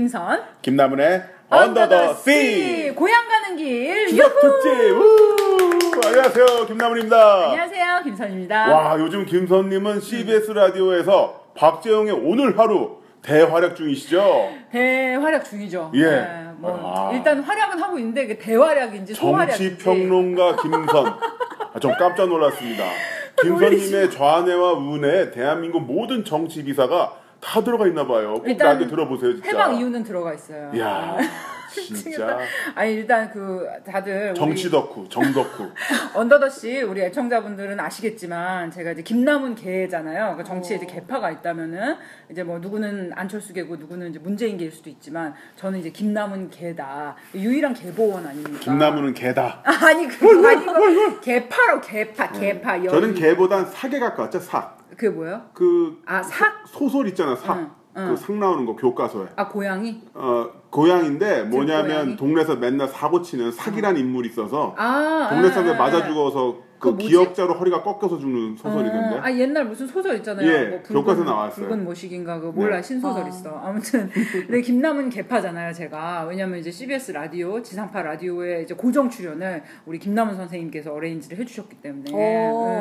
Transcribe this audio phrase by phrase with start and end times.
[0.00, 6.06] 김선 김나문의 언더 더 씨 고향 가는 길 추석 특집 우!
[6.06, 7.44] 안녕하세요 김나문입니다.
[7.52, 8.74] 안녕하세요 김선입니다.
[8.74, 14.50] 와 요즘 김선님은 CBS 라디오에서 박재영의 오늘 하루 대활약 중이시죠?
[14.70, 15.90] 대활약 중이죠.
[15.94, 16.02] 예.
[16.10, 17.12] 네, 뭐 아.
[17.14, 22.84] 일단 활약은 하고 있는데 그 대활약인지 소활약인지 정치 평론가 김선 아, 전 깜짝 놀랐습니다.
[23.40, 27.14] 김선님의 좌뇌와 우뇌 대한민국 모든 정치 기사가
[27.46, 28.34] 다 들어가 있나 봐요.
[28.34, 29.48] 꼭 일단 라디오 들어보세요 진짜.
[29.48, 30.72] 해방 이유는 들어가 있어요.
[30.74, 31.16] 이야
[31.70, 32.38] 진짜
[32.74, 35.70] 아니 일단 그 다들 정치 덕후 정 덕후
[36.14, 40.36] 언더더 씨 우리 애청자분들은 아시겠지만 제가 이제 김남훈 개잖아요.
[40.36, 41.96] 그 정치에 이제 개파가 있다면은
[42.30, 47.14] 이제 뭐 누구는 안철수 개고 누구는 이제 문재인 개일 수도 있지만 저는 이제 김남훈 개다.
[47.34, 48.58] 유일한 개보원 아닙니까?
[48.60, 49.60] 김나무는 개다.
[49.64, 52.88] 아니 그거 아니고 개파로 개파 개파 여 네.
[52.88, 54.75] 저는 개보단 사계 가까웠죠 삭.
[54.90, 55.42] 그게 뭐예요?
[55.54, 56.64] 그 아 삭?
[56.66, 57.56] 소설 있잖아 삭.
[57.58, 58.08] 응, 응.
[58.14, 59.28] 그삭 나오는 거 교과서에.
[59.36, 60.02] 아 고양이?
[60.14, 62.16] 어 고양인데 뭐냐면 고양이?
[62.16, 66.06] 동네에서 맨날 사고 치는 삭이란 인물이 있어서 아 동네 아, 사람들 아, 맞아 아.
[66.06, 66.56] 죽어서
[66.86, 67.08] 그 뭐지?
[67.08, 69.18] 기억자로 허리가 꺾여서 죽는 소설이 어, 있는데.
[69.18, 70.46] 아 옛날 무슨 소설 있잖아요.
[70.46, 71.66] 예, 뭐 교과서 나왔어요.
[71.66, 72.82] 붉은 모식인가 그 몰라 네.
[72.82, 73.28] 신소설 아.
[73.28, 73.50] 있어.
[73.62, 75.72] 아무튼 근데 김남은 개파잖아요.
[75.72, 81.76] 제가 왜냐면 이제 CBS 라디오 지상파 라디오에 이제 고정 출연을 우리 김남은 선생님께서 어레인지를 해주셨기
[81.76, 82.16] 때문에 오.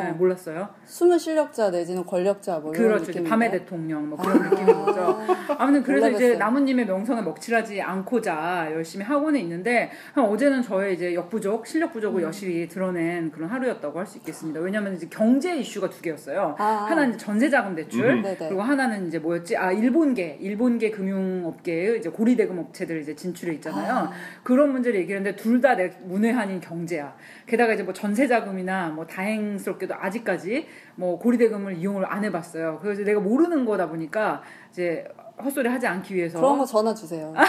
[0.03, 0.69] 네, 몰랐어요.
[0.85, 3.03] 숨은 실력자 내지는 권력자 뭐 이런 그렇죠.
[3.03, 3.29] 이제 느낌인가요?
[3.29, 5.19] 밤의 대통령 뭐 그런 느낌인 거죠.
[5.57, 6.37] 아무튼 그래서 이제 몰라봤어요.
[6.39, 12.27] 나무님의 명성을 먹칠하지 않고자 열심히 하고는 있는데 한 어제는 저의 이제 역부족, 실력 부족을 음.
[12.27, 14.59] 여실히 드러낸 그런 하루였다고 할 수 있겠습니다.
[14.59, 16.55] 왜냐하면 이제 경제 이슈가 두 개였어요.
[16.57, 16.63] 아.
[16.89, 18.23] 하나는 이제 전세자금 대출, 음.
[18.37, 19.57] 그리고 하나는 이제 뭐였지?
[19.57, 24.09] 아 일본계, 일본계 금융업계의 이제 고리대금 업체들 이제 진출해 있잖아요.
[24.43, 27.15] 그런 문제를 얘기했는데 둘 다 내 문외한인 경제야.
[27.47, 32.79] 게다가 이제 뭐 전세자금이나 뭐 다행스럽게도 아직까지 뭐 고리대금을 이용을 안 해봤어요.
[32.81, 35.05] 그래서 내가 모르는 거다 보니까 이제
[35.43, 37.33] 헛소리 하지 않기 위해서 그런 거 전화 주세요.
[37.35, 37.41] 네.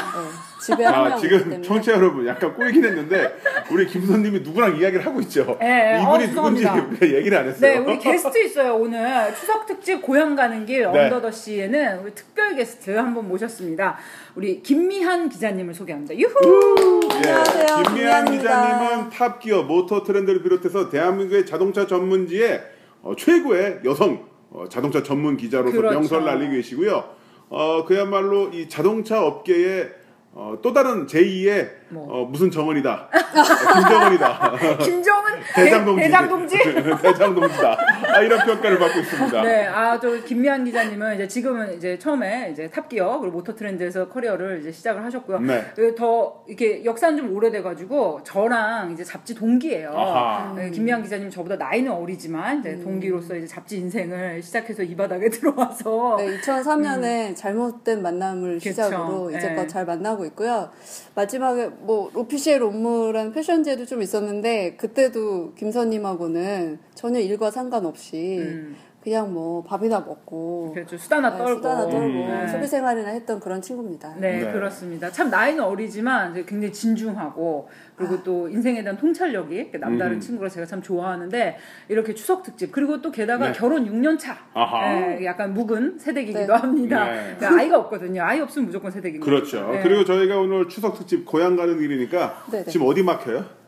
[0.60, 1.62] 집에 한 아, 지금 때문에.
[1.62, 3.36] 청취자 여러분 약간 꼬이긴 했는데
[3.70, 5.56] 우리 김선님이 누구랑 이야기를 하고 있죠.
[5.62, 6.02] 예, 예.
[6.02, 6.66] 이분이 어, 누군지
[7.14, 7.60] 얘기를 안 했어요.
[7.60, 8.74] 네, 우리 게스트 있어요.
[8.74, 11.04] 오늘 추석 특집 고향 가는 길 네.
[11.04, 13.96] 언더더 씨에는 우리 특별 게스트 한번 모셨습니다.
[14.34, 16.16] 우리 김미한 기자님을 소개합니다.
[16.16, 17.00] 유후.
[17.12, 18.62] 안녕하세요, 김미한 김미한입니다.
[18.78, 22.62] 기자님은 Top Gear Motor Trend를 비롯해서 대한민국의 자동차 전문지의
[23.02, 25.94] 어, 최고의 여성 어, 자동차 전문 기자로서 그렇죠.
[26.00, 27.15] 명성을 날리고 계시고요.
[27.48, 29.90] 어, 그야말로 이 자동차 업계의
[30.32, 32.06] 어, 또 다른 제2의 뭐.
[32.10, 33.08] 어, 무슨 정원이다.
[33.12, 34.56] 어, 김정은이다.
[34.82, 36.02] 김정은 대장동지.
[36.02, 36.58] 대, 장동지
[37.02, 37.78] 대장동지다.
[38.08, 39.42] 아, 이런 평가를 받고 있습니다.
[39.42, 44.08] 네, 아, 저 김미한 기자님은 이제 지금은 이제 처음에 이제 Top Gear 그리고 Motor Trend에서
[44.08, 45.40] 커리어를 이제 시작을 하셨고요.
[45.40, 45.64] 네.
[45.76, 49.92] 그더 이렇게 역사는 좀 오래돼가지고 저랑 이제 잡지 동기예요.
[49.96, 50.54] 아하.
[50.56, 52.60] 네, 김미한 기자님 저보다 나이는 어리지만 음.
[52.60, 58.70] 이제 동기로서 이제 잡지 인생을 시작해서 이 바닥에 들어와서 네, 2003년에 잘못된 만남을 그쵸.
[58.70, 59.66] 시작으로 이제껏 네.
[59.68, 60.70] 잘 만나고 있고요.
[61.14, 68.76] 마지막에 뭐 오피시엘 업무라는 패션제도 좀 있었는데 그때도 김선님하고는 전혀 일과 상관없이 음.
[69.06, 72.48] 그냥 뭐 밥이나 먹고 그렇죠 수다나 네, 떨고 수다나 떨고 네.
[72.48, 74.16] 소비 생활이나 했던 그런 친구입니다.
[74.18, 74.52] 네, 네.
[74.52, 75.12] 그렇습니다.
[75.12, 80.20] 참 나이는 어리지만 굉장히 진중하고 그리고 또 인생에 대한 통찰력이 남다른 음.
[80.20, 81.56] 친구라 제가 참 좋아하는데
[81.88, 83.52] 이렇게 추석 특집 그리고 또 게다가 네.
[83.56, 84.98] 결혼 6년 차 아하.
[84.98, 86.52] 네, 약간 묵은 세대기기도 네.
[86.52, 87.04] 합니다.
[87.04, 87.36] 네.
[87.38, 88.24] 그러니까 아이가 없거든요.
[88.24, 89.24] 아이 없으면 무조건 세대기입니다.
[89.24, 89.70] 그렇죠.
[89.70, 89.84] 네.
[89.84, 92.64] 그리고 저희가 오늘 추석 특집 고향 가는 길이니까 네네.
[92.64, 93.65] 지금 어디 막혀요?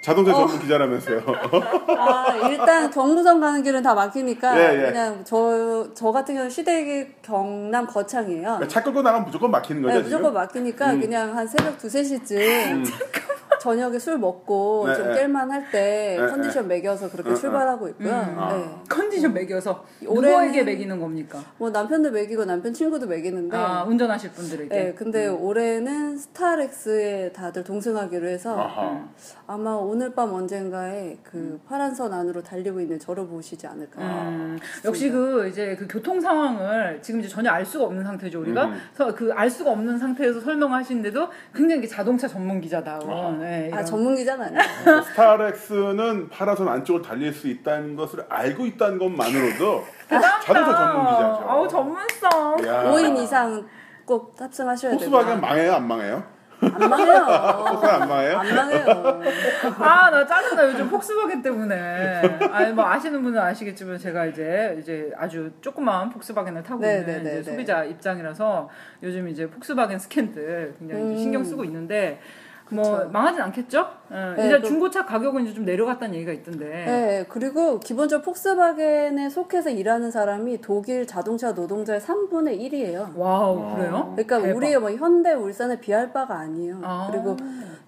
[0.00, 1.22] 자동차 전문 기자라면서요.
[1.98, 4.86] 아, 일단 경부선 가는 길은 다 막히니까 예, 예.
[4.86, 8.60] 그냥 저, 저 같은 경우는 시댁이 경남 거창이에요.
[8.68, 10.34] 차 끌고 나가면 무조건 막히는 거죠, 네, 무조건 지금?
[10.34, 11.00] 막히니까 음.
[11.00, 12.84] 그냥 한 새벽 2, 3시쯤
[13.60, 15.26] 저녁에 술 먹고 네, 좀 네.
[15.26, 18.14] 깰만 할때 네, 컨디션 매겨서 그렇게 네, 출발하고 있고요.
[18.14, 18.54] 아.
[18.54, 18.74] 네.
[18.88, 21.42] 컨디션 매겨서 누구에게 매기는 겁니까?
[21.58, 24.68] 뭐 남편도 매기고 남편 친구도 매기는데 아, 운전하실 분들에게.
[24.68, 29.08] 네, 근데 올해는 스타렉스에 다들 동승하기로 해서 아하.
[29.46, 34.00] 아마 오늘 밤 언젠가에 그 파란 선 안으로 달리고 있는 저를 보시지 않을까.
[34.00, 38.66] 음, 역시 그 이제 그 교통 상황을 지금 이제 전혀 알 수가 없는 상태죠 우리가
[38.66, 39.14] 음.
[39.14, 43.08] 그알 수가 없는 상태에서 설명하시는데도 굉장히 자동차 전문 기자다운
[43.48, 43.84] 네, 아 이런.
[43.86, 44.62] 전문 기자는 아니에요.
[44.84, 49.84] 그 스타렉스는 파라선 안쪽을 달릴 수 있다는 것을 알고 있다는 것만으로도.
[50.08, 51.46] 자동차 전문 기자죠.
[51.48, 52.66] 아우 전문성.
[52.66, 52.84] 야.
[52.92, 53.66] 5인 이상
[54.04, 55.10] 꼭 탑승하셔야 돼요.
[55.10, 56.22] 폭스바겐 망해요, 안 망해요?
[56.60, 57.14] 안 망해요.
[57.24, 58.38] 안 망해요?
[58.38, 59.22] 안 망해요.
[59.78, 62.22] 아 나 짜증나 요즘 폭스바겐 때문에.
[62.50, 67.12] 아니 뭐 아시는 분은 아시겠지만 제가 이제 이제 아주 조그만 폭스바겐을 타고 네, 있는 네,
[67.22, 67.42] 네, 이제 네.
[67.56, 68.68] 소비자 입장이라서
[69.04, 71.16] 요즘 이제 폭스바겐 스캔들 굉장히 음.
[71.16, 72.20] 신경 쓰고 있는데.
[72.70, 73.04] 뭐.
[73.12, 73.80] 망하진 않겠죠?
[74.10, 76.64] 어, 네, 이제 그- 중고차 가격은 이제 좀 내려갔다는 얘기가 있던데.
[76.66, 83.16] 네, 그리고 기본적으로 폭스바겐에 속해서 일하는 사람이 독일 자동차 노동자의 3분의 1이에요.
[83.16, 83.74] 와우 아.
[83.76, 84.12] 그래요?
[84.16, 84.56] 그러니까 대박.
[84.56, 86.80] 우리 뭐 현대 울산에 비할 바가 아니에요.
[86.82, 87.08] 아.
[87.10, 87.36] 그리고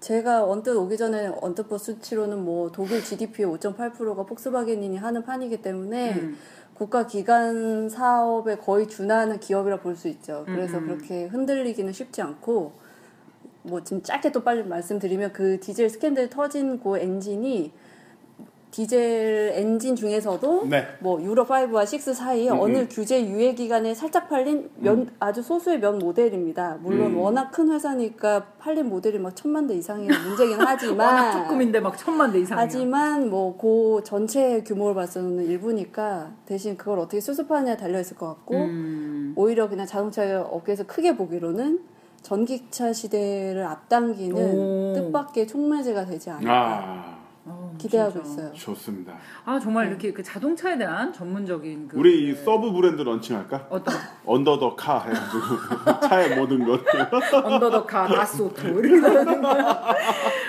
[0.00, 6.12] 제가 언뜻 오기 전에 언뜻 본 수치로는 뭐 독일 GDP의 5.8%가 폭스바겐이 하는 판이기 때문에
[6.15, 6.37] 음.
[6.75, 10.44] 국가 기관 사업에 거의 준하는 기업이라 볼 수 있죠.
[10.47, 10.87] 그래서 음.
[10.87, 12.73] 그렇게 흔들리기는 쉽지 않고
[13.62, 17.73] 뭐 지금 짧게 또 빨리 말씀드리면 그 디젤 스캔들 터진 그 엔진이
[18.71, 20.87] 디젤 엔진 중에서도 네.
[21.01, 22.89] 뭐 유로 5와 6 사이에 음, 어느 음.
[22.89, 26.79] 규제 유예 기간에 살짝 팔린 몇 아주 소수의 몇 모델입니다.
[26.81, 27.19] 물론 음.
[27.19, 32.33] 워낙 큰 회사니까 팔린 모델이 막 천만 대 이상이라 문제긴 워낙 하지만 조금인데 막 천만
[32.33, 32.63] 대 이상이야.
[32.63, 38.55] 하지만 뭐 그 전체 규모를 봐서는 일부니까 대신 그걸 어떻게 수습하느냐에 달려 있을 것 같고
[38.55, 39.33] 음.
[39.37, 41.81] 오히려 그냥 자동차 업계에서 크게 보기로는
[42.22, 44.93] 전기차 시대를 앞당기는 오.
[44.94, 48.43] 뜻밖의 촉매제가 되지 않을까 아 어, 기대하고 진짜.
[48.43, 48.52] 있어요.
[48.52, 49.14] 좋습니다.
[49.46, 49.90] 아 정말 네.
[49.90, 53.67] 이렇게 그 자동차에 대한 전문적인 그 우리 이 sub brand 런칭할까?
[53.70, 53.94] 어떤
[54.27, 56.81] under the car 해가지고 차의 모든 것.
[57.43, 59.94] under the car Das Auto 이렇게 나오는 거야.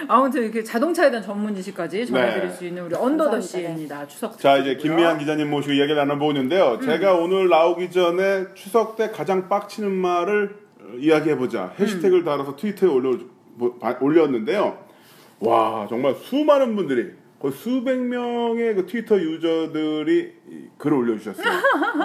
[0.09, 2.53] 아무튼 이렇게 자동차에 대한 전문 지식까지 전해드릴 네.
[2.53, 3.39] 수 있는 우리 언더더.
[3.39, 4.06] 씨입니다.
[4.07, 4.75] 추석 자 이제.
[4.75, 6.73] 김미한 기자님 모시고 이야기를 나눠보고 있는데요.
[6.73, 6.81] 음.
[6.81, 10.61] 제가 오늘 나오기 전에 추석 때 가장 빡치는 말을 어,
[11.00, 12.26] 이야기해보자 해시태그를 음.
[12.26, 13.18] 달아서 트위터에 올려,
[13.56, 14.78] 뭐, 바- 올렸는데요.
[15.40, 21.54] 와 정말 수많은 분들이 거의 수백 명의 그 트위터 유저들이 이 글을 올려주셨어요.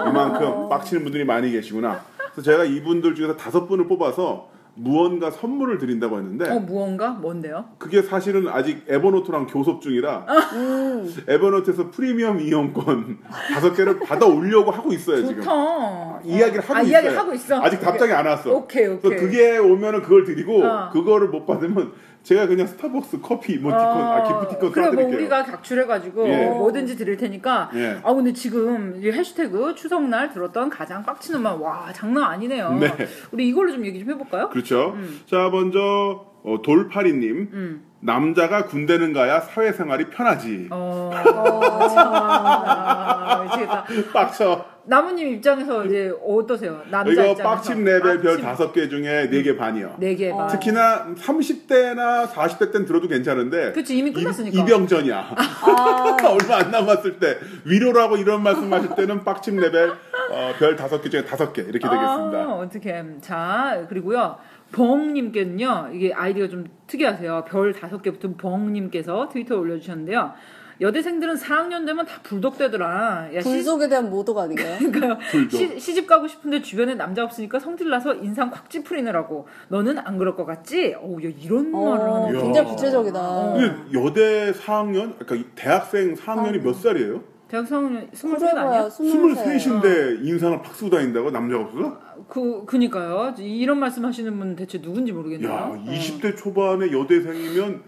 [0.09, 2.03] 이만큼 빡치는 분들이 많이 계시구나.
[2.33, 7.65] 그래서 제가 이분들 중에서 다섯 분을 뽑아서 무언가 선물을 드린다고 했는데 어 무언가 뭔데요?
[7.79, 13.19] 그게 사실은 아직 에버노트랑 교섭 중이라 음, 에버노트에서 프리미엄 이용권
[13.55, 15.43] 다섯 개를 받아 오려고 하고 있어요 지금.
[15.43, 16.21] 좋다.
[16.25, 16.91] 이야기를 하고 아, 있어요.
[16.93, 17.63] 이야기를 하고 있어.
[17.63, 18.53] 아직 답장이 안 왔어.
[18.53, 19.01] 오케이 오케이.
[19.01, 20.91] 그래서 그게 오면은 그걸 드리고 어.
[20.91, 21.93] 그거를 못 받으면
[22.27, 25.07] 제가 그냥 스타벅스 커피 이모티콘 아 기프티콘 그래 뭐.
[25.07, 26.47] 우리가 각출해가지고 예.
[26.47, 27.71] 뭐든지 드릴 테니까.
[27.75, 28.01] 예.
[28.03, 32.73] 아 근데 지금 이 해시태그 추석날 들었던 가장 빡치는 말와 장난 아니네요.
[32.81, 32.93] 네.
[33.31, 34.49] 우리 이걸로 좀 얘기 좀 해볼까요?
[34.49, 34.95] 그렇죠.
[34.97, 35.21] 음.
[35.27, 37.85] 자 먼저 어, 돌파리님 음.
[38.01, 40.67] 남자가 군대는 가야 사회생활이 편하지.
[40.73, 41.13] 어.
[41.15, 41.61] 어,
[41.97, 43.85] 아, 미치겠다.
[44.13, 44.76] 빡쳐.
[44.89, 46.81] 나무님 입장에서 이제 어떠세요?
[46.91, 49.97] 남자 이거 입장에서 빡침 레벨 별 다섯 개 중에 네 개 반이요.
[49.99, 50.43] 네 개 반.
[50.43, 50.47] 어.
[50.47, 54.63] 특히나 30대나 40대 땐 들어도 괜찮은데 그치 이미 끝났으니까.
[54.63, 59.91] 이, 병전이야 아, 얼마 안 남았을 때 위로라고 이런 말씀 하실 때는 빡침 레벨
[60.31, 62.39] 어, 별 다섯 개 중에 다섯 개 이렇게 되겠습니다.
[62.39, 63.05] 아, 어떻게?
[63.21, 64.37] 자 그리고요.
[64.73, 67.45] 벙님께는요 이게 아이디가 좀 특이하세요.
[67.49, 70.33] 별 다섯 개 붙은 벙님께서 트위터 에 올려주셨는데요.
[70.81, 73.29] 여대생들은 4학년 되면 다 불독되더라.
[73.35, 74.77] 야, 시, 불독에 대한 모독 아닌가요?
[74.93, 75.57] 그러니까 불독.
[75.57, 79.47] 시, 시집 가고 싶은데 주변에 남자 없으니까 성질 나서 인상 콱 찌푸리느라고.
[79.69, 80.95] 너는 안 그럴 것 같지?
[81.01, 82.43] 어우, 야, 이런 말을 어, 하는 이야.
[82.43, 83.19] 굉장히 구체적이다.
[83.21, 83.55] 어.
[83.55, 87.23] 근데 여대 4학년, 그러니까 이 대학생 4학년이 몇 살이에요?
[87.49, 88.51] 대학 4학년 23 아니야?
[88.53, 89.57] 그래봐야 23세.
[89.57, 91.99] 23인데 인상을 팍 쓰고 다닌다고 남자가 없어서?
[92.29, 93.35] 그, 그니까요.
[93.39, 95.49] 이런 말씀 하시는 분 대체 누군지 모르겠네요.
[95.49, 95.85] 야, 어.
[95.87, 97.85] 20대 초반의 여대생이면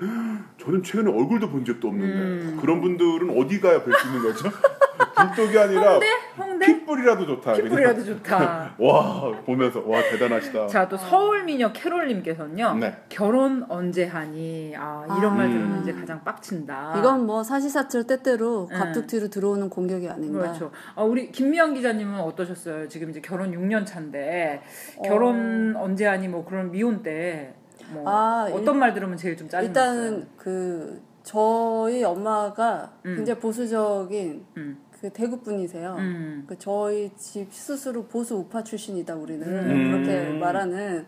[0.63, 2.59] 저는 최근에 얼굴도 본 적도 없는데 음.
[2.61, 4.49] 그런 분들은 어디 가야 뵐 수 있는 거죠?
[5.27, 6.07] 불독이 아니라 홍대?
[6.37, 6.67] 홍대?
[6.67, 7.53] 핏불이라도 좋다.
[7.55, 8.75] 핏불이라도 좋다.
[8.79, 10.67] 와 보면서 와 대단하시다.
[10.69, 12.75] 자, 또 서울미녀 캐롤님께서는요.
[12.75, 12.97] 네.
[13.09, 14.75] 결혼 언제 하니?
[14.77, 15.37] 아, 이런 아.
[15.37, 16.97] 말 들으면 이제 가장 빡친다.
[16.99, 18.77] 이건 뭐 사시사철 때때로 네.
[18.79, 20.41] 갑툭튀로 들어오는 공격이 아닌가.
[20.41, 20.71] 그렇죠.
[20.95, 22.89] 아, 우리 김미영 기자님은 어떠셨어요?
[22.89, 24.63] 지금 이제 결혼 6년 차인데
[25.05, 27.55] 결혼 언제 하니 뭐 그런 미혼 때
[27.91, 29.95] 뭐 아, 어떤 말 들으면 제일 좀 짜증 났어요?
[30.03, 33.17] 일단은 그 저희 엄마가 음.
[33.17, 34.79] 굉장히 보수적인 음.
[35.01, 35.97] 그 대구 분이세요.
[35.99, 36.45] 음.
[36.49, 39.91] 그 저희 집 스스로 보수 우파 출신이다 우리는 음.
[39.91, 41.07] 그렇게 말하는.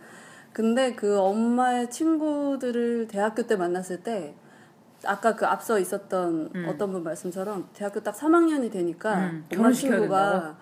[0.52, 4.34] 근데 그 엄마의 친구들을 대학교 때 만났을 때
[5.04, 6.66] 아까 그 앞서 있었던 음.
[6.68, 10.58] 어떤 분 말씀처럼 대학교 딱 3학년이 되니까 음, 엄마 친구가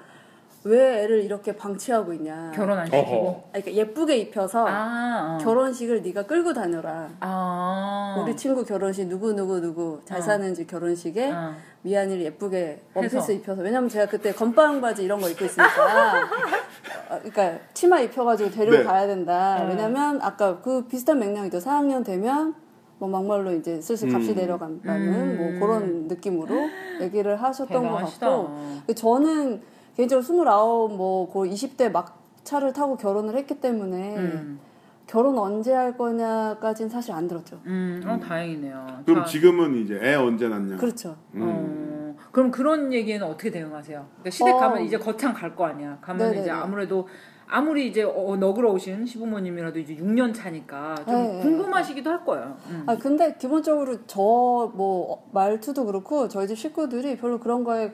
[0.64, 2.50] 왜 애를 이렇게 방치하고 있냐.
[2.54, 3.00] 결혼 안 시키고.
[3.00, 3.44] 어허.
[3.52, 5.44] 아니, 그러니까 예쁘게 입혀서 아, 어.
[5.44, 7.08] 결혼식을 네가 끌고 다녀라.
[7.20, 8.20] 아.
[8.22, 10.20] 우리 친구 결혼식 누구 누구 누구 잘 어.
[10.20, 11.54] 사는 집 결혼식에 어.
[11.82, 13.32] 미안이를 예쁘게 원피스 해서.
[13.32, 16.22] 입혀서 왜냐면 제가 그때 건빵 바지 이런 거 입고 있으니까
[17.08, 18.82] 어, 그러니까 치마 입혀가지고 데리고 네.
[18.84, 19.62] 가야 된다.
[19.62, 19.68] 어.
[19.68, 21.58] 왜냐면 아까 그 비슷한 맥락이죠.
[21.58, 22.54] 4학년 되면
[22.98, 24.34] 뭐 막말로 이제 슬슬 값이 음.
[24.34, 25.36] 내려간다는 음.
[25.60, 26.68] 뭐 그런 느낌으로
[27.00, 28.26] 얘기를 하셨던 것 대단하시다.
[28.28, 29.62] 같고 저는
[29.98, 34.60] 개인적으로 29, 뭐, 그 20대 막차를 타고 결혼을 했기 때문에 음.
[35.08, 37.58] 결혼 언제 할 거냐까지는 사실 안 들었죠.
[37.66, 39.00] 음, 어, 다행이네요.
[39.04, 40.76] 그럼 자, 지금은 이제 애 언제 낳냐?
[40.76, 41.16] 그렇죠.
[41.34, 41.42] 음.
[41.42, 44.06] 어, 그럼 그런 얘기는 어떻게 대응하세요?
[44.08, 44.58] 그러니까 시댁 어.
[44.58, 45.98] 가면 이제 거창 갈 거 아니야.
[46.00, 46.40] 가면 네네네.
[46.42, 47.08] 이제 아무래도
[47.48, 51.40] 아무리 이제 어, 너그러우신 시부모님이라도 이제 6년 차니까 좀 네.
[51.40, 52.56] 궁금하시기도 할 거예요.
[52.68, 52.84] 음.
[52.86, 57.92] 아 근데 기본적으로 저 뭐 말투도 그렇고 저희 집 식구들이 별로 그런 거에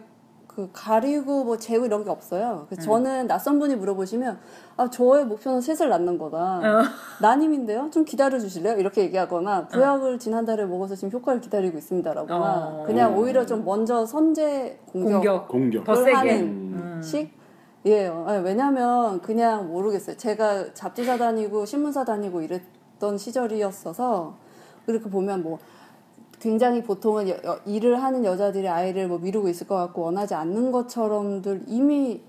[0.55, 2.67] 그 가리고 뭐 재고 이런 게 없어요.
[2.69, 4.39] 그래서 저는 낯선 분이 물어보시면
[4.77, 6.61] 아 저의 목표는 셋을 낳는 거다.
[7.21, 7.91] 난임인데요.
[7.91, 8.77] 좀 기다려 주실래요?
[8.79, 12.85] 이렇게 얘기하거나 부약을 지난 달에 먹어서 지금 효과를 기다리고 있습니다라거나 어.
[12.87, 15.85] 그냥 오히려 좀 먼저 선제 공격, 공격 공격.
[15.85, 16.13] 더 세게.
[16.13, 17.01] 하는 음.
[17.03, 17.33] 식
[17.87, 18.25] 예요.
[18.27, 20.17] 아니, 왜냐하면 그냥 모르겠어요.
[20.17, 24.37] 제가 잡지사 다니고 신문사 다니고 이랬던 시절이었어서
[24.87, 25.59] 그렇게 보면 뭐
[26.41, 30.73] 굉장히 보통은 여- 여- 일을 하는 여자들이 아이를 뭐 미루고 있을 것 같고 원하지 않는
[30.73, 32.21] 것처럼들 이미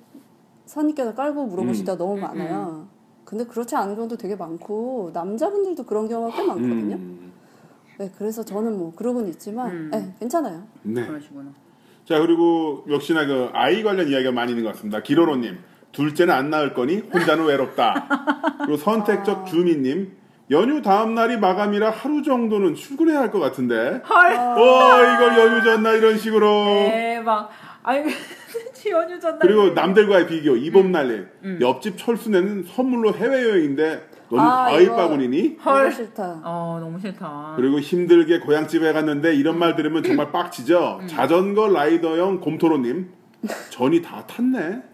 [0.65, 2.87] 선입견을 깔고 물어보시다 너무 많아요.
[3.23, 6.95] 근데 그렇지 않은 경우도 되게 많고 남자분들도 그런 경우가 꽤 많거든요.
[6.95, 7.31] 음.
[7.97, 9.89] 네, 그래서 저는 뭐 그러고는 있지만 음.
[9.91, 10.63] 네, 괜찮아요.
[10.83, 11.05] 네.
[11.05, 11.51] 그러시구나.
[12.05, 15.01] 자 그리고 역시나 그 아이 관련 이야기가 많이 있는 것 같습니다.
[15.01, 15.57] 기로로님
[15.91, 18.07] 둘째는 안 낳을 거니 혼자는 외롭다.
[18.59, 20.11] 그리고 선택적 주민님
[20.51, 24.01] 연휴 다음 날이 마감이라 하루 정도는 출근해야 할 것 같은데.
[24.07, 24.33] 헐.
[24.35, 26.47] 어 이걸 연휴 전날 이런 식으로.
[26.91, 27.49] 대박.
[27.83, 28.03] 아이
[28.91, 29.39] 연휴 전날.
[29.39, 31.23] 그리고 남들과의 비교 이번 날에
[31.61, 35.57] 옆집 철수네는 선물로 해외 여행인데 너는 아, 과일 바구니니?
[35.63, 35.91] 너무 헐.
[35.91, 36.41] 싫다.
[36.43, 37.53] 어 너무 싫다.
[37.55, 41.01] 그리고 힘들게 고향집에 갔는데 이런 말 들으면 정말 빡치죠.
[41.07, 43.09] 자전거 라이더형 곰토로님
[43.69, 44.83] 전이 다 탔네.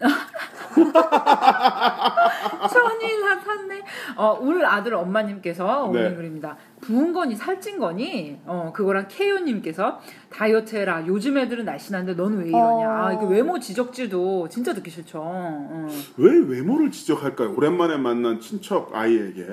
[2.70, 3.82] 천이 다 탔네.
[4.16, 6.00] 어, 울 아들 엄마님께서 네.
[6.00, 6.56] 올린 글입니다.
[6.80, 8.40] 부은 거니 살찐 거니?
[8.46, 11.04] 어, 그거랑 케이오님께서 다이어트 해라.
[11.06, 12.64] 요즘 애들은 날씬한데 넌 왜 이러냐.
[12.88, 13.06] 어.
[13.06, 15.20] 아, 이거 외모 지적질도 진짜 듣기 싫죠.
[15.22, 15.88] 어.
[16.16, 17.54] 왜 외모를 지적할까요?
[17.56, 19.46] 오랜만에 만난 친척 아이에게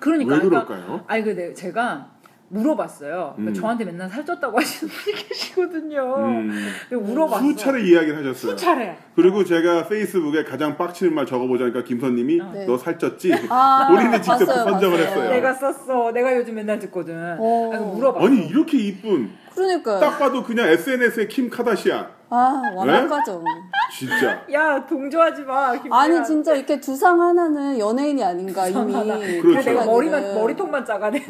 [0.00, 0.34] 그러니까.
[0.34, 1.04] 왜 그러니까 그럴까요?
[1.06, 2.10] 아니, 그, 내- 제가
[2.48, 3.34] 물어봤어요.
[3.36, 3.54] 그러니까 음.
[3.54, 6.14] 저한테 맨날 살쪘다고 하시는 분이 계시거든요.
[6.18, 6.50] 음,
[6.88, 7.42] 그래서 물어봤어.
[7.42, 8.52] 수차례 이야기를 하셨어요.
[8.52, 8.96] 수차례.
[9.14, 12.66] 그리고 제가 페이스북에 가장 빡치는 말 적어보자니까 김선님이 네.
[12.66, 13.46] 너 살쪘지?
[13.50, 15.10] 아, 본인이 직접 봤어요, 선정을 봤어요.
[15.22, 15.30] 했어요.
[15.30, 16.12] 내가 썼어.
[16.12, 17.36] 내가 요즘 맨날 듣거든.
[17.38, 17.68] 어.
[17.70, 18.26] 그래서 물어봤어.
[18.26, 20.00] 아니 이렇게 이쁜 그러니까요.
[20.00, 23.42] 딱 봐도 그냥 SNS의 킴 카다시안 아, 완벽하죠.
[23.92, 25.72] 진짜 야, 동조하지 마.
[25.72, 26.00] 김미아.
[26.00, 28.92] 아니, 진짜 이렇게 두상 하나는 연예인이 아닌가, 이미.
[28.92, 29.70] 그래 그렇죠.
[29.70, 30.40] 내가 머리만 생각에는.
[30.42, 31.24] 머리통만 작아내.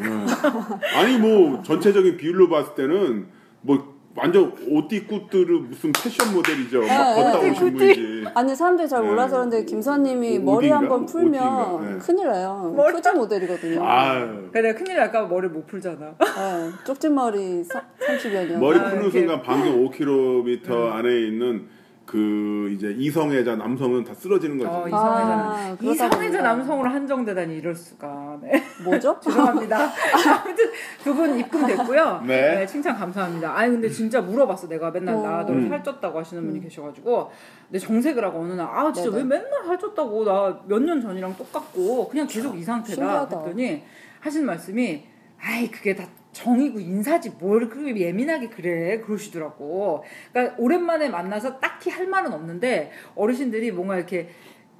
[0.95, 3.27] 아니 뭐 전체적인 비율로 봤을 때는
[3.61, 6.81] 뭐 완전 옷띠꾸뜨르 무슨 패션 모델이죠.
[6.81, 7.51] 막 네, 걷다 네.
[7.51, 8.25] 오신 분이지.
[8.33, 9.07] 아니, 사람들이 잘 네.
[9.07, 10.69] 몰라서 그런데 김선님이 오- 머리?
[10.69, 11.85] 한번 풀면?
[11.93, 11.97] 네.
[11.99, 12.73] 큰일 나요.
[12.75, 13.83] 머리- 표지 모델이거든요.
[13.85, 16.15] 아유 그래 내가 큰일 날까 봐 머리 못 풀잖아.
[16.19, 18.59] 네, 쪽진 머리 30여 년.
[18.59, 19.11] 머리 아, 푸는.
[19.11, 21.67] 순간 방금 5km 안에 있는
[22.07, 24.69] 그 이제 이성애자 남성은 다 쓰러지는 거지.
[24.69, 26.41] 어, 아, 이성애자 그러다 이성애자.
[26.41, 28.39] 남성으로 한정되다니 이럴 수가.
[28.41, 28.63] 네.
[28.83, 29.19] 뭐죠?
[29.21, 29.77] 죄송합니다.
[29.77, 30.71] 아무튼
[31.03, 32.23] 두 분 입금됐고요.
[32.25, 32.65] 네.
[32.65, 33.55] 칭찬 감사합니다.
[33.55, 34.67] 아니 근데 진짜 물어봤어.
[34.69, 35.21] 내가 맨날 어.
[35.21, 35.69] 나너 음.
[35.69, 37.29] 살쪘다고 하시는 분이 계셔가지고
[37.67, 39.23] 근데 정색을 하고 어느 날 아 진짜 네네.
[39.23, 42.95] 왜 맨날 살쪘다고 나 몇 년 전이랑 똑같고 그냥 계속 이 상태다.
[42.95, 43.27] 신기하다.
[43.41, 43.83] 그랬더니
[44.21, 45.03] 하신 말씀이
[45.41, 46.05] 아이 그게 다
[46.37, 50.03] 정이고 인사지 뭘 그렇게 예민하게 그래 그러시더라고.
[50.31, 54.29] 그러니까 오랜만에 만나서 딱히 할 말은 없는데 어르신들이 뭔가 이렇게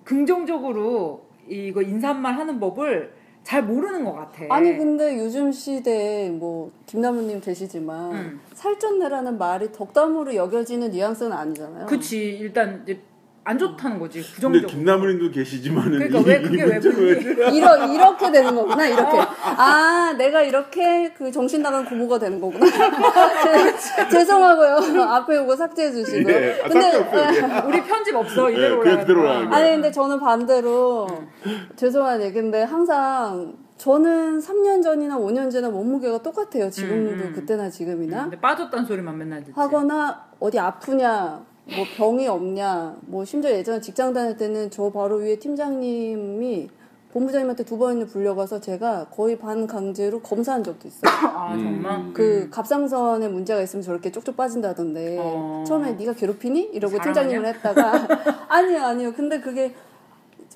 [0.03, 3.11] 긍정적으로 이거 인사말 하는 법을
[3.41, 4.43] 잘 모르는 것 같아.
[4.49, 8.41] 아니, 근데 요즘 시대에 뭐, 김나무님 계시지만, 음.
[8.53, 11.85] 살쪘네라는 말이 덕담으로 여겨지는 뉘앙스는 아니잖아요.
[11.85, 12.99] 그치 일단 이제
[13.47, 14.67] 안 좋다는 거지 근데 부정적으로.
[14.67, 19.17] 김나무님도 계시지만은 그러니까 이, 왜 그게 이왜 이러, 이렇게 되는 거구나, 이렇게.
[19.41, 22.65] 아, 내가 이렇게 그 정신 나간 고모가 되는 거구나.
[22.69, 25.01] 제- 죄송하고요.
[25.01, 26.29] 앞에 이거 삭제해 주시고.
[26.29, 27.67] 예, 아, 삭제 없어요.
[27.67, 28.79] 우리 편집 없어 예, 이대로.
[28.79, 29.57] 올라가는 거야.
[29.57, 31.07] 아니, 근데 저는 반대로,
[31.77, 36.69] 죄송한 얘기인데, 항상, 저는 3년 전이나 5년 전이나 몸무게가 똑같아요.
[36.69, 37.31] 지금도, 음, 음.
[37.33, 38.23] 그때나 지금이나.
[38.23, 39.53] 근데 빠졌다는 소리만 맨날 듣지.
[39.55, 45.37] 하거나, 어디 아프냐, 뭐 병이 없냐, 뭐 심지어 예전에 직장 다닐 때는 저 바로 위에
[45.37, 46.69] 팀장님이
[47.11, 51.11] 본부장님한테 두 번이나 불려가서 제가 거의 반 강제로 검사한 적도 있어요.
[51.11, 51.97] 아 정말.
[51.99, 52.13] 음.
[52.13, 55.63] 그 갑상선에 문제가 있으면 저렇게 쪽쪽 빠진다던데 어.
[55.65, 56.69] 처음에 네가 괴롭히니?
[56.73, 58.07] 이러고 팀장님을 했다가
[58.49, 59.73] 아니요 아니요 근데 그게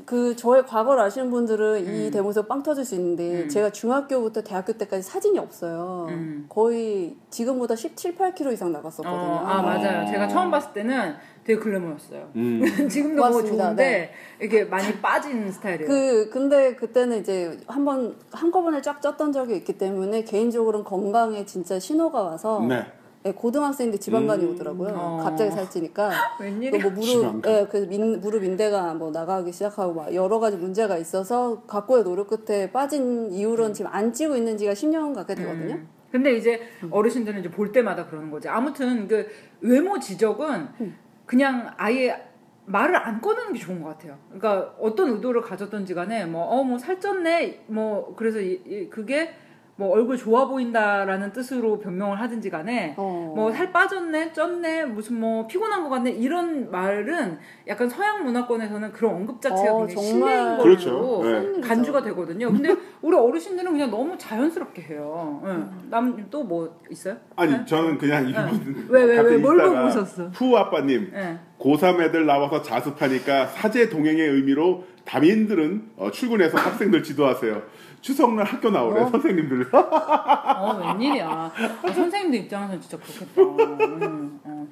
[0.05, 2.11] 그 저의 과거를 아시는 분들은 이 음.
[2.11, 3.49] 대목에서 빵 터질 수 있는데 음.
[3.49, 6.45] 제가 중학교부터 대학교 때까지 사진이 없어요 음.
[6.49, 10.05] 거의 지금보다 17, 8kg 이상 나갔었거든요 어, 아 맞아요.
[10.07, 12.29] 제가 처음 봤을 때는 되게 글래머였어요.
[12.35, 12.61] 음.
[12.87, 13.43] 지금도 뭐.
[13.43, 14.11] 좋은데 네.
[14.39, 15.87] 이렇게 많이 빠진 스타일이에요.
[15.87, 22.21] 그 근데 그때는 이제 한번 한꺼번에 쫙 쪘던 적이 있기 때문에 개인적으로는 건강에 진짜 신호가
[22.21, 22.85] 와서 네.
[23.25, 24.51] 예, 고등학생인데 지방간이 음.
[24.53, 24.93] 오더라고요.
[24.95, 25.19] 어.
[25.23, 26.09] 갑자기 살찌니까.
[26.41, 26.71] 웬일이야?
[26.81, 27.51] 또뭐 무릎, 지방간.
[27.51, 32.27] 예, 그 민, 무릎 인대가 뭐 나가기 시작하고 막 여러 가지 문제가 있어서 각고의 노력
[32.27, 35.75] 끝에 빠진 이후로는 지금 안 찌고 있는 지가 10년 가까이 되거든요.
[35.75, 35.87] 음.
[36.11, 36.59] 근데 이제
[36.89, 38.49] 어르신들은 이제 볼 때마다 그러는 거지.
[38.49, 39.27] 아무튼 그
[39.61, 40.95] 외모 지적은 음.
[41.27, 42.27] 그냥 아예
[42.65, 44.17] 말을 안 꺼내는 게 좋은 것 같아요.
[44.31, 49.29] 그러니까 어떤 의도를 가졌던지 간에 뭐 어 뭐 살쪘네 뭐 그래서 이, 이- 그게
[49.75, 53.33] 뭐 얼굴 좋아 보인다라는 뜻으로 변명을 하든지 간에 어.
[53.35, 59.41] 뭐살 빠졌네, 쪘네, 무슨 뭐 피곤한 것 같네 이런 말은 약간 서양 문화권에서는 그런 언급
[59.41, 60.29] 자체가 어, 굉장히 정말.
[60.29, 61.21] 실례인 걸로 그렇죠.
[61.23, 61.61] 네.
[61.61, 62.51] 간주가 되거든요.
[62.51, 65.41] 근데 우리 어르신들은 그냥 너무 자연스럽게 해요.
[65.89, 67.17] 남또 뭐 있어요?
[67.35, 69.41] 아니 저는 그냥 이분 왜, 왜, 갑자기 왜?
[69.41, 70.29] 뭘 보고 오셨어?
[70.31, 71.39] 푸 아빠님 예.
[71.59, 77.61] 고3 애들 나와서 자습하니까 사제 동행의 의미로 담임들은 어, 출근해서 학생들 지도하세요.
[78.01, 79.69] 추석날 학교 나오래 선생님들.
[79.73, 81.27] 어, 웬일이야.
[81.29, 81.51] 아,
[81.93, 83.41] 선생님들 입장에서는 진짜 그렇겠다.
[83.41, 84.67] 음, 어.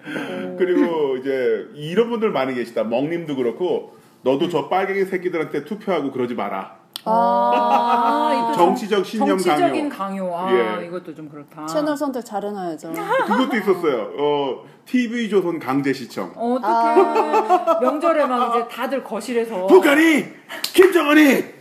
[0.57, 2.83] 그리고 이제 이런 분들 많이 계시다.
[2.83, 6.77] 멍님도 그렇고 너도 저 빨갱이 새끼들한테 투표하고 그러지 마라.
[7.05, 10.29] 아, 이또 정치적 신념 정치적인 강요.
[10.31, 10.37] 강요.
[10.37, 10.85] 아, 예.
[10.87, 11.65] 이것도 좀 그렇다.
[11.67, 12.91] 채널 선택 잘해놔야죠.
[12.91, 14.11] 그것도 있었어요.
[14.17, 16.31] 어, TV 조선 강제 시청.
[16.35, 17.79] 어, 어떡해.
[17.85, 19.67] 명절에 막 이제 다들 거실에서.
[19.67, 20.25] 북한이
[20.73, 21.58] 김정은이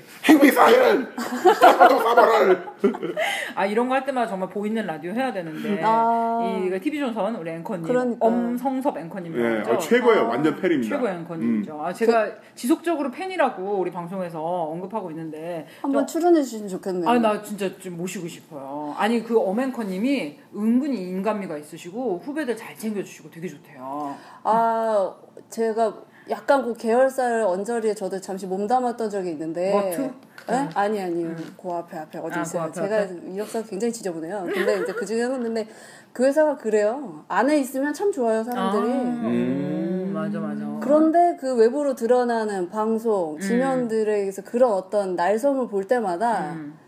[1.61, 3.15] 탑도 쏴버를
[3.55, 5.81] 아, 이런 거 할 때마다 정말 보이는 라디오 해야 되는데.
[5.83, 6.41] 아.
[6.65, 7.83] 이 TV조선 우리 앵커님.
[7.87, 8.25] 그러니까.
[8.27, 9.35] 엄성섭 앵커님.
[9.37, 9.71] 예?
[9.71, 10.21] 어, 최고예요.
[10.23, 10.29] 아.
[10.29, 10.95] 완전 팬입니다.
[10.97, 11.81] 최고 앵커님이죠.
[11.83, 15.67] 아, 제가 지속적으로 팬이라고 우리 방송에서 언급하고 있는데.
[15.83, 17.09] 한번 출연해 주시면 좋겠네요.
[17.09, 18.95] 아니 나 진짜 좀 모시고 싶어요.
[18.99, 24.15] 아니 그 어맹커님이 은근히 인간미가 있으시고 후배들 잘 챙겨주시고 되게 좋대요.
[24.45, 25.15] 아,
[25.51, 25.95] 제가
[26.31, 29.73] 약간 그 계열사를 언저리에 저도 잠시 몸담았던 적이 있는데.
[29.73, 30.11] 머투?
[30.49, 30.69] 네?
[30.75, 31.35] 아니 아니요.
[31.61, 32.63] 그 앞에 앞에 어디 아, 있어요.
[32.63, 33.33] 그 앞에, 제가 앞에?
[33.33, 34.49] 이력서가 굉장히 지저분해요.
[34.53, 35.67] 근데 이제 그 중에 했는데
[36.13, 37.25] 그 회사가 그래요.
[37.29, 38.93] 안에 있으면 참 좋아요 사람들이.
[38.93, 40.65] 음, 맞아 맞아.
[40.81, 46.79] 그런데 그 외부로 드러나는 방송, 지면들에게서 그런 어떤 날섬을 볼 때마다 음.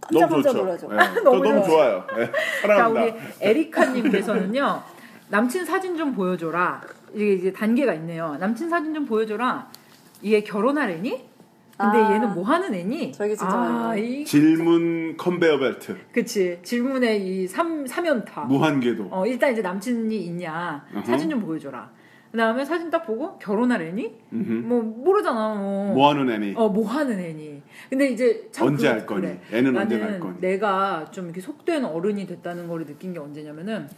[0.00, 0.64] 깜짝 너무 깜짝 좋죠.
[0.64, 0.88] 놀라죠.
[0.92, 2.04] 예, 저 너무 좋아요.
[2.18, 3.16] 예, 자 사랑합니다.
[3.16, 4.82] 우리 에리카님께서는요
[5.28, 6.80] 남친 사진 좀 보여줘라.
[7.14, 8.36] 이게 이제 단계가 있네요.
[8.38, 9.70] 남친 사진 좀 보여줘라.
[10.24, 11.28] 얘 결혼할 애니?
[11.80, 12.12] 근데 아.
[12.14, 13.12] 얘는 뭐 하는 애니?
[13.12, 13.94] 저기 진짜 아.
[13.96, 18.42] 이 질문 컨베어 벨트 그치 질문의 이 삼, 삼연타.
[18.46, 21.88] 무한궤도 어, 일단 이제 남친이 있냐 사진 좀 보여줘라.
[22.32, 24.12] 그 다음에 사진 딱 보고 결혼할 애니?
[24.32, 24.52] 음흠.
[24.66, 25.54] 뭐 모르잖아.
[25.54, 25.94] 뭐.
[25.94, 27.62] 뭐 하는 애니 어, 뭐 하는 애니.
[27.88, 29.20] 근데 이제 참 언제 그- 할 거니?
[29.22, 29.40] 그래.
[29.52, 30.40] 애는 언제 갈 거니?
[30.40, 33.88] 내가 좀 이렇게 속된 어른이 됐다는 걸 느낀 게 언제냐면은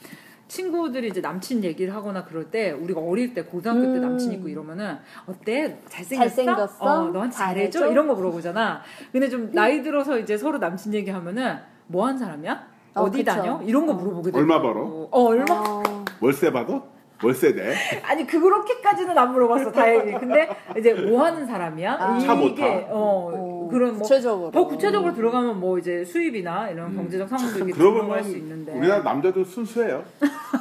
[0.50, 4.00] 친구들이 이제 남친 얘기를 하거나 그럴 때 우리가 어릴 때 고등학교 때 음.
[4.00, 6.28] 남친 있고 이러면은 어때 잘생겼어?
[6.28, 6.84] 잘생겼어?
[6.84, 7.78] 어, 너한테 잘해줘?
[7.78, 7.92] 잘해줘?
[7.92, 8.82] 이런 거 물어보잖아.
[9.12, 12.66] 근데 좀 나이 들어서 이제 서로 남친 얘기하면은 뭐 한 사람이야?
[12.94, 13.24] 어, 그쵸.
[13.24, 13.60] 다녀?
[13.64, 14.38] 이런 거 물어보게 돼.
[14.38, 15.08] 얼마 벌어?
[15.12, 15.44] 어 얼마?
[15.54, 15.82] 어,
[16.20, 16.82] 월세 받아?
[17.22, 17.74] 월세 내?
[18.02, 20.12] 아니 그렇게까지는 안 물어봤어 다행히.
[20.18, 21.96] 근데 이제 뭐 하는 사람이야?
[22.00, 22.18] 아.
[22.18, 22.66] 차못 타?
[22.66, 24.50] 이게 어, 어, 그런 뭐 구체적으로.
[24.50, 28.72] 더 구체적으로 들어가면 뭐 이제 수입이나 이런 경제적 상황도 이렇게 그러고 증명할 보면 수 있는데
[28.72, 30.02] 우리나라 남자도 순수해요.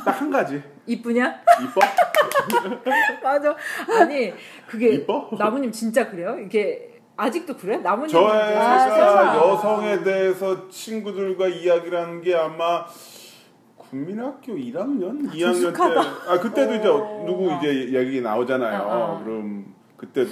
[0.06, 1.40] 딱 한 가지 이쁘냐?
[1.64, 1.80] 이뻐?
[3.24, 3.56] 맞아.
[4.02, 4.34] 아니
[4.68, 5.30] 그게 이뻐?
[5.38, 6.38] 나무님 진짜 그래요?
[6.44, 7.78] 이게 아직도 그래?
[7.78, 9.38] 나무님 저희가 세상에.
[9.38, 12.86] 여성에 대해서 친구들과 이야기를 하는 게 아마
[13.90, 17.24] 국민학교 1학년, 2학년 때, 아 그때도 이제 어.
[17.26, 18.82] 누구 이제 얘기 나오잖아요.
[18.84, 18.88] 어,
[19.20, 19.24] 어.
[19.24, 20.30] 그럼 그때도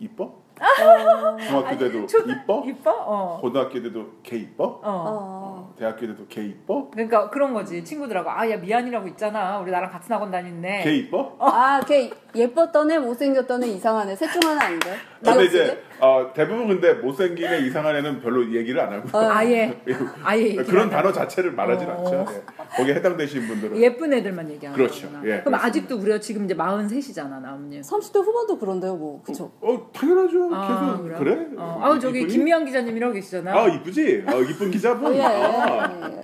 [0.00, 0.24] 이뻐?
[0.60, 2.62] 어, 중학교 때도 초등- 이뻐?
[2.66, 2.90] 이뻐?
[2.90, 3.38] 어.
[3.40, 4.64] 고등학교 때도 걔 이뻐?
[4.64, 4.80] 어.
[4.84, 5.74] 어.
[5.78, 6.90] 대학교 때도 걔 이뻐?
[6.90, 11.36] 그러니까 그런 거지 친구들하고 아야 미안이라고 있잖아 우리 나랑 같은 학원 다니는데 걔 이뻐?
[11.38, 14.96] 아, 걔 예뻤던 애, 못생겼던 애, 이상한 애, 셋 중 하나 아닌가요?
[15.24, 15.44] 근데?
[15.44, 19.30] 이제 어, 대부분 근데 못생긴 애 이상한 애는 별로 얘기를 안 하고 어.
[19.30, 19.80] 아예
[20.22, 21.92] 아예 얘기를 그런 안 단어 자체를 말하진 어.
[21.92, 22.26] 않죠.
[22.34, 22.42] 예.
[22.76, 25.02] 거기에 해당되신 분들은 예쁜 애들만 얘기하는 그렇죠.
[25.08, 25.20] 거구나.
[25.24, 25.66] 예, 그럼 그렇습니다.
[25.66, 29.22] 아직도 우리가 지금 이제 43이잖아 나무님 30대 후반도 그런데요, 뭐.
[29.22, 29.52] 그쵸?
[29.60, 30.50] 어 당연하죠.
[30.54, 31.18] 아, 계속 그래요?
[31.18, 31.46] 그래?
[31.58, 31.80] 어.
[31.82, 32.32] 아우 저기 이쁘니?
[32.32, 34.24] 김미영 기자님이라고 계시잖아 아 이쁘지?
[34.26, 35.14] 어, 이쁜 기자분.
[35.16, 36.22] 예, 아, 예, 예.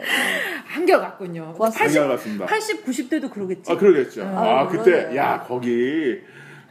[0.66, 1.84] 한결 같군요 고맙습니다.
[1.84, 2.46] 80, 반갑습니다.
[2.46, 4.22] 80, 90대도 그러겠지 아 그러겠죠.
[4.22, 4.26] 어.
[4.36, 5.16] 아 아유, 그때.
[5.16, 6.20] 야 거기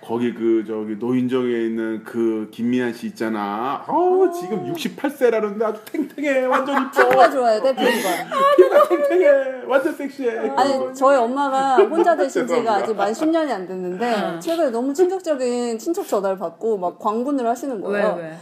[0.06, 3.84] 거기 그 저기 노인정에 있는 그 김미안 씨 있잖아.
[3.88, 6.46] 아우 지금 68세라는데 아주 탱탱해.
[6.46, 6.92] 완전 이뻐.
[7.04, 8.10] 피부가 좋아요, 내 피부가.
[8.56, 9.64] 피부가 탱탱해.
[9.68, 10.50] 완전 섹시해.
[10.50, 12.76] 아니, 저희 엄마가 혼자 되신 지가.
[12.76, 17.82] 아직 만 10년이 안 됐는데, 최근에 너무 충격적인 친척 전화를 받고, 막 광분을 하시는 왜
[17.82, 18.16] 거예요.
[18.20, 18.34] 왜?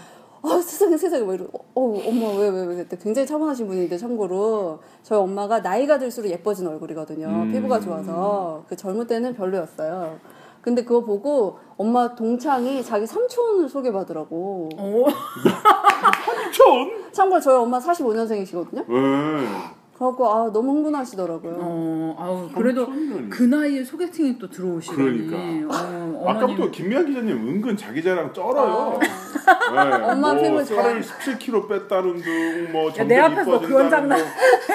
[0.45, 1.61] 아 세상에 세상에 뭐 이러 어
[2.05, 7.27] 엄마 왜 왜 왜 그때 굉장히 차분하신 분인데 참고로 저희 엄마가 나이가 들수록 예뻐진 얼굴이거든요
[7.27, 7.51] 음.
[7.53, 10.19] 피부가 좋아서 그 젊을 때는 별로였어요
[10.63, 15.05] 근데 그거 보고 엄마 동창이 자기 삼촌을 소개받으라고 어?
[16.53, 17.11] 촌.
[17.11, 19.82] 참고로 저희 엄마 45년생이시거든요 예.
[20.03, 21.55] 그래갖고 아 너무 흥분하시더라고요.
[21.59, 22.87] 어, 아우 그래도.
[23.29, 25.27] 그 나이에 소개팅이 또 들어오시다니.
[25.27, 25.73] 그러니까.
[25.73, 26.69] 어, 아까부터.
[26.71, 28.99] 김미아 기자님 은근 자기 자랑 쩔어요.
[29.45, 29.83] 아.
[29.85, 30.83] 네, 엄마 뭐 좋아.
[30.83, 34.25] 살을 17kg 뺐다는 등, 뭐 점점 내 앞에서 너 그런 이뻐진다는 등,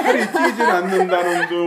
[0.03, 1.67] 살이 찌질 않는다는 등.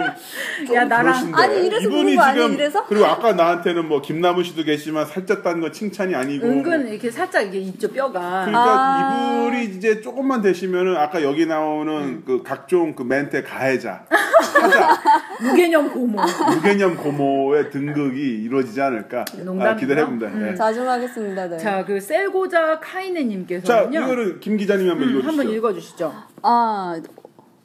[0.68, 1.38] 좀 야, 나랑- 그러신데.
[1.42, 2.86] 아니, 이래서 이분이 지금 이래서?
[2.86, 6.48] 그리고 아까 나한테는 뭐 김남우 씨도 계시지만 살쪘다는 건 칭찬이 아니고.
[6.48, 8.20] 은근 이렇게 살짝 이게 있죠 뼈가.
[8.46, 9.46] 그러니까 아.
[9.48, 12.24] 이분이 이제 조금만 되시면은 아까 여기 나오는 음.
[12.26, 14.06] 그 각종 그 멘트 가해자,
[14.54, 14.98] 사자,
[15.42, 16.22] 무개념 고모.
[16.56, 19.76] 무개념 고모의 등극이 이루어지지 않을까 아, 농담이고요.
[19.76, 20.28] 기대해봅니다.
[20.28, 20.50] 음.
[20.52, 20.56] 예.
[20.56, 21.48] 자중하겠습니다.
[21.50, 21.58] 네.
[21.58, 24.00] 자, 그 셀고자 자, 카이네님께서는요.
[24.00, 25.28] 이거는 김 기자님이 한번 음, 읽어주시죠.
[25.28, 26.14] 한번 읽어주시죠.
[26.44, 27.02] 아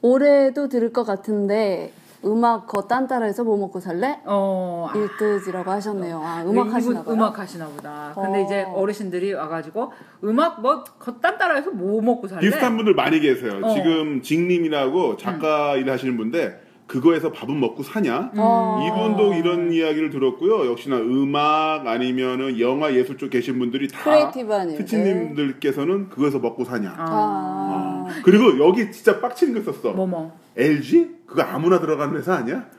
[0.03, 1.93] 올해도 들을 것 같은데
[2.27, 4.21] 음악 거 딴따라해서 뭐 먹고 살래?
[4.25, 6.21] 어, 아, 일뜻이라고 하셨네요.
[6.23, 7.15] 아 음악 하시나 봐요.
[7.15, 8.13] 음악 하시나 보다.
[8.15, 8.45] 근데 어.
[8.45, 9.93] 이제 어르신들이 와가지고
[10.25, 12.41] 음악 뭐 겉단 따라해서 뭐 먹고 살래?
[12.41, 13.61] 비슷한 분들 많이 계세요.
[13.63, 13.75] 어.
[13.75, 18.31] 지금 직님이라고 작가 일 하시는 분인데 그거에서 밥은 먹고 사냐?
[18.37, 18.87] 어.
[18.87, 20.71] 이분도 이런 이야기를 들었고요.
[20.71, 24.31] 역시나 음악 아니면은 영화 예술 쪽 계신 분들이 다.
[24.33, 26.95] 특친님들께서는 그거에서 먹고 사냐?
[26.97, 29.95] 아, 아, 그리고 여기 진짜 빡치는 거 썼어.
[29.95, 30.39] 뭐 뭐.
[30.57, 31.17] LG?
[31.27, 32.65] 그거 아무나 들어가는 회사 아니야?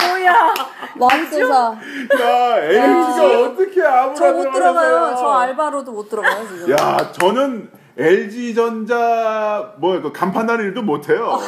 [0.00, 0.54] 뭐야?
[0.94, 1.54] 마음대사.
[2.22, 4.96] 야, LG가 어떻게 아무나 저 못 들어가는 들어가요.
[5.06, 5.16] 회사야?
[5.16, 6.70] 저 알바로도 못 들어가요 지금.
[6.70, 11.38] 야, 저는 LG 전자 뭐야 그 간판하는 일도 못 해요.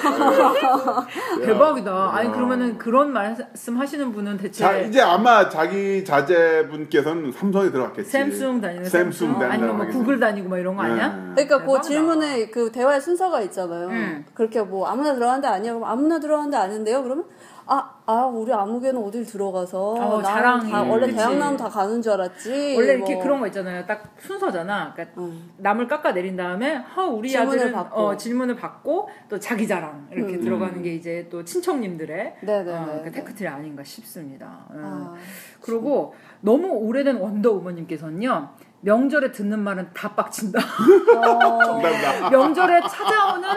[1.41, 1.47] 네.
[1.47, 2.11] 대박이다.
[2.15, 8.11] 아니 그러면은 그런 말씀 하시는 분은 대체 자, 이제 아마 자기 자제분께서는 삼성에 들어갔겠지.
[8.11, 11.09] 샘숭 다니는 샘숭 다니는 아니면 뭐 구글 다니고 막 이런 거 아니야?
[11.09, 11.45] 네.
[11.45, 11.83] 그러니까 그 대박이다.
[11.83, 13.89] 질문에 그 대화의 순서가 있잖아요.
[13.89, 14.25] 음.
[14.33, 15.75] 그렇게 뭐 아무나 들어가는데 아니야.
[15.75, 17.03] 그럼 아무나 들어가는데 아닌데요.
[17.03, 17.27] 그러면
[17.70, 20.70] 아, 아, 우리 아무개는 어딜 들어가서 어, 자랑이.
[20.70, 21.12] 다 원래.
[21.12, 22.74] 대학 나오면 다 가는 줄 알았지.
[22.76, 23.22] 원래 이렇게 뭐.
[23.22, 23.85] 그런 거 있잖아요.
[23.85, 24.94] 딱 순서잖아.
[24.94, 25.50] 그러니까 음.
[25.59, 28.00] 남을 깎아 내린 다음에 허 우리 질문을 아들은 받고.
[28.00, 30.40] 어, 질문을 받고 또 자기 자랑 이렇게 음.
[30.40, 32.72] 들어가는 게 이제 또 친척님들의 네네네.
[32.72, 34.64] 어, 그 tech tree 아닌가 싶습니다.
[34.70, 34.83] 음.
[34.83, 35.14] 아,
[35.61, 38.48] 그리고 너무 오래된 원더우먼님께서는요.
[38.81, 40.61] 명절에 듣는 말은 다 빡친다.
[40.61, 41.81] 어.
[42.31, 43.49] 명절에 찾아오는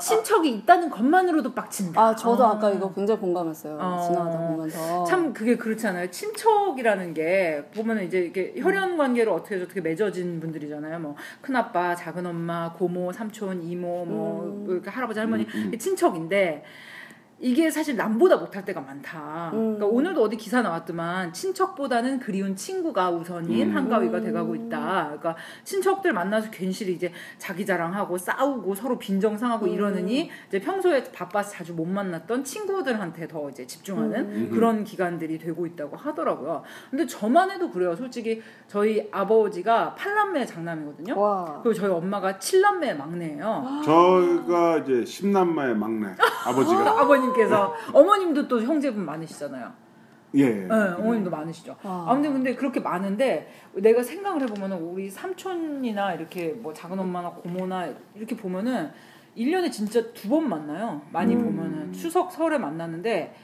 [0.00, 2.00] 친척이 있다는 것만으로도 빡친다.
[2.00, 2.58] 아, 저도 아.
[2.58, 3.78] 까 이거 굉장히 공감했어요.
[3.80, 4.00] 어.
[4.06, 5.04] 지나가다 보면서.
[5.04, 6.10] 참 그게 그렇지 않아요.
[6.10, 10.98] 친척이라는 게 보면은 이제 이게 혈연 관계로 어떻게 어떻게 맺어진 분들이잖아요.
[11.00, 14.66] 뭐 큰아빠, 작은엄마, 고모, 삼촌, 이모, 뭐 음.
[14.70, 15.78] 이렇게 할아버지, 할머니 음, 음.
[15.78, 16.64] 친척인데
[17.42, 19.50] 이게 사실 남보다 못할 때가 많다.
[19.52, 19.74] 음.
[19.74, 23.76] 그러니까 오늘도 어디 기사 나왔더만 친척보다는 그리운 친구가 우선인 음.
[23.76, 24.24] 한가위가 음.
[24.24, 25.06] 돼가고 있다.
[25.06, 29.72] 그러니까 친척들 만나서 괜시리 이제 자기 자랑하고 싸우고 서로 빈정상하고 음.
[29.72, 34.50] 이러느니 이제 평소에 바빠서 자주 못 만났던 친구들한테 더 이제 집중하는 음.
[34.52, 36.62] 그런 기간들이 되고 있다고 하더라고요.
[36.90, 37.96] 근데 저만 해도 그래요.
[37.96, 41.18] 솔직히 저희 아버지가 8남매 장남이거든요.
[41.18, 41.60] 와.
[41.60, 43.82] 그리고 저희 엄마가 7남매 막내예요.
[43.84, 46.06] 저희가 이제 십남마의 막내
[46.46, 49.72] 아버지가 아버님 께서 어머님도 또 형제분 많으시잖아요.
[50.34, 50.48] 예.
[50.48, 51.76] 네, 어머님도 많으시죠.
[51.82, 52.06] 아.
[52.08, 58.34] 아무튼 근데 그렇게 많은데 내가 생각을 해보면은 우리 삼촌이나 이렇게 뭐 작은 엄마나 고모나 이렇게
[58.36, 58.90] 보면은
[59.36, 61.02] 1년에 진짜 두 번 만나요.
[61.10, 61.44] 많이 음.
[61.44, 63.34] 보면은 추석 설에 만나는데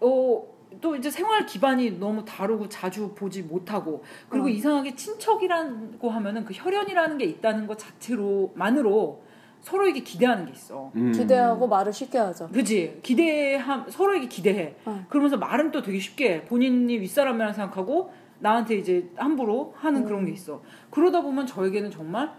[0.00, 0.52] 어.
[0.80, 4.48] 또 이제 생활 기반이 너무 다르고 자주 보지 못하고 그리고 어.
[4.48, 9.22] 이상하게 친척이라고 하면은 그 혈연이라는 게 있다는 것 자체로만으로
[9.62, 10.90] 서로에게 기대하는 게 있어.
[10.96, 11.12] 음.
[11.12, 12.48] 기대하고 말을 쉽게 하죠.
[12.48, 15.04] 그지 기대함 서로에게 기대해 어.
[15.08, 20.60] 그러면서 말은 또 되게 쉽게 본인이 윗사람이라 생각하고 나한테 이제 함부로 하는 그런 게 있어
[20.90, 22.32] 그러다 보면 저에게는 정말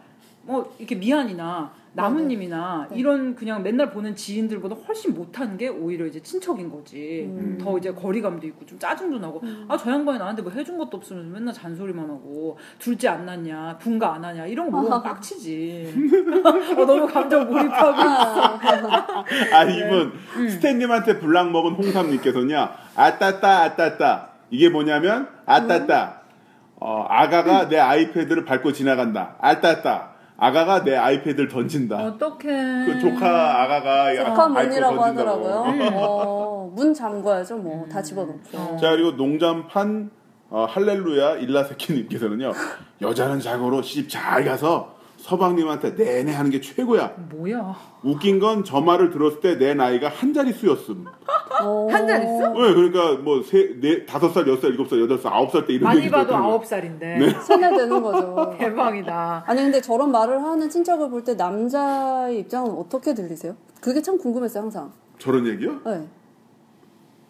[0.43, 2.97] 뭐 이렇게 미안이나 나무님이나 네.
[2.97, 7.25] 이런 그냥 맨날 보는 지인들보다 훨씬 못하는 게 오히려 이제 친척인 거지.
[7.27, 7.57] 음.
[7.61, 9.41] 더 이제 거리감도 있고 좀 짜증도 나고.
[9.67, 14.25] 아저 양반이 나한테 뭐 해준 것도 없으면서 맨날 잔소리만 하고 둘째 안 낳냐 분가 안
[14.25, 15.93] 하냐 이런 거 물으면 빡치지.
[16.77, 19.63] 어, 너무 감정 몰입하고 아.
[19.63, 20.49] 이분 음.
[20.49, 24.29] 스탠님한테 불락 먹은 홍삼님께서는요 아따따 아따따.
[24.49, 26.21] 이게 뭐냐면 아따따.
[26.85, 29.35] 어, 아가가 내 아이패드를 밟고 지나간다.
[29.39, 35.01] 아따따 아가가 내 아이패드를 던진다 어떡해 그 조카 아가가 조카 문이라고.
[35.01, 35.63] 하더라고요.
[35.93, 37.85] 어, 문 잠궈야죠, 뭐.
[37.91, 38.39] 다 집어넣고.
[38.53, 38.77] 어.
[38.81, 40.09] 자 그리고 농담판
[40.49, 42.51] 어, 할렐루야 일라세키님께서는요
[43.01, 49.09] 여자는 자고로 시집 잘 가서 서방님한테 내내 하는 게 최고야 뭐야 웃긴 건 저 말을
[49.11, 51.05] 들었을 때 내 나이가 한 자릿수였음
[51.65, 51.87] 어.
[51.89, 52.39] 한 자릿수?
[52.43, 55.65] 네, 그러니까 뭐 세, 네, 다섯 살, 여섯 살, 일곱 살, 여덟 살, 아홉 살
[55.65, 56.65] 때 이런 많이 봐도 아홉.
[56.65, 57.29] 살인데 네.
[57.41, 58.55] 세뇌되는 거죠.
[58.57, 59.43] 대박이다.
[59.47, 63.55] 아니 근데 저런 말을 하는 친척을 볼 때 남자의 입장은 어떻게 들리세요?
[63.81, 64.91] 그게 참 궁금했어요 항상.
[65.19, 65.79] 저런 얘기요?
[65.85, 66.07] 네.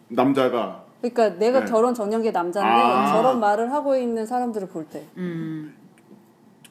[0.08, 1.66] 남자가 그러니까 내가 네.
[1.70, 3.12] 결혼 전년기의 남자인데 아.
[3.12, 5.02] 저런 말을 하고 있는 사람들을 볼 때.
[5.16, 5.74] 음.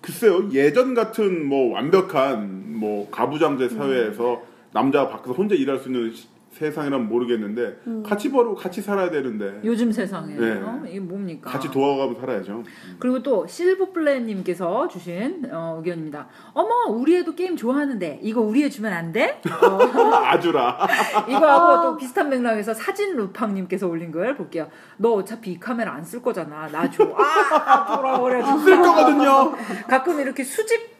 [0.01, 4.41] 글쎄요 예전 같은 뭐 완벽한 뭐 가부장제 사회에서
[4.73, 9.91] 남자가 밖에서 혼자 일할 수 있는 시- 세상이란 모르겠는데 같이 벌고 같이 살아야 되는데 요즘
[9.91, 10.51] 세상에 네.
[10.61, 10.81] 어?
[10.87, 11.49] 이게 뭡니까?
[11.49, 12.63] 같이 도와가면서 살아야죠.
[12.99, 16.27] 그리고 또 실브플랜님께서 주신 어, 의견입니다.
[16.53, 19.41] 어머 우리 애도 게임 좋아하는데 이거 우리 애 주면 안 돼?
[19.61, 19.79] 어,
[20.25, 20.87] 아주라.
[21.27, 24.67] 이거하고 또 비슷한 맥락에서 사진 루팡님께서 올린 걸 볼게요.
[24.97, 26.67] 너 어차피 이 카메라 안 쓸 거잖아.
[26.67, 27.03] 나 줘.
[27.17, 28.45] 아 돌아버려.
[28.59, 29.53] 쓸 거거든요.
[29.87, 30.92] 가끔 이렇게 수집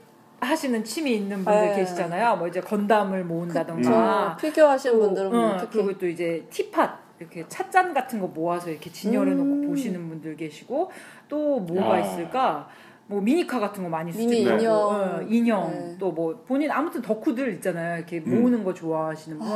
[0.44, 1.76] 하시는 취미 있는 분들 네.
[1.76, 2.36] 계시잖아요.
[2.38, 4.38] 뭐 이제 건담을 모은다던가.
[4.40, 8.20] 저 피규어 하시는 또, 분들은 응, 뭐 특히 그리고 또 이제 티팟 이렇게 찻잔 같은
[8.20, 9.68] 거 모아서 이렇게 진열해 놓고 음.
[9.68, 10.92] 보시는 분들 계시고
[11.30, 12.06] 또 뭐가 야.
[12.06, 12.68] 있을까?
[13.08, 14.74] 뭐 미니카 같은 거 많이 미니 수집하고, 인형.
[14.74, 15.98] 어, 인형 네.
[16.00, 17.98] 또뭐 본인 아무튼 덕후들 있잖아요.
[17.98, 18.42] 이렇게 음.
[18.42, 19.48] 모으는 거 좋아하시는 분.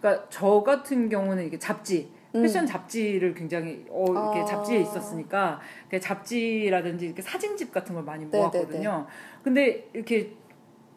[0.00, 2.42] 그러니까 저 같은 경우는 이게 잡지 음.
[2.42, 4.44] 패션 잡지를 굉장히 어, 이렇게 아.
[4.44, 9.06] 잡지에 있었으니까 그 잡지라든지 이렇게 사진집 같은 걸 많이 네, 모았거든요.
[9.42, 10.32] 근데 이렇게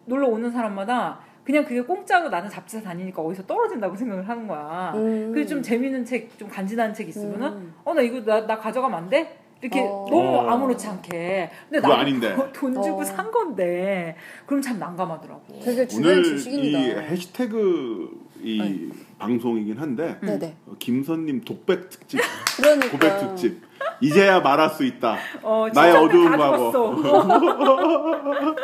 [0.06, 4.94] 놀러 오는 사람마다 그냥 그게 공짜로 나는 잡지사 다니니까 어디서 떨어진다고 생각을 하는 거야.
[4.96, 5.32] 음.
[5.34, 7.74] 그래서 좀 재밌는 책, 좀 간지나는 책 있으면은 음.
[7.84, 9.40] 어 나 이거 나, 나 가져가면 안 돼?
[9.62, 10.06] 이렇게 어.
[10.10, 10.50] 너무 어.
[10.50, 11.50] 아무렇지 않게.
[11.70, 12.36] 근데 나 아닌데.
[12.54, 13.04] 돈 주고 어.
[13.04, 15.42] 산 건데 그럼 참 난감하더라고.
[15.64, 16.80] 되게 오늘 지식인이다.
[16.80, 20.18] 이 해시태그 이 방송이긴 한데.
[20.66, 22.20] 어, 김선님 독백 특집,
[22.58, 23.62] 그러니까 고백 특집.
[24.02, 25.18] 이제야 말할 수 있다.
[25.42, 26.96] 어, 나의 어두운 다 과거.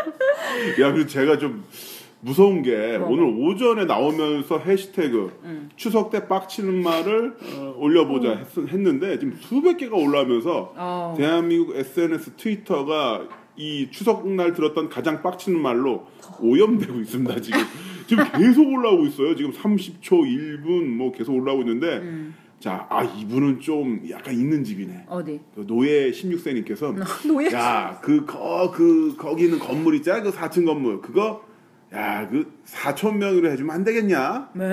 [0.81, 1.63] 야, 그리고 제가 좀
[2.21, 3.13] 무서운 게 뭐가?
[3.13, 5.69] 오늘 오전에 나오면서 해시태그 음.
[5.75, 11.15] 추석 때 빡치는 말을 어, 올려보자 했, 했는데 지금 수백 개가 올라오면서 어.
[11.17, 16.07] 대한민국 SNS 트위터가 이 추석날 들었던 가장 빡치는 말로
[16.39, 17.59] 오염되고 있습니다 지금
[18.07, 22.35] 지금 계속 올라오고 있어요 지금 30초 1분 뭐 계속 올라오고 있는데 음.
[22.59, 25.39] 자 아 이분은 좀 약간 있는 집이네 어디?
[25.55, 26.93] 그 노예 16세님께서
[27.27, 27.51] 노예?
[27.53, 31.43] 야 그 거그 거기 있는 건물 있잖아 그 4층 건물 그거
[31.93, 34.65] 야 그 4천 명으로 해 주면 안 되겠냐 네?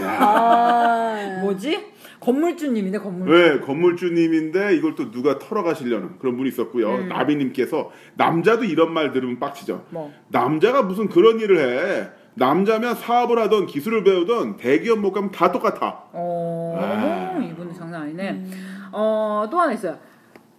[0.00, 1.92] 야 아, 뭐지?
[2.20, 3.30] 건물주님이네 건물주.
[3.32, 6.90] 왜 건물주님인데 이걸 또 누가 털어가시려는 그런 분이 있었고요.
[6.94, 7.08] 음.
[7.08, 9.86] 나비님께서 남자도 이런 말 들으면 빡치죠.
[9.90, 10.10] 뭐?
[10.28, 12.08] 남자가 무슨 그런 일을 해.
[12.34, 16.04] 남자면 사업을 하던 기술을 배우던 대기업 못 가면 다 똑같아.
[16.12, 17.38] 어, 아.
[17.42, 18.44] 이분은 장난 아니네.
[18.92, 19.98] 어, 또 하나 있어요.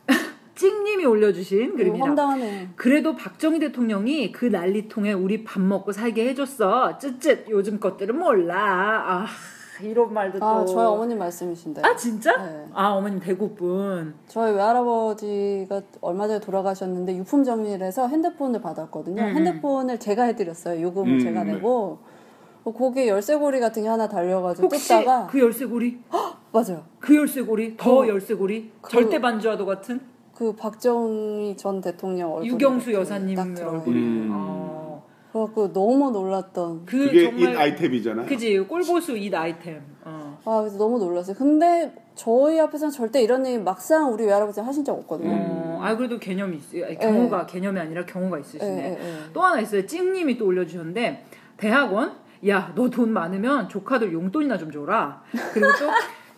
[0.55, 2.05] 찍님이 올려주신 글입니다.
[2.05, 2.69] 황당하네.
[2.75, 6.97] 그래도 박정희 대통령이 그 난리통에 우리 밥 먹고 살게 해줬어.
[6.97, 8.55] 쯧쯧 요즘 것들은 몰라.
[9.05, 9.25] 아
[9.81, 10.45] 이런 말도 또.
[10.45, 11.81] 아, 저희 어머님 말씀이신데.
[11.83, 12.35] 아 진짜?
[12.37, 12.65] 네.
[12.73, 14.13] 아 어머님 대구분.
[14.27, 19.21] 저희 외할아버지가 얼마 전에 돌아가셨는데 유품 정리를 해서 핸드폰을 받았거든요.
[19.21, 19.35] 음.
[19.35, 20.81] 핸드폰을 제가 해드렸어요.
[20.81, 21.53] 요금을 음, 제가 네.
[21.53, 21.99] 내고
[22.63, 25.99] 어, 거기에 열쇠고리 같은 게 하나 달려가지고 혹시 뜯다가 그 열쇠고리?
[26.51, 26.83] 맞아요.
[26.99, 27.77] 그 열쇠고리?
[27.77, 28.71] 더 그- 열쇠고리?
[28.81, 29.99] 그- 절대 반주와도 같은?
[30.33, 33.37] 그 박정희 전 대통령 얼굴 유경수 여사님.
[33.39, 33.95] 얼굴이.
[33.97, 34.29] 음.
[34.33, 34.84] 어.
[35.35, 36.85] 그래갖고 너무 놀랐던.
[36.85, 38.25] 그 그게 정말 인 아이템이잖아요.
[38.25, 39.81] 그지 꼴보수 잇 아이템.
[40.05, 40.39] 어.
[40.45, 41.35] 아 그래서 너무 놀랐어요.
[41.35, 45.31] 근데 저희 앞에서는 절대 이런 얘기 막상 우리 외할아버지 하신 적 없거든요.
[45.33, 46.85] 어, 아 그래도 개념이 있어요.
[46.85, 48.97] 아니, 경우가 개념이 아니라 경우가 예, 있으시네.
[48.97, 49.19] 예, 예.
[49.33, 49.85] 또 하나 있어요.
[49.85, 51.25] 찡님이 또 올려주셨는데
[51.57, 52.13] 대학원
[52.47, 55.21] 야 너 돈 많으면 조카들 용돈이나 좀 줘라.
[55.53, 55.89] 그리고 또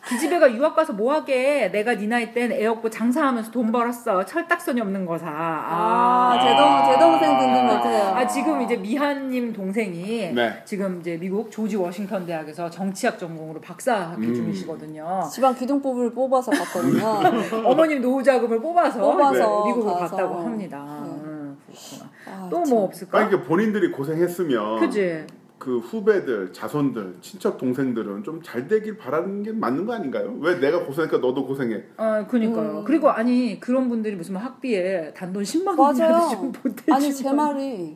[0.09, 1.69] 기집애가 유학 가서 뭐 하게?
[1.71, 4.25] 내가 네 나이 땐 애업고 장사하면서 돈 벌었어.
[4.25, 5.27] 철딱선이 없는 거사.
[5.27, 8.03] 아, 아, 제, 동, 제 동생 듣는 멘트네요.
[8.15, 10.61] 아 지금 이제 미한님 동생이 네.
[10.65, 14.33] 지금 이제 미국 조지 워싱턴 대학에서 정치학 전공으로 박사 학위 음.
[14.33, 15.27] 중이시거든요.
[15.31, 17.19] 지방 기둥법을 뽑아서 갔거든요.
[17.67, 20.15] 어머님 노후 자금을 뽑아서, 뽑아서 이제 미국으로 가서.
[20.15, 20.77] 갔다고 합니다.
[21.03, 21.09] 네.
[21.09, 22.09] 음, 그렇구나.
[22.27, 22.73] 아, 또 참.
[22.75, 23.17] 뭐 없을까?
[23.19, 25.25] 아니, 그러니까 본인들이 고생했으면 그지?
[25.67, 30.33] 그 후배들, 자손들, 친척 동생들은 좀 잘 되길 바라는 게 맞는 거 아닌가요?
[30.39, 31.83] 왜 내가 고생하니까 너도 고생해?
[31.97, 32.79] 어, 그니까요.
[32.79, 32.83] 음.
[32.85, 36.29] 그리고 아니 그런 분들이 무슨 뭐 학비에 단돈 10만 원이라도.
[36.29, 36.53] 좀.
[36.89, 37.95] 아니 제 말이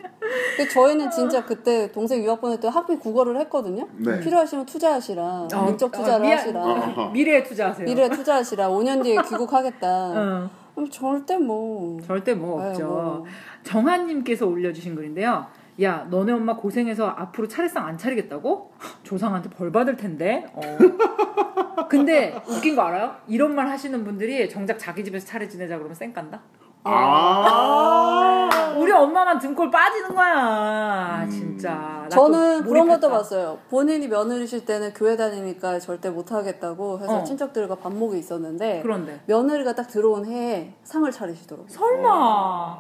[0.58, 3.88] 근데 저희는 진짜 그때 동생 유학 보낼 때 학비 국어를 했거든요.
[3.96, 4.20] 네.
[4.20, 5.24] 필요하시면 투자하시라.
[5.54, 6.62] 어, 인적 투자를 어, 미안- 하시라.
[6.66, 7.12] 어.
[7.14, 7.86] 미래에 투자하세요.
[7.86, 8.68] 미래에 투자하시라.
[8.70, 9.88] 5년 뒤에 귀국하겠다.
[10.44, 12.86] 어, 그럼 절대 뭐 절대 뭐 네, 없죠.
[12.86, 13.26] 뭐.
[13.64, 15.46] 정한님께서 올려주신 글인데요.
[15.82, 18.72] 야, 너네 엄마 고생해서 앞으로 차례상 안 차리겠다고?
[19.04, 20.46] 조상한테 벌 받을 텐데.
[20.54, 20.62] 어.
[21.90, 23.16] 근데 웃긴 거 알아요?
[23.28, 26.42] 이런 말 하시는 분들이 정작 자기 집에서 차례 지내자 그러면 쌩 깐다.
[26.84, 28.50] 아.
[28.78, 31.72] 우리 엄마만 등골 빠지는 거야, 진짜.
[32.04, 33.10] 나 저는 또 그런 것도.
[33.10, 33.60] 봤어요.
[33.70, 37.24] 본인이 며느리실 때는 교회 다니니까 절대 못 하겠다고 해서 어.
[37.24, 41.68] 친척들과 밥먹이 있었는데 그런데 며느리가 딱 들어온 해에 상을 차리시더라고요.
[41.70, 42.80] 설마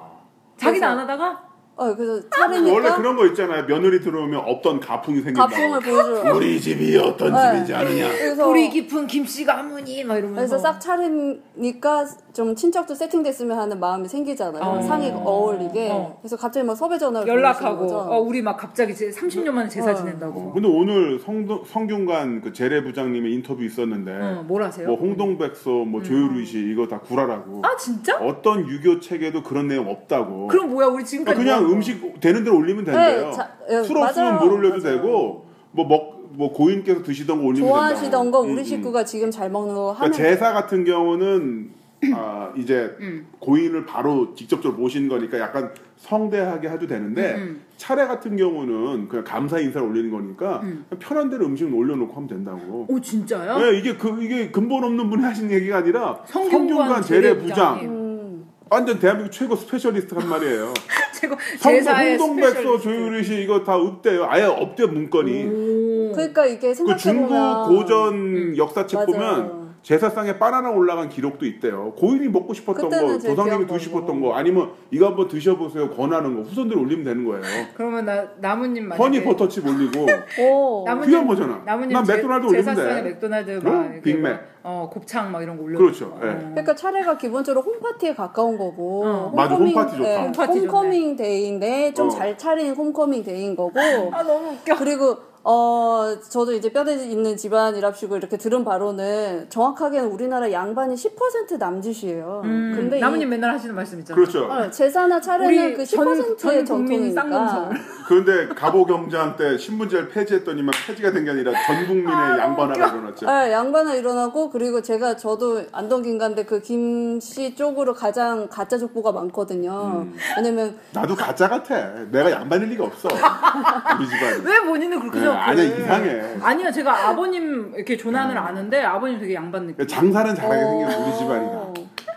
[0.57, 1.50] 자기는 안 하다가
[1.81, 3.65] 어, 그래서 원래 차리니까 그런 거 있잖아요.
[3.65, 5.47] 며느리 들어오면 없던 가풍이 생긴다.
[5.47, 6.33] 가풍을 보여줘요.
[6.37, 7.51] 우리 집이 어떤 네.
[7.53, 8.07] 집인지 아느냐.
[8.09, 14.07] 그래서 뿌리 깊은 김씨 가문이 막 이러면서 그래서 싹 차리니까 좀 친척도 세팅됐으면 하는 마음이
[14.07, 14.61] 생기잖아요.
[14.63, 14.81] 어.
[14.83, 15.89] 상이 어울리게.
[15.91, 16.19] 어.
[16.21, 17.91] 그래서 갑자기 막 섭외 전화를 연락하고.
[17.91, 19.95] 어, 우리 막 갑자기 30년 만에 제사 어.
[19.95, 20.53] 지낸다고.
[20.53, 24.87] 근데 오늘 성, 성균관 그 재래 부장님의 인터뷰 있었는데 어, 뭘 하세요?
[24.87, 27.63] 뭐 홍동백서 뭐 조유루시 이거 다 구라라고.
[27.65, 28.17] 아 진짜?
[28.17, 30.47] 어떤 유교 책에도 그런 내용 없다고.
[30.47, 33.25] 그럼 뭐야 우리 지금까지 그냥 뭐 음식 되는 대로 올리면 된대요.
[33.27, 34.39] 네, 자, 예, 술 없으면 맞아요.
[34.45, 34.97] 물 올려도 맞아요.
[34.97, 38.37] 되고 뭐 먹 뭐 고인께서 드시던 거 올리면 좋아하시던 된다.
[38.37, 38.63] 거 음, 우리 음.
[38.63, 41.71] 식구가 지금 잘 먹는 거 하면 그러니까 제사 같은 경우는
[42.15, 43.27] 아, 이제 음.
[43.39, 47.61] 고인을 바로 직접적으로 모신 거니까 약간 성대하게 해도 되는데 음.
[47.77, 50.85] 차례 같은 경우는 그냥 감사 인사를 올리는 거니까 음.
[50.99, 52.85] 편한 대로 음식을 올려놓고 하면 된다고.
[52.89, 53.59] 오 진짜요?
[53.59, 57.49] 네, 이게 그 이게 근본 없는 분이 하신 얘기가 아니라 성균관 재래부장님.
[57.49, 60.73] 부장 음, 완전 대한민국 최고 specialist 한 말이에요.
[61.59, 62.79] 성, 제사의 홍동백서.
[62.79, 64.25] 조율이시 이거 다 없대요.
[64.27, 65.43] 아예 없대 문건이.
[65.45, 66.11] 오.
[66.13, 69.05] 그러니까 이게 그 중국 생각해보면 고전 역사책 맞아요.
[69.07, 71.93] 보면 제사상에 바나나 올라간 기록도 있대요.
[71.97, 74.21] 고인이 먹고 싶었던 거, 조상님이 드고 싶었던.
[74.21, 75.89] 거, 아니면 이거 한번 드셔보세요.
[75.89, 77.41] 권하는 거, 후손들 올리면 되는 거예요.
[77.73, 80.05] 그러면 나 나무님 만약에 허니 버터칩 올리고
[80.39, 81.61] 오, 나무님- 귀한 거잖아.
[81.65, 83.09] 나무님 난 제- 맥도날드 올리면 제사상에 돼.
[83.09, 83.61] 맥도날드 어?
[83.71, 84.31] 막 이렇게 빅맥.
[84.33, 85.79] 막, 어 곱창 막 이런 거 올려.
[85.79, 86.27] 그렇죠, 예.
[86.27, 89.33] 그러니까 차례가 기본적으로 home party에 가까운 거고 어.
[89.35, 90.09] 맞아, home party 좋다.
[90.09, 90.59] 예, home party 좋네.
[90.67, 92.09] homecoming day인데 좀 어.
[92.11, 93.71] 잘 차린 homecoming day인 거고
[94.13, 94.75] 아 너무 웃겨.
[94.77, 102.41] 그리고 어 저도 이제 뼈대 있는 집안이랍시고 이렇게 들은 바로는 정확하게는 우리나라 양반이 10% 남짓이에요.
[102.43, 104.23] 음, 근데 이- 나무님 맨날 하시는 말씀 있잖아요.
[104.23, 104.45] 그렇죠.
[104.45, 107.69] 어, 제사나 차례는 그 전- 10%의 전 국민 전통이니까.
[108.07, 113.25] 그런데 갑오경장 때 신분제를 폐지했더니만 폐지가 된 게 아니라 전 국민의 양반화가 일어났죠.
[113.25, 120.03] 네, 양반은 일어나고 그리고 제가 저도 안동 김간데 그 김씨 쪽으로 가장 가짜 족보가 많거든요.
[120.05, 120.15] 음.
[120.37, 121.75] 왜냐면 나도 가짜 같아.
[122.11, 123.07] 내가 양반일 리가 없어.
[123.07, 124.41] 우리 집안.
[124.45, 125.51] 왜 본인은 그렇게 네, 생각해?
[125.51, 126.21] 아니야, 이상해.
[126.41, 129.87] 아니야 제가 아버님 이렇게 조난을 아는데 아버님 되게 양반 느낌.
[129.87, 131.05] 장사는 잘하게 생긴 어.
[131.05, 131.61] 우리 집안이다.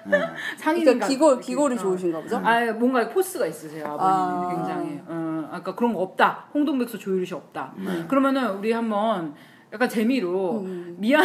[0.06, 0.18] 네.
[0.58, 2.36] 상인 그러니까 기골 기골이 좋으신가 보죠?
[2.44, 4.54] 아 뭔가 포스가 있으세요 아버님이 아.
[4.54, 5.00] 굉장히.
[5.06, 6.44] 어, 아까 그런 거 없다.
[6.52, 7.72] 홍동백서 조유리 씨 없다.
[7.76, 8.04] 네.
[8.08, 9.34] 그러면은 우리 한번
[9.72, 10.96] 약간 재미로 음.
[10.98, 11.24] 미안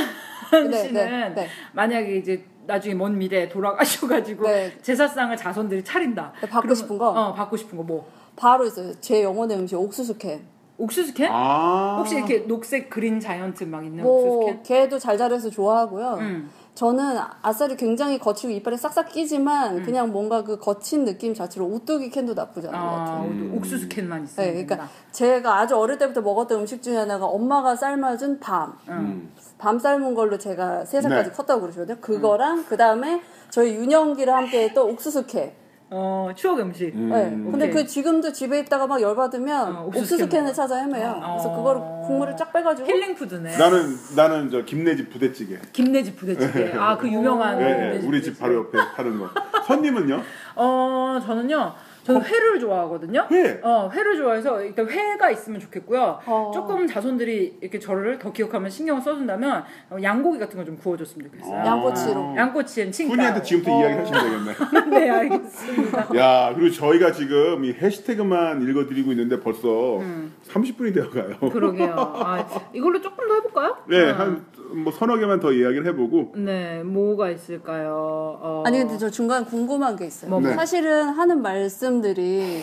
[0.51, 1.47] 네, 씨는 네, 네.
[1.73, 4.77] 만약에 이제 나중에 먼 미래에 돌아가셔가지고 네.
[4.81, 6.31] 제사상을 자손들이 차린다.
[6.41, 7.09] 네, 받고 그러면- 싶은 거?
[7.09, 8.09] 어 받고 싶은 거 뭐?
[8.35, 8.93] 바로 있어요.
[9.01, 10.41] 제 영혼의 음식 옥수수 캔.
[10.79, 11.29] 옥수수 캔?
[11.31, 11.97] 아.
[11.99, 14.63] 혹시 이렇게 녹색 그린 자이언트 막 있는 뭐 옥수수 캔?
[14.63, 16.17] 걔도 잘 자라서 좋아하고요.
[16.19, 16.49] 음.
[16.73, 19.83] 저는 아싸리 굉장히 거치고 이빨에 싹싹 끼지만 음.
[19.83, 23.17] 그냥 뭔가 그 거친 느낌 자체로 오뚜기 캔도 나쁘지 않은 것 같아요.
[23.17, 23.53] 아, 음.
[23.57, 24.91] 옥수수 캔만 있으면 네, 그러니까 된다.
[25.11, 28.77] 제가 아주 어릴 때부터 먹었던 음식 중에 하나가 엄마가 삶아준 밤.
[28.87, 29.33] 음.
[29.57, 31.35] 밤 삶은 걸로 제가 세 살까지 네.
[31.35, 31.99] 컸다고 그러시거든요.
[31.99, 35.51] 그거랑 그 다음에 저희 윤영기를 함께 했던 옥수수 캔.
[35.91, 36.93] 어 추억 음식.
[36.95, 37.09] 음.
[37.09, 37.29] 네.
[37.51, 37.71] 근데 오케이.
[37.71, 41.19] 그 지금도 집에 있다가 막 열받으면 어, 옥수수 옥수수 캔 캔을 찾아 헤매요.
[41.19, 41.55] 그래서 어.
[41.55, 43.57] 그거를 국물을 쫙 빼가지고 힐링 푸드네.
[43.57, 45.57] 나는 나는 저 김내집 부대찌개.
[45.73, 46.73] 김내집 부대찌개.
[46.77, 48.39] 아 그 유명한 예, 예, 김내집 우리 집.
[48.39, 49.29] 바로 옆에 파는 거.
[49.65, 50.21] 선님은요?
[50.55, 51.73] 어 저는요.
[52.09, 53.27] 저는 회를 좋아하거든요.
[53.31, 53.59] 회.
[53.61, 56.19] 어 회를 좋아해서 일단 회가 있으면 좋겠고요.
[56.25, 56.51] 어.
[56.53, 61.59] 조금 자손들이 이렇게 저를 더 기억하면 신경을 써준다면 어, 양고기 같은 거 좀 구워줬으면 좋겠어요.
[61.61, 61.65] 아.
[61.65, 62.33] 양꼬치로.
[62.35, 63.13] 양꼬치엔 칭따.
[63.13, 63.79] 훈이한테 지금부터 어.
[63.81, 64.89] 이야기 하시면 되겠네.
[64.99, 66.15] 네 알겠습니다.
[66.17, 70.33] 야, 그리고 저희가 지금 이 해시태그만 읽어드리고 있는데 벌써 음.
[70.47, 71.39] 30분이 되어가요.
[71.51, 71.93] 그러게요.
[71.97, 73.77] 아, 이걸로 조금 더 해볼까요?
[73.87, 74.13] 네, 어.
[74.15, 76.33] 한 뭐 서너 개만 더 이야기를 해보고.
[76.35, 78.37] 네 뭐가 있을까요?
[78.41, 78.63] 어.
[78.65, 80.29] 아니 근데 저 중간 궁금한 게 있어요.
[80.29, 80.49] 뭐, 뭐?
[80.49, 80.55] 네.
[80.55, 82.61] 사실은 하는 말씀들이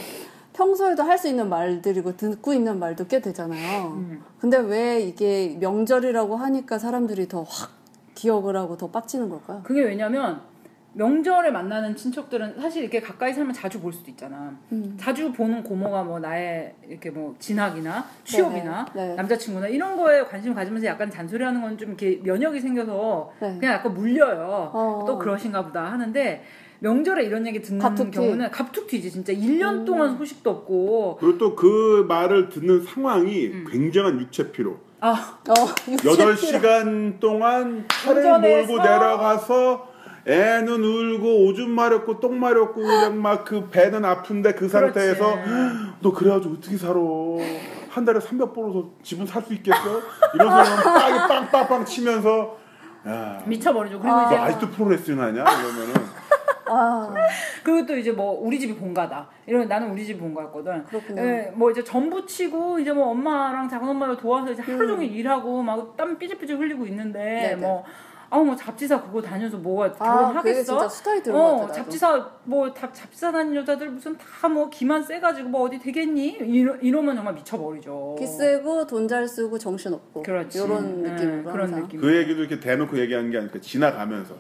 [0.53, 3.89] 평소에도 할 수 있는 말들이고 듣고 있는 말도 꽤 되잖아요.
[3.97, 4.23] 음.
[4.41, 7.71] 근데 왜 이게 명절이라고 하니까 사람들이 더 확
[8.15, 9.61] 기억을 하고 더 빡치는 걸까요?
[9.63, 10.41] 그게 왜냐면
[10.97, 14.57] 명절에 만나는 친척들은 사실 이렇게 가까이 살면 자주 볼 수도 있잖아.
[14.73, 14.97] 음.
[14.99, 19.15] 자주 보는 고모가 뭐 나의 이렇게 뭐 진학이나 취업이나 네, 네.
[19.15, 23.57] 남자친구나 이런 거에 관심 가지면서 약간 잔소리하는 건 좀 이렇게 면역이 생겨서 네.
[23.61, 24.71] 그냥 약간 물려요.
[24.73, 25.05] 어.
[25.07, 26.43] 또 그러신가 보다 하는데
[26.79, 28.11] 명절에 이런 얘기 듣는 갑툭튀.
[28.13, 29.85] 경우는 갑툭 튀지 진짜 1년 음.
[29.85, 33.67] 동안 소식도 없고 그리고 또 그 말을 듣는 상황이 음.
[33.71, 34.79] 굉장한 육체 피로.
[35.01, 35.53] 아 어,
[36.01, 38.23] 8시간 동안 차를.
[38.41, 39.86] 몰고 내려가서
[40.27, 45.39] 애는 울고 오줌 마렵고 똥 마렵고 그냥 막 그 배는 아픈데 그 상태에서
[46.01, 46.95] 너 그래가지고 어떻게 살아
[47.91, 49.79] 한 달에 300 벌어서 집은 살 수 있겠어?
[50.35, 52.57] 이런 소리만 빵이 빵빵 빵 치면서
[53.07, 54.01] 야, 미쳐버리죠.
[54.01, 54.23] 그리고 아.
[54.23, 55.43] 너 이제 아직도 프로레슬링 하냐?
[55.43, 55.95] 이러면은
[56.69, 57.09] 아,
[57.63, 59.29] 그리고 또 이제 뭐 우리 집이 본가다.
[59.47, 60.85] 이러면 나는 우리 집이 본가였거든.
[60.87, 61.23] 그렇군요.
[61.23, 65.63] 예, 뭐 이제 전부 치고 이제 뭐 엄마랑 작은 엄마를 도와서 이제 하루 종일 일하고
[65.63, 67.41] 막 땀 삐질삐질 흘리고 있는데 음.
[67.41, 67.55] 네네.
[67.57, 67.85] 뭐
[68.29, 70.63] 아우 뭐 잡지사 그거 다녀서 뭐가 아, 결혼하겠어?
[70.65, 71.73] 진짜 수다이 들은 것 어, 같아.
[71.75, 76.39] 잡지사 뭐 다, 잡지사 다니는 여자들 무슨 다 뭐 기만 세가지고 뭐 어디 되겠니?
[76.41, 78.17] 이러, 이러면 정말 미쳐버리죠.
[78.19, 80.59] 기 세고 돈 잘 쓰고 정신 없고 그렇지.
[80.59, 81.83] 이런 네, 느낌으로 그런 항상.
[81.83, 82.01] 느낌.
[82.01, 84.35] 그 얘기도 이렇게 대놓고 얘기하는 게 아니라 지나가면서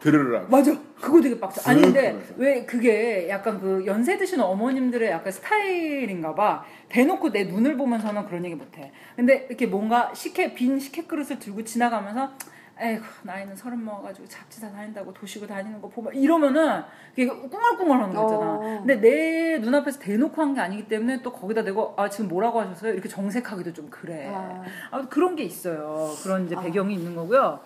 [0.00, 0.48] 들으라고.
[0.48, 0.72] 맞아.
[1.00, 1.62] 그거 되게 빡쳐.
[1.70, 2.18] 아니 근데.
[2.36, 6.64] 왜 그게 약간 그 연세 드신 어머님들의 약간 스타일인가 봐.
[6.88, 8.92] 대놓고 내 눈을 보면서는 그런 얘기 못 해.
[9.16, 12.32] 근데 이렇게 뭔가 식혜 빈 식혜 그릇을 들고 지나가면서
[12.80, 18.54] 에이구 나이는 서른 먹어가지고 잡지사 다닌다고 도시고 다니는 거 보면 이러면은 그게 꿍얼꿍얼하는 거 있잖아.
[18.54, 18.58] 어.
[18.84, 22.92] 근데 내 눈앞에서 대놓고 한 게 아니기 때문에 또 거기다 대고 아 지금 뭐라고 하셨어요?
[22.92, 24.30] 이렇게 정색하기도 좀 그래.
[24.34, 24.62] 아.
[24.90, 26.08] 아, 그런 게 있어요.
[26.22, 27.60] 그런 이제 배경이 있는 거고요.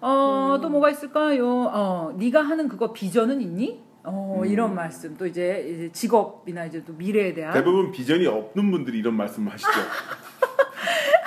[0.00, 1.46] 어, 또 뭐가 있을까요?
[1.46, 3.84] 어, 네가 하는 그거 비전은 있니?
[4.04, 5.14] 어, 이런 말씀.
[5.18, 9.68] 또 이제, 이제 직업이나 이제 또 미래에 대한 대부분 비전이 없는 분들이 이런 말씀을 하시죠.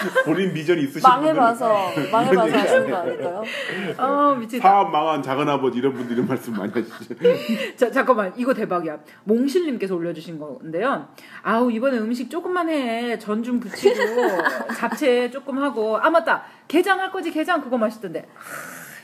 [0.25, 2.97] 본인 비전이 있으신 망해봐서 망해봐서 하시는 거.
[2.97, 3.43] 아닐까요?
[3.97, 4.67] 어, 미치겠다.
[4.69, 7.15] 사업 망한 작은 아버지 이런 분들이 이런 말씀 많이 하시죠.
[7.75, 8.33] 자, 잠깐만.
[8.37, 8.97] 이거 대박이야.
[9.25, 11.07] 몽실님께서 올려주신 건데요.
[11.41, 13.17] 아우, 이번에 음식 조금만 해.
[13.19, 13.95] 전좀 붙이고,
[14.77, 15.97] 잡채 조금 하고.
[15.97, 16.43] 아, 맞다.
[16.67, 17.61] 게장 할 거지, 게장.
[17.61, 18.27] 그거 맛있던데.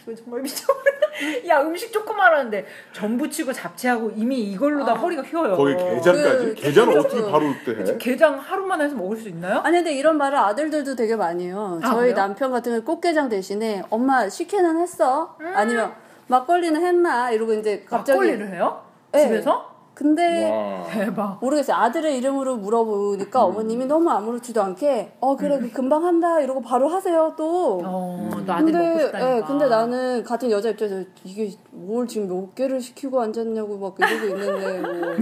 [0.09, 1.47] 하, 이거 정말 미쳐버린다.
[1.47, 2.65] 야, 음식 조금만 하는데.
[2.93, 5.55] 전 붙이고 잡채하고 이미 이걸로 다 허리가 휘어요.
[5.55, 6.45] 거기 게장까지?
[6.45, 7.97] 그 게장을 게장 어떻게 그- 바로 그때 해?
[7.97, 9.59] 게장 하루만 해서 먹을 수 있나요?
[9.59, 11.79] 아니 근데 이런 말을 아들들도 되게 많이 해요.
[11.83, 12.15] 아, 저희 그래요?
[12.15, 15.35] 남편 같은 경우 꽃게장 대신에 엄마 식혜는 했어?
[15.53, 15.93] 아니면
[16.27, 17.31] 막걸리는 했나?
[17.31, 18.83] 이러고 이제 갑자기 막걸리를 해요?
[19.11, 19.23] 네.
[19.23, 19.68] 집에서?
[19.99, 20.85] 근데 와.
[20.89, 21.39] 대박.
[21.41, 21.75] 모르겠어요.
[21.75, 27.33] 아들의 이름으로 물어보니까 어머님이 너무 아무렇지도 않게 어 그래 그 금방 한다 이러고 바로 하세요
[27.35, 27.81] 또.
[27.83, 29.35] 어, 아들 먹고 근데 싶다니까.
[29.35, 34.25] 예, 근데 나는 같은 여자 입장에서 이게 뭘 지금 몇 개를 시키고 앉았냐고 막 이러고
[34.27, 35.15] 있는데 뭐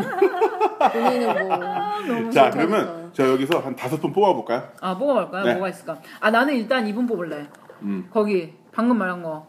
[0.93, 2.51] 본인은 뭐 자.
[2.51, 4.61] 그러면 저 여기서 한 다섯 분 뽑아볼까요?
[4.79, 5.43] 아, 뭐가 볼까요?
[5.43, 5.53] 네.
[5.53, 5.97] 뭐가 있을까?
[6.19, 7.47] 아, 나는 일단 이분 뽑을래.
[7.81, 8.07] 음.
[8.13, 9.47] 거기 방금 말한 거.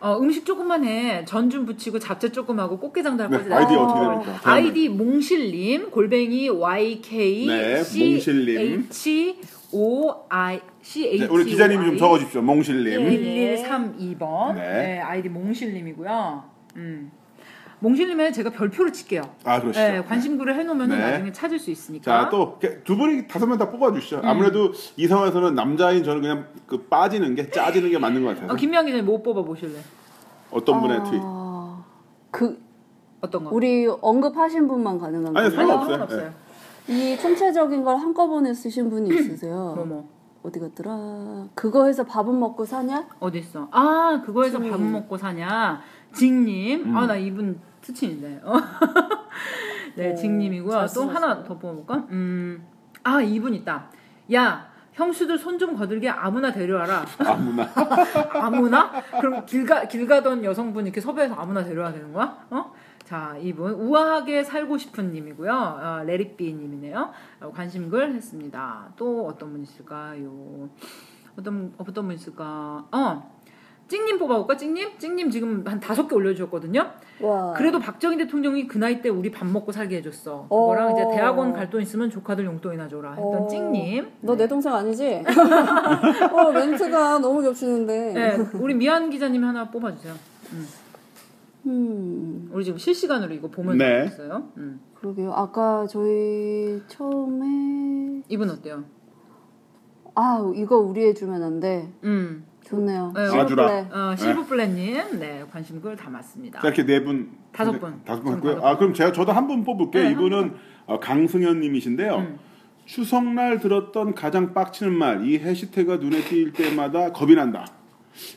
[0.00, 1.24] 어, 음식 조금만 해.
[1.24, 3.54] 전 좀 붙이고 잡채 조금 하고 꽃게장도 할 네.
[3.54, 3.82] 아이디 어.
[3.84, 4.40] 어떻게 됩니까?
[4.44, 8.86] 아이디 몽실님 골뱅이 YK 네, 몽실님.
[8.88, 9.36] H
[9.72, 12.42] O I C H 네, 우리 기자님이 좀 적어 주십시오.
[12.42, 13.00] 몽실님.
[13.00, 13.56] 예.
[13.64, 14.54] 1132번.
[14.54, 14.60] 네.
[14.60, 15.00] 네.
[15.00, 16.44] 아이디 몽실님이고요.
[16.76, 17.10] 음.
[17.88, 19.22] 몽실님에 제가 별표를 칠게요.
[19.44, 19.80] 아 그러시죠.
[19.86, 20.96] 네, 관심글을 해놓으면 네.
[20.98, 22.04] 나중에 찾을 수 있으니까.
[22.24, 24.16] 자, 또 두 분이 다섯 명 다 뽑아주시죠.
[24.16, 24.24] 음.
[24.24, 28.50] 아무래도 이 상황에서는 남자인 저는 그냥 그 빠지는 게 짜지는 게 맞는 것 같아요.
[28.50, 29.78] 어, 김미영 기자님 못 뽑아 보실래?
[30.50, 31.20] 어떤 분의 트윗?
[31.22, 31.84] 아,
[32.30, 32.58] 그
[33.20, 33.50] 어떤 거?
[33.52, 35.50] 우리 언급하신 분만 가능한 거예요?
[35.50, 35.98] 상관없어요.
[35.98, 36.32] 상관없어요.
[36.88, 39.74] 이 총체적인 걸 한꺼번에 쓰신 분이 있으세요?
[39.76, 40.14] 뭐 뭐.
[40.42, 41.46] 어디 갔더라?
[41.54, 43.06] 그거 해서 밥은 먹고 사냐?
[43.18, 43.66] 어디 있어?
[43.70, 44.70] 아 그거에서 징님.
[44.72, 45.80] 밥 먹고 사냐?
[46.12, 46.82] 징님.
[46.84, 46.96] 음.
[46.96, 48.40] 아 나 이분 특친인데.
[48.44, 48.54] 어.
[49.96, 50.14] 네.
[50.86, 51.10] 잘 또.
[51.10, 52.06] 하나 더 뽑아볼까?
[52.10, 52.66] 음.
[53.02, 53.90] 아 이분 있다.
[54.32, 54.72] 야.
[54.94, 57.04] 형수들 손 좀 거들게 아무나 데려와라.
[57.26, 57.68] 아무나.
[58.34, 58.92] 아무나?
[59.20, 62.46] 그럼 길, 가, 길 가던 여성분 이렇게 섭외해서 아무나 데려와야 되는 거야?
[62.50, 62.72] 어?
[63.02, 65.52] 자, 이분 우아하게 살고 싶은 님이고요.
[65.52, 67.10] 어, 레리비 님이네요.
[67.40, 68.92] 어, 관심글 했습니다.
[68.96, 70.68] 또 어떤 분 있을까요?
[71.36, 72.86] 어떤 어떤 분 있을까?
[72.92, 73.33] 어.
[73.88, 74.56] 찡님 뽑아볼까?
[74.56, 74.98] 찡님?
[74.98, 76.90] 찡님 지금 한 다섯 개 올려주셨거든요.
[77.20, 77.52] 와.
[77.52, 80.46] 그래도 박정희 대통령이 그 나이 때 우리 밥 먹고 살게 해줬어.
[80.48, 80.90] 그거랑 어.
[80.92, 83.46] 이제 대학원 갈 돈 있으면 조카들 용돈이나 줘라 했던 어.
[83.48, 84.08] 찡님.
[84.22, 85.22] 너 내 동생 아니지?
[86.32, 88.12] 어, 멘트가 너무 겹치는데.
[88.12, 90.14] 네, 우리 미안 기자님 하나 뽑아주세요.
[91.66, 94.04] 음, 우리 지금 실시간으로 이거 보면서 네.
[94.06, 94.48] 있어요.
[94.58, 94.80] 음.
[94.94, 95.32] 그러게요.
[95.32, 98.84] 아까 저희 처음에 이분 어때요?
[100.14, 101.90] 아 이거 우리 해주면 안 돼.
[102.04, 102.44] 음.
[102.66, 103.12] 좋네요.
[103.14, 103.86] 네, 아주라.
[103.92, 106.60] 어, 실버플랜님, 네, 관심글 담았습니다.
[106.60, 107.30] 자, 이렇게 네 분.
[107.52, 108.00] 다섯 분.
[108.04, 108.60] 다섯 분 했고요.
[108.64, 110.02] 아, 그럼 제가 저도 한 분 뽑을게요.
[110.02, 110.54] 네, 이분은
[110.86, 112.16] 어, 강승현 님이신데요.
[112.16, 112.38] 음.
[112.86, 117.66] 추석날 들었던 가장 빡치는 말, 이 해시태그가 눈에 띌 때마다 겁이 난다.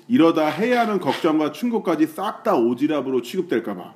[0.08, 3.94] 이러다 해야 하는 걱정과 충고까지 싹 다 오지랖으로 취급될까봐.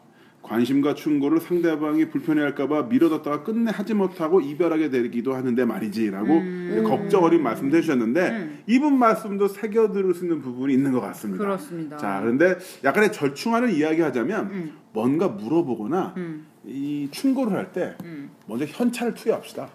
[0.52, 6.84] 관심과 충고를 상대방이 불편해할까봐 미뤄뒀다가 끝내 하지 못하고 이별하게 되기도 하는데 말이지라고 음.
[6.86, 11.46] 걱정 어린 말씀도 해주셨는데 이분 말씀도 새겨 들을 수 있는 부분이 있는 것 같습니다.
[11.46, 11.96] 그렇습니다.
[11.96, 14.72] 자, 그런데 약간의 절충하는 이야기 하자면 음.
[14.92, 16.46] 뭔가 물어보거나 음.
[16.66, 18.32] 이 충고를 할때 음.
[18.46, 19.70] 먼저 현찰을 투여합시다.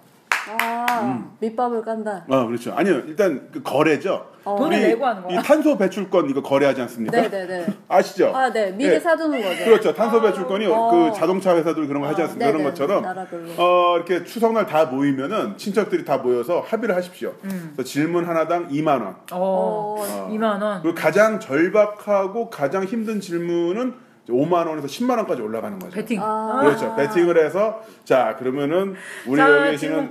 [0.49, 2.25] 아 밑밥을 깐다.
[2.29, 2.73] 아, 그렇죠.
[2.75, 4.27] 아니요, 일단 그 거래죠.
[4.45, 4.55] 어.
[4.57, 5.41] 돈을 내고 하는 거야?
[5.41, 7.21] 이 탄소 배출권 이거 거래하지 않습니까?
[7.21, 7.67] 네네네.
[7.89, 8.31] 아시죠?
[8.33, 9.01] 아 네 미리 네.
[9.01, 9.65] 사두는 거죠.
[9.65, 9.93] 그렇죠.
[9.93, 10.89] 탄소 배출권이 어.
[10.91, 12.47] 그 자동차 회사들 그런 거 하지 않습니까?
[12.47, 12.71] 그런 네네.
[12.71, 13.51] 것처럼 나라별로.
[13.57, 17.35] 어, 이렇게 추석날 다 모이면은 친척들이 다 모여서 합의를 하십시오.
[17.43, 17.73] 음.
[17.75, 19.17] 그래서 질문 하나당 2만 원.
[19.33, 20.29] 어, 어.
[20.33, 20.81] 2만 원.
[20.83, 23.95] 그리고 가장 절박하고 가장 힘든 질문은
[24.29, 25.95] 5만 원에서 10만 원까지 올라가는 거죠.
[25.95, 26.21] 배팅.
[26.23, 26.61] 아.
[26.63, 26.95] 그렇죠.
[26.97, 28.95] 배팅을 해서 자 그러면은
[29.27, 30.11] 우리 자, 여기 계시는.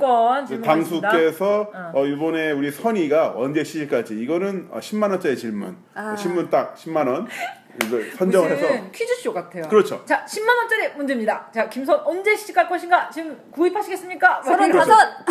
[0.63, 5.77] 당수께서 어, 이번에 우리 선이가 언제 시집갈지 이거는 어, 10만 원짜리 질문.
[5.93, 6.15] 아.
[6.15, 7.27] 신문 딱 10만 원
[7.83, 9.63] 이걸 선정을 해서 무슨 퀴즈쇼 같아요.
[9.67, 10.03] 그렇죠.
[10.05, 11.47] 자, 10만 원짜리 문제입니다.
[11.53, 13.09] 자, 김선 언제 시집갈 것인가?
[13.09, 14.41] 지금 구입하시겠습니까?
[14.43, 15.25] 서른 이러면서 다섯.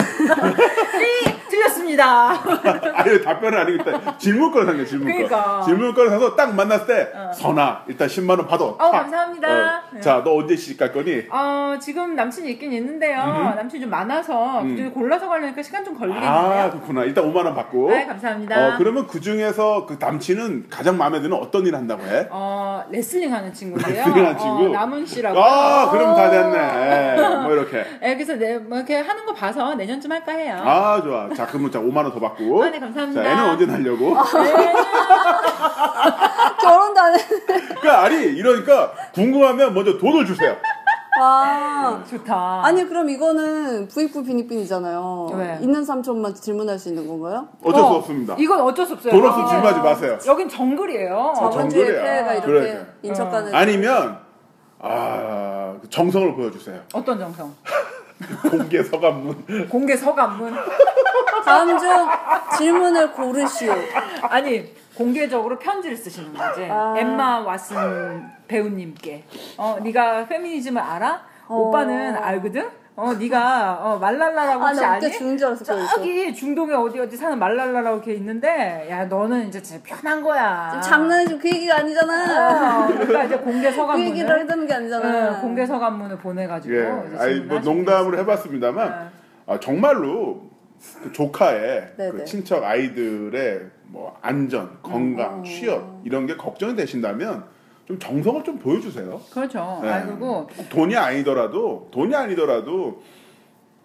[0.99, 1.35] 띵!
[1.49, 2.31] 틀렸습니다.
[2.95, 4.19] 아니 답변은 아니겠다.
[4.19, 5.15] 질문권을 산게 질문권.
[5.29, 5.63] 그러니까.
[5.65, 8.65] 질문권을 사서 딱 만났을 때 선아 일단 10만 원 받아.
[8.77, 8.91] 탁.
[8.91, 9.83] 감사합니다.
[9.93, 10.01] 네.
[10.01, 11.27] 자, 너 언제 시집갈 거니?
[11.31, 13.17] 어, 지금 남친이 있긴 있는데요.
[13.57, 16.71] 남친이 좀 많아서 그중에 골라서 가려니까 시간 좀 아, 걸리겠는데요.
[16.73, 17.05] 그렇구나.
[17.05, 17.91] 일단 5만 원 받고.
[17.91, 18.75] 네, 감사합니다.
[18.75, 22.27] 어, 그러면 그 중에서 그 남친은 가장 마음에 드는 어떤 일 한다고 해?
[22.37, 23.95] 어, 레슬링 하는 친구인데요.
[24.07, 24.65] 레슬링 하는 친구?
[24.65, 25.39] 어, 남훈 씨라고.
[25.41, 26.59] 아, 그럼 다 됐네.
[26.59, 27.85] 예, 뭐 이렇게.
[28.03, 30.57] 예, 그래서 내, 뭐 이렇게 하는 거 봐서 내년쯤 할까 해요.
[30.65, 31.29] 아, 좋아.
[31.33, 32.65] 자, 그러면 자, 5만 원 더 받고.
[32.65, 33.23] 아, 네, 감사합니다.
[33.23, 34.17] 자, 애는 언제 날려고?
[36.61, 37.25] 결혼도 안 해.
[37.81, 40.57] 그러니까 아니, 이러니까 궁금하면 먼저 돈을 주세요.
[41.21, 42.03] 아.
[42.09, 42.63] 좋다.
[42.65, 45.31] 아니 그럼 이거는 부익부 빈익빈이잖아요.
[45.35, 45.59] 왜?
[45.61, 47.49] 있는 삼촌만 질문할 수 있는 건가요?
[47.63, 48.35] 어쩔 수 어, 없습니다.
[48.39, 49.13] 이건 어쩔 수 없어요.
[49.13, 50.19] 돈 없으면 아, 질문하지 마세요.
[50.27, 51.33] 여긴 정글이에요.
[51.37, 52.03] 저번 주에 정글이야.
[52.03, 52.87] 폐가 이렇게 그래.
[53.03, 54.19] 인척 가는 아니면,
[54.81, 56.81] 아, 정성을 보여주세요.
[56.93, 57.55] 어떤 정성?
[58.51, 59.69] 공개 서간문.
[59.69, 60.55] 공개 서간문.
[61.45, 61.89] 다음 중
[62.59, 63.73] 질문을 고르시오.
[64.23, 66.65] 아니 공개적으로 편지를 쓰시는 거지.
[66.71, 66.95] 아.
[66.97, 69.25] 엠마 왓슨 배우님께.
[69.57, 71.23] 어, 네가 페미니즘을 알아?
[71.49, 71.57] 어.
[71.57, 72.69] 오빠는 알거든.
[72.97, 75.11] 어, 네가 어, 말랄라라고 아, 혹시 나 아니?
[75.11, 75.65] 주는 줄 알았어.
[75.65, 80.69] 저기 중동에 어디 어디 사는 말랄라라고 이렇게 있는데, 야 너는 이제 진짜 편한 거야.
[80.71, 82.85] 지금 장난이 지금 그 얘기가 아니잖아.
[82.85, 84.11] 어, 그러니까 이제 공개 그 서간문을.
[84.11, 85.35] 얘기를 하자는 게 아니잖아.
[85.35, 86.75] 응, 공개 서간문을 보내가지고.
[86.75, 87.19] 예.
[87.19, 88.17] 아니, 뭐 농담으로.
[88.19, 89.53] 해봤습니다만, 네.
[89.53, 90.43] 아, 정말로
[91.03, 92.11] 그 조카의 네네.
[92.13, 95.43] 그 친척 아이들의 뭐 안전, 건강, 어.
[95.43, 97.45] 취업 이런 게 걱정이 되신다면
[97.87, 99.21] 좀 정성을 좀 보여주세요.
[99.31, 99.81] 그렇죠.
[99.83, 99.91] 네.
[99.91, 103.03] 아 그리고 돈이 아니더라도 돈이 아니더라도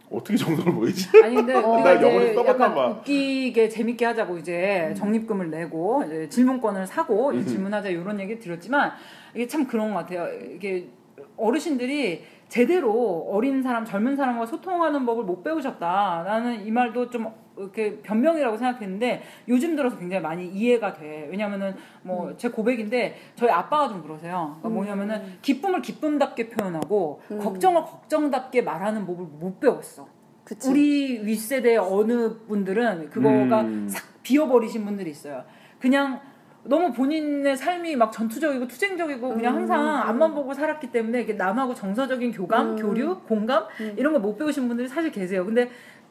[0.09, 1.09] 어떻게 정성을 보이지?
[1.21, 1.67] 아니 근데 어.
[1.73, 2.87] 우리가 이제 약간 봐.
[2.87, 4.39] 웃기게 재밌게 하자고 음.
[4.39, 8.93] 이제 적립금을 내고 이제 질문권을 사고 이제 질문하자 이런 얘기 드렸지만
[9.35, 10.27] 이게 참 그런 것 같아요.
[10.55, 10.87] 이게
[11.35, 16.23] 어르신들이 제대로 어린 사람, 젊은 사람과 소통하는 법을 못 배우셨다.
[16.25, 17.27] 나는 이 말도 좀
[17.59, 21.27] 이렇게 변명이라고 생각했는데 요즘 들어서 굉장히 많이 이해가 돼.
[21.29, 24.57] 왜냐면은 뭐제 고백인데 저희 아빠가 좀 그러세요.
[24.59, 30.07] 그러니까 뭐냐면은 기쁨을 기쁨답게 표현하고 걱정을 걱정답게 말하는 법을 못 배웠어.
[30.43, 30.69] 그치.
[30.69, 33.87] 우리 윗세대 어느 분들은 그거가 음.
[33.89, 35.43] 싹 비워버리신 분들이 있어요.
[35.79, 36.19] 그냥
[36.63, 42.31] 너무 본인의 삶이 막 전투적이고 투쟁적이고 그냥 항상 앞만 보고 살았기 때문에 이렇게 남하고 정서적인
[42.33, 45.45] 교감, 교류, 공감 이런 거 못 배우신 분들이 사실 계세요.
[45.45, 45.69] 근데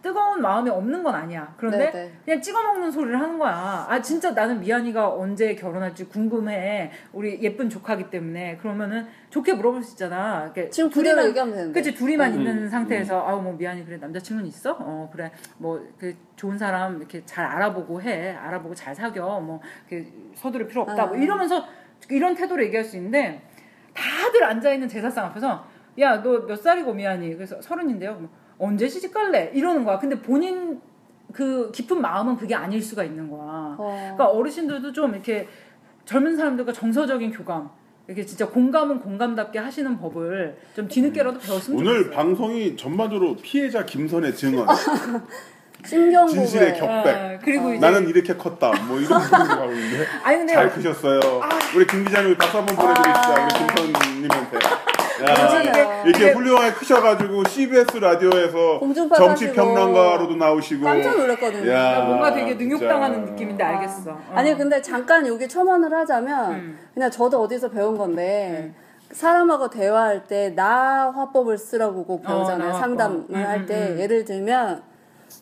[0.08, 1.52] 뜨거운 마음이 없는 건 아니야.
[1.58, 2.12] 그런데 네네.
[2.24, 3.86] 그냥 찍어 먹는 소리를 하는 거야.
[3.88, 6.90] 아 진짜 나는 미안이가 언제 결혼할지 궁금해.
[7.12, 10.44] 우리 예쁜 조카기 때문에 그러면은 좋게 물어볼 수 있잖아.
[10.44, 11.78] 이렇게 지금 둘이만- 얘기하면 되는데.
[11.78, 12.38] 그치 둘이만 음.
[12.38, 14.76] 있는 상태에서 아우 뭐 미안이 그래 남자친구는 있어?
[14.80, 20.10] 어 그래 뭐 그 좋은 사람 이렇게 잘 알아보고 해 알아보고 잘 사겨 뭐 이렇게
[20.34, 21.18] 서두를 필요 없다 뭐 아.
[21.20, 21.64] 이러면서
[22.08, 23.42] 이런 태도로 얘기할 수 있는데
[23.92, 25.66] 다들 앉아 있는 제사상 앞에서
[25.98, 30.80] 야 너 몇 살이고 미안이 그래서 서른인데요 뭐, 언제 시집 갈래 이러는 거야 근데 본인
[31.32, 33.98] 그 깊은 마음은 그게 아닐 수가 있는 거야 어.
[34.00, 35.48] 그러니까 어르신들도 좀 이렇게
[36.04, 37.70] 젊은 사람들과 정서적인 교감
[38.06, 42.16] 이렇게 진짜 공감은 공감답게 하시는 법을 좀 뒤늦게라도 배웠으면 오늘 좋겠어요.
[42.16, 44.66] 방송이 전반적으로 피해자 김선의 증언,
[45.84, 47.16] 신경고에 진실의 격백.
[47.16, 48.72] 아, 그리고 이제 나는 이렇게 컸다.
[48.86, 51.20] 뭐 이런 분들이 하고 있는데 아니 근데 잘 크셨어요.
[51.76, 52.76] 우리 김 기자님 박수 한번.
[52.78, 53.44] 아.
[53.44, 54.58] 우리 김선님한테.
[55.26, 60.84] 야, 이렇게 훌륭하게 크셔가지고 CBS 라디오에서 공중파 정치 평론가로도 나오시고.
[60.84, 61.70] 깜짝 놀랐거든요.
[61.72, 63.32] 야, 뭔가 되게 능욕당하는 진짜.
[63.32, 64.10] 느낌인데 알겠어.
[64.12, 64.32] 어.
[64.34, 66.78] 아니 근데 잠깐 여기 첨언을 하자면 음.
[66.94, 68.72] 그냥 저도 어디서 배운 건데
[69.12, 72.68] 사람하고 대화할 때 나 화법을 쓰라고 꼭 배우잖아요.
[72.70, 73.24] 어, 나 상담을.
[73.30, 73.98] 음, 할 음, 때 음.
[73.98, 74.82] 예를 들면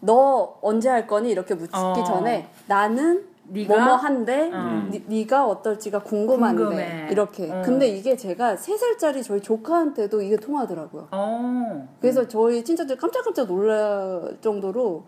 [0.00, 1.94] 너 언제 할 거니 이렇게 묻기 어.
[2.06, 3.74] 전에 나는 네가?
[3.84, 4.88] 뭐뭐 한데 어.
[5.09, 7.09] 니, 가 어떨지가 궁금한데 궁금해.
[7.11, 7.62] 이렇게 어.
[7.64, 11.09] 근데 이게 제가 세 살짜리 저희 조카한테도 이게 통하더라고요.
[11.12, 11.88] 어.
[12.01, 15.05] 그래서 저희 친척들 깜짝깜짝 놀랄 정도로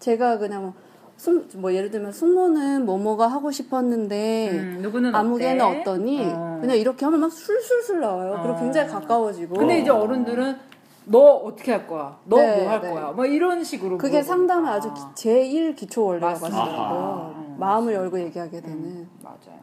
[0.00, 0.72] 제가 그냥 뭐,
[1.16, 5.80] 숙, 뭐 예를 들면 숙모는 뭐뭐가 하고 싶었는데 음, 누구는 아무개는 어때?
[5.80, 6.58] 어떠니 어.
[6.60, 8.38] 그냥 이렇게 하면 막 술술술 나와요.
[8.42, 8.60] 그리고 어.
[8.60, 9.54] 굉장히 가까워지고.
[9.54, 10.56] 근데 이제 어른들은
[11.06, 12.18] 너 어떻게 할 거야?
[12.26, 12.90] 너뭐 네, 할 네.
[12.90, 13.12] 거야?
[13.12, 14.22] 뭐 이런 식으로 그게 물어보니까.
[14.22, 16.34] 상담의 아주 기- 제일 기초 원리라고.
[16.34, 17.37] 하시더라고요.
[17.58, 19.08] 마음을 열고 얘기하게 되는.
[19.22, 19.58] 맞아요.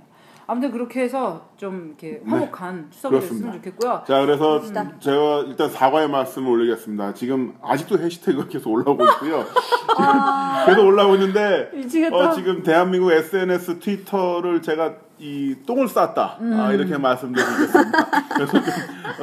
[0.47, 3.19] 아무튼 그렇게 해서 좀 이렇게 화목한 추석이 네.
[3.19, 3.51] 그렇습니다.
[3.51, 4.03] 됐으면 좋겠고요.
[4.07, 4.91] 자, 그래서 갑시다.
[4.99, 7.13] 제가 일단 사과의 말씀을 올리겠습니다.
[7.15, 9.43] 지금 아직도 해시태그가 계속 올라오고 있고요.
[9.43, 10.05] 지금
[10.67, 11.71] 계속 올라오고 있는데.
[12.11, 16.59] 어, 지금 대한민국 SNS 트위터를 제가 이 똥을 쌌다 음.
[16.59, 18.27] 아, 이렇게 말씀드리겠습니다.
[18.35, 18.61] 그래서 좀,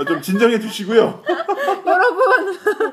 [0.00, 1.22] 어, 좀 진정해 주시고요.
[1.86, 2.24] 여러분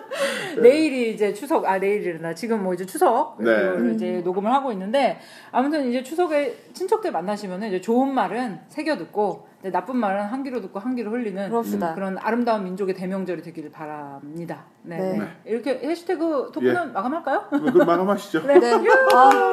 [0.61, 3.51] 내일이 이제 추석 아 내일이란다 지금 뭐 이제 추석 네.
[3.51, 5.19] 이걸 이제 녹음을 하고 있는데
[5.51, 10.61] 아무튼 이제 추석에 친척들 만나시면 이제 좋은 말은 새겨 듣고 이제 나쁜 말은 한 귀로
[10.61, 11.93] 듣고 한 귀로 흘리는 그럽시다.
[11.93, 14.65] 그런 아름다운 민족의 대명절이 되기를 바랍니다.
[14.83, 14.97] 네.
[14.97, 15.19] 네.
[15.19, 15.27] 네.
[15.45, 17.47] 이렇게 해시태그 토크는 마감할까요?
[17.49, 18.45] 그럼 마감하시죠.
[18.47, 18.55] 네.
[19.13, 19.51] 아,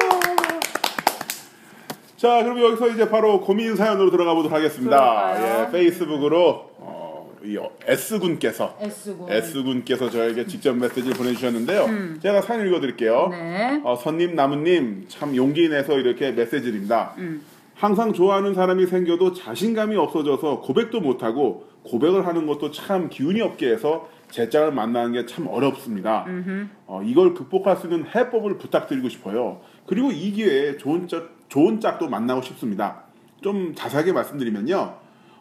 [2.17, 5.67] 자, 그럼 여기서 이제 바로 고민 사연으로 들어가 보도록 하겠습니다.
[5.67, 9.31] 예, 페이스북으로 어, 이 S 군께서 S군.
[9.31, 12.19] S 군께서 저에게 직접 메시지를 보내주셨는데요.
[12.21, 13.25] 제가 사연 읽어드릴게요.
[13.27, 13.31] 음.
[13.31, 13.81] 네.
[13.83, 17.13] 어, 선님 나무님 참 용기 내서 이렇게 메시지입니다.
[17.19, 17.43] 음.
[17.75, 24.09] 항상 좋아하는 사람이 생겨도 자신감이 없어져서 고백도 못하고 고백을 하는 것도 참 기운이 없게 해서
[24.31, 26.25] 제 짝을 만나는 게 참 어렵습니다.
[26.87, 29.61] 어, 이걸 극복할 수 있는 해법을 부탁드리고 싶어요.
[29.85, 33.03] 그리고 이 기회에 좋은 짝, 좋은 짝도 만나고 싶습니다.
[33.41, 34.95] 좀 자세하게 말씀드리면요.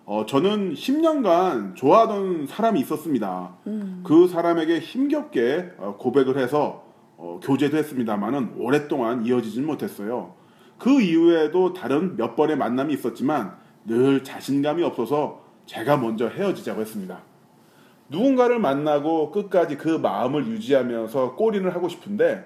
[0.04, 3.56] 어, 저는 10년간 좋아하던 사람이 있었습니다.
[4.04, 6.84] 그 사람에게 힘겹게 어, 고백을 해서
[7.16, 10.34] 어, 교제도 했습니다만은 오랫동안 이어지진 못했어요.
[10.78, 17.22] 그 이후에도 다른 몇 번의 만남이 있었지만 늘 자신감이 없어서 제가 먼저 헤어지자고 했습니다.
[18.08, 22.44] 누군가를 만나고 끝까지 그 마음을 유지하면서 꼬리를 하고 싶은데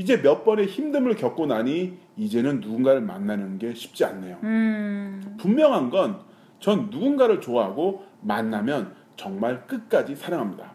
[0.00, 4.38] 이제 몇 번의 힘듦을 겪고 나니 이제는 누군가를 만나는 게 쉽지 않네요.
[4.42, 5.36] 음.
[5.38, 6.30] 분명한 건
[6.60, 10.74] 전 누군가를 좋아하고 만나면 정말 끝까지 사랑합니다.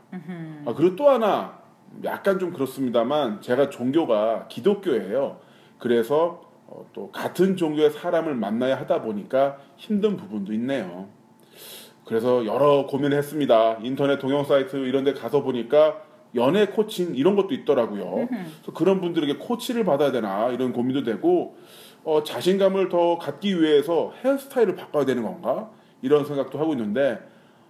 [0.65, 1.59] 아, 그리고 또 하나
[2.03, 5.39] 약간 좀 그렇습니다만 제가 종교가 기독교예요.
[5.79, 11.07] 그래서 어, 또 같은 종교의 사람을 만나야 하다 보니까 힘든 부분도 있네요.
[12.05, 13.77] 그래서 여러 고민을 했습니다.
[13.81, 16.01] 인터넷 동영 사이트 이런 데 가서 보니까
[16.35, 18.27] 연애 코칭 이런 것도 있더라고요.
[18.27, 21.55] 그래서 그런 분들에게 코치를 받아야 되나 이런 고민도 되고
[22.03, 25.69] 어, 자신감을 더 갖기 위해서 헤어스타일을 바꿔야 되는 건가
[26.01, 27.19] 이런 생각도 하고 있는데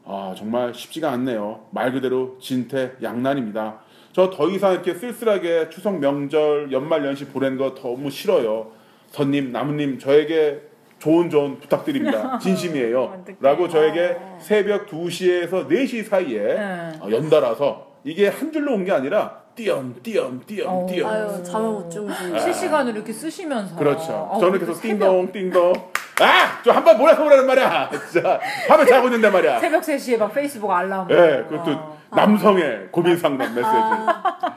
[0.03, 1.65] 아, 정말 쉽지가 않네요.
[1.71, 3.79] 말 그대로 진퇴양난입니다.
[4.13, 8.71] 저 더 이상 이렇게 쓸쓸하게 추석 명절 연말 연시 보내는 거 너무 싫어요.
[9.09, 10.61] 선님 나무님 저에게
[10.99, 12.37] 좋은 조언 부탁드립니다.
[12.39, 13.25] 진심이에요.
[13.41, 16.91] 라고 저에게 새벽 2시에서 4시 사이에 네.
[17.01, 20.85] 어, 연달아서 이게 한 줄로 온 게 아니라 띄엄 띄엄 띄엄 어.
[20.87, 22.39] 띄엄 아유 잠을 못 주무시네.
[22.39, 24.11] 실시간으로 이렇게 쓰시면서 그렇죠.
[24.31, 25.73] 어, 저는 계속 띵동 띵동
[26.21, 26.61] 아!
[26.63, 27.89] 좀 한번 몰아서 보라는 말이야.
[28.11, 28.39] 진짜
[28.69, 29.59] 밤에 자고 있는데 말이야.
[29.59, 31.97] 새벽 3시에 막 페이스북 알람 예, 그것도 어.
[32.15, 33.75] 남성의 고민 상담 메시지.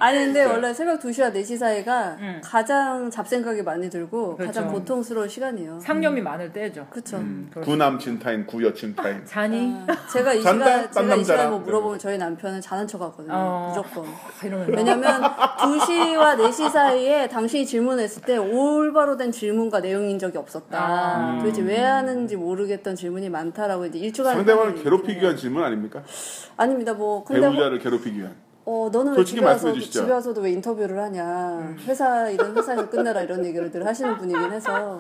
[0.01, 0.51] 아니 근데 네.
[0.51, 2.41] 원래 새벽 2시와 4시 사이가 음.
[2.45, 4.47] 가장 잡생각이 많이 들고 그렇죠.
[4.53, 5.81] 가장 고통스러운 시간이에요.
[5.81, 7.17] 상념이 많을 때죠 그렇죠.
[7.17, 7.51] 음.
[7.63, 9.23] 구남친 타임, 구여친 타임.
[9.25, 10.65] 자니 아, 제가 이 잔다?
[10.67, 11.25] 시간 딴 제가 이.
[11.25, 13.33] 시간에 뭐 물어보면 저희 남편은 자는 척하거든요.
[13.35, 13.75] 어.
[13.75, 14.07] 무조건.
[14.69, 20.79] 왜냐면 2시와 4시 사이에 당신이 질문했을 때 올바로 된 질문과 내용인 적이 없었다.
[20.79, 21.39] 아.
[21.41, 26.03] 도대체 왜 하는지 모르겠던 질문이 많다라고 이제 일주간 상대방을 괴롭히기 위한 질문 아닙니까?
[26.57, 26.93] 아닙니다.
[26.93, 28.35] 뭐 근데 뭐- 배우자를 괴롭히기 위한.
[28.71, 30.01] 어 너는 왜 솔직히 집에 와서 말씀해 주시죠.
[30.01, 34.99] 집에 와서도 왜 인터뷰를 하냐 회사 일은 회사에서 끝내라 이런 얘기를 늘 하시는 분이긴 해서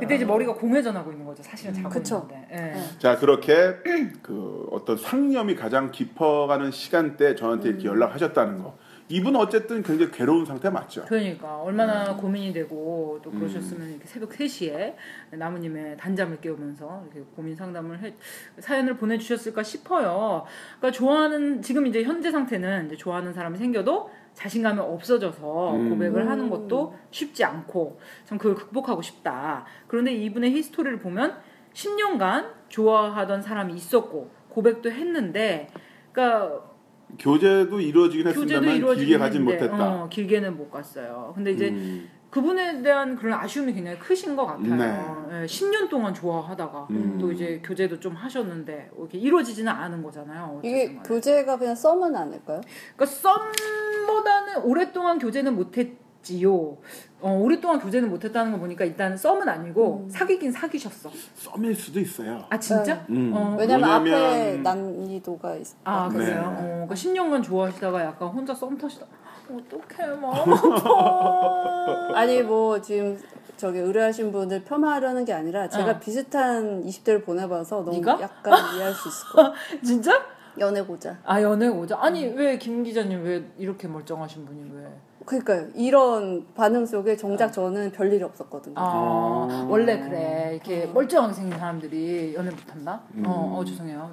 [0.00, 2.26] 그때 이제 머리가 공회전하고 있는 거죠 사실은 자고 그쵸.
[2.30, 2.48] 있는데
[2.78, 2.98] 예.
[2.98, 3.76] 자 그렇게
[4.22, 8.78] 그 어떤 상념이 가장 깊어가는 시간대 저한테 이렇게 연락하셨다는 거.
[9.10, 11.04] 이분은 어쨌든 굉장히 괴로운 상태 맞죠.
[11.06, 14.94] 그러니까 얼마나 고민이 되고 또 그러셨으면 이렇게 새벽 3시에
[15.32, 18.14] 나무님의 단잠을 깨우면서 이렇게 고민 상담을 해,
[18.58, 20.44] 사연을 보내주셨을까 싶어요.
[20.78, 25.90] 그러니까 좋아하는 지금 이제 현재 상태는 이제 좋아하는 사람이 생겨도 자신감이 없어져서 음.
[25.90, 29.66] 고백을 하는 것도 쉽지 않고 참 그걸 극복하고 싶다.
[29.88, 31.36] 그런데 이분의 히스토리를 보면
[31.74, 35.68] 10년간 좋아하던 사람이 있었고 고백도 했는데
[36.12, 36.69] 그러니까
[37.18, 40.02] 교제도 이루어지긴 했습니다만 이루어지긴 길게 가진 했는데, 못했다.
[40.02, 41.32] 어, 길게는 못 갔어요.
[41.34, 44.76] 근데 이제 음, 그분에 대한 그런 아쉬움이 굉장히 크신 것 같아요.
[44.76, 45.42] 네.
[45.42, 47.18] 예, 10년 동안 좋아하다가 음.
[47.20, 50.60] 또 이제 교제도 좀 하셨는데 이렇게 이루어지지는 않은 거잖아요.
[50.62, 51.00] 이게 간에.
[51.04, 52.60] 교제가 그냥 썸은 아닐까요?
[52.96, 55.88] 그러니까 썸보다는 오랫동안 교제는 못했
[56.22, 56.76] 지요.
[57.20, 61.10] 어, 오랫동안 교제는 못했다는 거 보니까 일단 썸은 아니고 사귀긴 사귀셨어.
[61.34, 62.44] 썸일 수도 있어요.
[62.50, 63.04] 아 진짜?
[63.10, 63.32] 음.
[63.34, 63.56] 어.
[63.58, 65.66] 왜냐면 앞에 뭐냐면- 난이도가 있.
[65.84, 66.16] 아 네.
[66.18, 66.42] 그래요?
[66.58, 69.06] 어, 그러니까 10년간 좋아하시다가 약간 혼자 썸 타시다.
[69.50, 72.12] 어떡해 마음 아파.
[72.14, 73.18] 아니 뭐 지금
[73.56, 75.98] 저기 의뢰하신 분을 폄하하려는 게 아니라 제가 어.
[75.98, 78.18] 비슷한 20대를 보내봐서 너무 네가?
[78.20, 79.54] 약간 이해할 수 있을 것 같아요.
[79.84, 80.22] 진짜?
[80.58, 81.18] 연애 고자.
[81.24, 81.98] 아 연애 오자.
[82.00, 84.86] 아니 왜김 기자님 왜 이렇게 멀쩡하신 분이 왜?
[85.26, 85.68] 그러니까요.
[85.74, 88.74] 이런 반응 속에 정작 저는 별일이 없었거든요.
[88.76, 89.66] 아 아.
[89.68, 93.02] 원래 그래 이렇게 멀쩡하게 생긴 사람들이 연애 못한다?
[93.24, 94.10] 어, 어 죄송해요.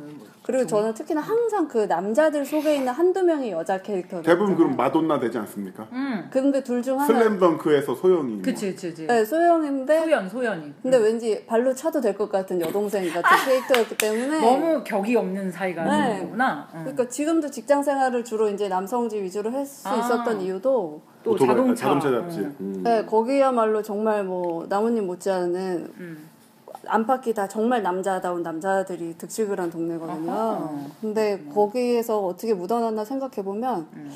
[0.48, 4.24] 뭐, 그리고 저는 특히나 항상 그 남자들 속에 있는 한두 명의 여자 캐릭터들.
[4.24, 4.76] 대부분 그럼.
[4.78, 5.88] 마돈나 되지 않습니까?
[5.92, 7.06] 음, 근데 둘 중 하나.
[7.08, 8.34] 슬램덩크에서 소영이.
[8.36, 8.42] 뭐.
[8.44, 9.08] 그치 그치 그치.
[9.08, 10.00] 네, 소영인데.
[10.04, 10.74] 소연 소연이.
[10.82, 14.40] 근데 왠지 발로 차도 될 것 같은 여동생 같은 캐릭터였기 때문에.
[14.40, 16.20] 너무 격이 없는 사이가 네.
[16.22, 16.68] 거구나.
[16.74, 16.80] 응.
[16.82, 19.98] 그러니까 지금도 직장 생활을 주로 이제 남성지 위주로 할수 아.
[19.98, 21.86] 있었던 이유도 또 오토바이, 자동차.
[21.86, 22.40] 자동차 잡지.
[22.40, 22.52] 어.
[22.62, 22.82] 음.
[22.84, 26.27] 네, 거기야말로 정말 뭐 나무님 못지않은 음.
[26.88, 30.32] 안팎이 다 정말 남자다운 남자들이 득식을 한 동네거든요.
[30.32, 30.80] 아하.
[31.02, 34.12] 근데 거기에서 어떻게 묻어났나 생각해 보면 음.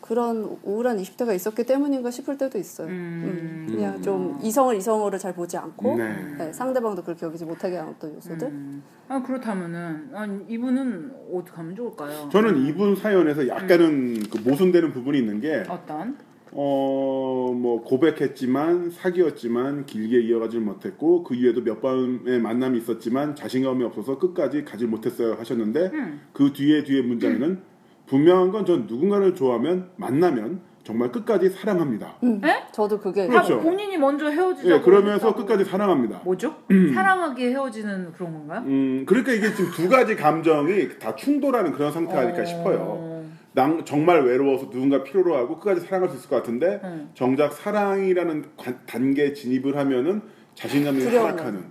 [0.00, 2.88] 그런 우울한 20대가 있었기 때문인가 싶을 때도 있어요.
[2.88, 2.92] 음.
[2.92, 6.14] 음, 그냥 좀 이성을 이성으로 잘 보지 않고 네.
[6.36, 8.48] 네, 상대방도 그렇게 여기지 못하게 하는 어떤 요소들.
[8.48, 8.82] 음.
[9.08, 12.28] 아 그렇다면은 아니, 이분은 어떻게 하면 좋을까요?
[12.30, 16.18] 저는 이분 사연에서 약간은 그 모순되는 부분이 있는 게, 어떤?
[16.56, 24.18] 어, 뭐, 고백했지만, 사귀었지만, 길게 이어가질 못했고, 그 이후에도 몇 번의 만남이 있었지만, 자신감이 없어서
[24.18, 26.20] 끝까지 가지 못했어요 하셨는데, 음.
[26.32, 27.60] 그 뒤에 뒤에 문장에는,
[28.06, 32.16] 분명한 건 전 누군가를 좋아하면, 만나면, 정말 끝까지 사랑합니다.
[32.22, 32.70] 에?
[32.70, 33.54] 저도 그게 그렇죠.
[33.54, 35.36] 아, 본인이 먼저 헤어지자고 예, 그러면서 했다고.
[35.46, 36.20] 끝까지 사랑합니다.
[36.26, 36.54] 뭐죠?
[36.94, 38.62] 사랑하기에 헤어지는 그런 건가요?
[38.66, 42.44] 음, 그러니까 이게 지금 두 가지 감정이 다 충돌하는 그런 상태가 아닐까 어.
[42.44, 43.13] 싶어요.
[43.54, 47.10] 난 정말 외로워서 누군가 필요로 하고 끝까지 사랑할 수 있을 것 같은데 음.
[47.14, 50.22] 정작 사랑이라는 관- 단계에 진입을 하면은
[50.54, 51.64] 자신감이 하락하는.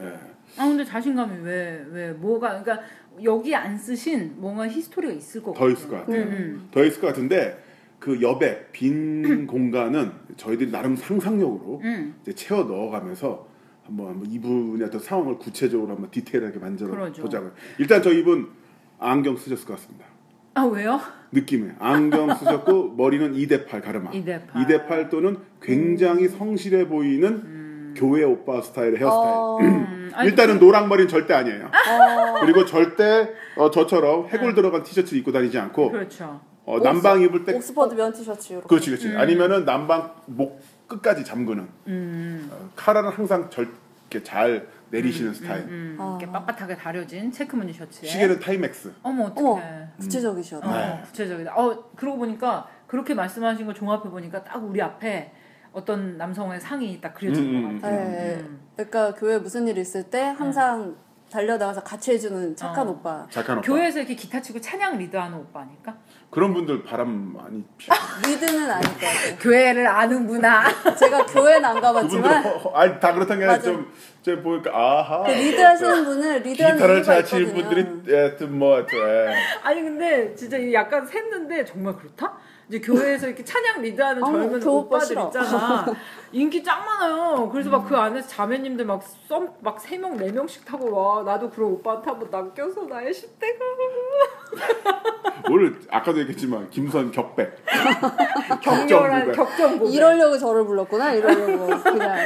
[0.00, 0.12] 예.
[0.58, 2.86] 아 근데 자신감이 왜 왜 뭐가 그러니까
[3.22, 5.70] 여기 안 쓰신 뭔가 히스토리가 있을 것더 같아요.
[5.72, 6.22] 있을 것 같아요.
[6.22, 7.58] 음, 더 있을 것 같은데
[7.98, 12.14] 그 여백 빈 공간은 저희들이 나름 상상력으로 음.
[12.20, 13.46] 이제 채워 넣어가면서
[13.84, 17.10] 한번, 한번 이분의 어떤 상황을 구체적으로 한번 디테일하게 만들어.
[17.12, 17.52] 보자고요.
[17.78, 18.50] 일단 저 이분
[18.98, 20.04] 안경 쓰셨을 것 같습니다.
[20.54, 21.00] 아 왜요?
[21.30, 24.10] 느낌에 안경 쓰셨고 머리는 2대 8 가르마.
[24.10, 24.64] 2대 8.
[24.66, 29.34] 2대 8 또는 굉장히 성실해 보이는 교회 오빠 스타일의 헤어스타일.
[29.34, 31.66] 어, 음, 일단은 노랑 머리는 절대 아니에요.
[31.66, 36.40] 어, 그리고 절대 어, 저처럼 해골 들어간 티셔츠 입고 다니지 않고 그렇죠.
[36.64, 38.66] 어, 남방 입을 때 옥스퍼드 면 티셔츠 이렇게.
[38.68, 43.68] 그렇지 그렇지 아니면은 남방 목 끝까지 잠그는 음, 어, 카라는 항상 절
[44.10, 45.62] 이렇게 잘 내리시는 스타일.
[45.62, 46.18] 음, 아.
[46.20, 48.92] 이렇게 빳빳하게 다려진 체크무늬 셔츠에 시계는 타이맥스.
[49.02, 49.88] 어머 어떡해.
[49.98, 50.58] 구체적이셔.
[50.58, 51.00] 어, 네.
[51.06, 51.54] 구체적이다.
[51.56, 55.32] 어, 그러고 보니까 그렇게 말씀하신 거 종합해 보니까 딱 우리 앞에
[55.72, 58.10] 어떤 남성의 상이 딱 그려진 음, 것 음, 같아요.
[58.10, 58.36] 네.
[58.40, 58.60] 음.
[58.76, 60.96] 그러니까 교회 무슨 일 있을 때 항상
[61.30, 62.90] 달려나가서 같이 해주는 착한 어.
[62.90, 63.26] 오빠.
[63.30, 63.66] 착한 오빠.
[63.66, 65.96] 교회에서 이렇게 기타 치고 찬양 리드하는 오빠니까.
[66.32, 67.94] 그런 분들 바람 많이 피워.
[68.26, 69.36] 리드는 아닐 것 같아요.
[69.38, 70.62] 교회를 아는구나.
[70.98, 73.62] 제가 교회는 안 가봤지만 어, 아니 다 그렇다는 게 아니라.
[73.62, 75.24] 좀 제가 보니까 아하.
[75.24, 77.52] 그 리드 하시는 분을 리드 하는 기타를 이유가 잘 치는.
[77.54, 79.34] 분들이 하여튼 뭐 하여튼, 예.
[79.62, 82.32] 아니 근데 진짜 약간 샜는데 정말 그렇다?
[82.72, 85.14] 이제 교회에서 이렇게 찬양 리드하는 젊은 그 오빠 오빠들.
[85.26, 85.84] 있잖아.
[86.32, 87.50] 인기 짱 많아요.
[87.52, 91.22] 그래서 막 그 안에서 자매님들 막 썸막세 명, 네 명씩 타고 와.
[91.22, 93.58] 나도 그런 오빠한테 한번 낚여서 나의 10대가.
[95.50, 97.56] 오늘 아까도 얘기했지만 김선 격백.
[98.62, 99.36] 격렬한 고백.
[99.36, 99.94] 격정 고백.
[99.94, 101.12] 이러려고 저를 불렀구나.
[101.12, 102.16] 이러려고 그냥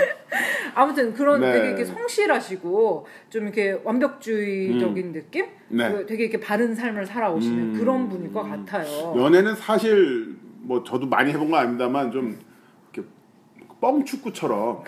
[0.74, 1.52] 아무튼 그런 네.
[1.52, 5.46] 되게 이렇게 성실하시고 좀 이렇게 완벽주의적인 느낌?
[5.68, 5.90] 네.
[5.90, 7.78] 그 되게 이렇게 바른 삶을 살아오시는 음.
[7.78, 9.14] 그런 분일 것 같아요.
[9.16, 12.38] 연애는 사실 뭐 저도 많이 해본 건 아닙니다만 좀
[12.92, 13.08] 이렇게
[13.80, 14.82] 뻥축구처럼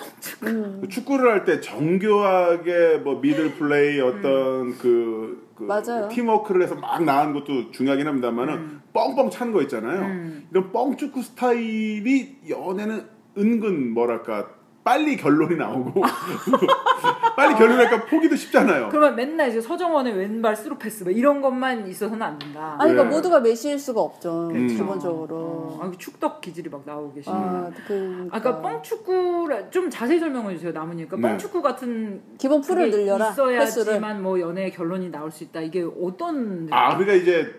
[0.45, 0.83] 음.
[0.89, 6.09] 축구를 할 때 정교하게 뭐 middle play 어떤 그, 그 맞아요.
[6.09, 10.01] 팀워크를 해서 막 나가는 것도 중요하긴 합니다만은 뻥뻥 차는 거 있잖아요.
[10.03, 10.47] 음.
[10.51, 13.05] 이런 뻥축구 스타일이 연애는
[13.37, 14.49] 은근 뭐랄까
[14.89, 16.01] 빨리 결론이 나오고
[17.37, 18.89] 빨리 결론하니까 포기도 쉽잖아요.
[18.89, 22.77] 그러면 맨날 이제 서정원의 왼발 스루 패스 뭐 이런 것만 있어서는 안 된다.
[22.79, 23.17] 아니 그러니까 네.
[23.17, 24.49] 모두가 메시일 수가 없죠.
[24.49, 24.67] 음.
[24.67, 25.37] 기본적으로.
[25.37, 27.37] 어, 아, 축덕 기질이 막 나오고 계시네.
[27.37, 30.73] 아, 아, 그 아까 뻥축구를 좀 자세히 설명해 주세요.
[30.73, 31.23] 남훈 씨가 네.
[31.23, 33.33] 뻥축구 같은 기본 pool을 늘려라.
[33.33, 35.61] 있어야지만 뭐 연애의 결론이 나올 수 있다.
[35.61, 37.55] 이게 어떤 아 그러니까 이제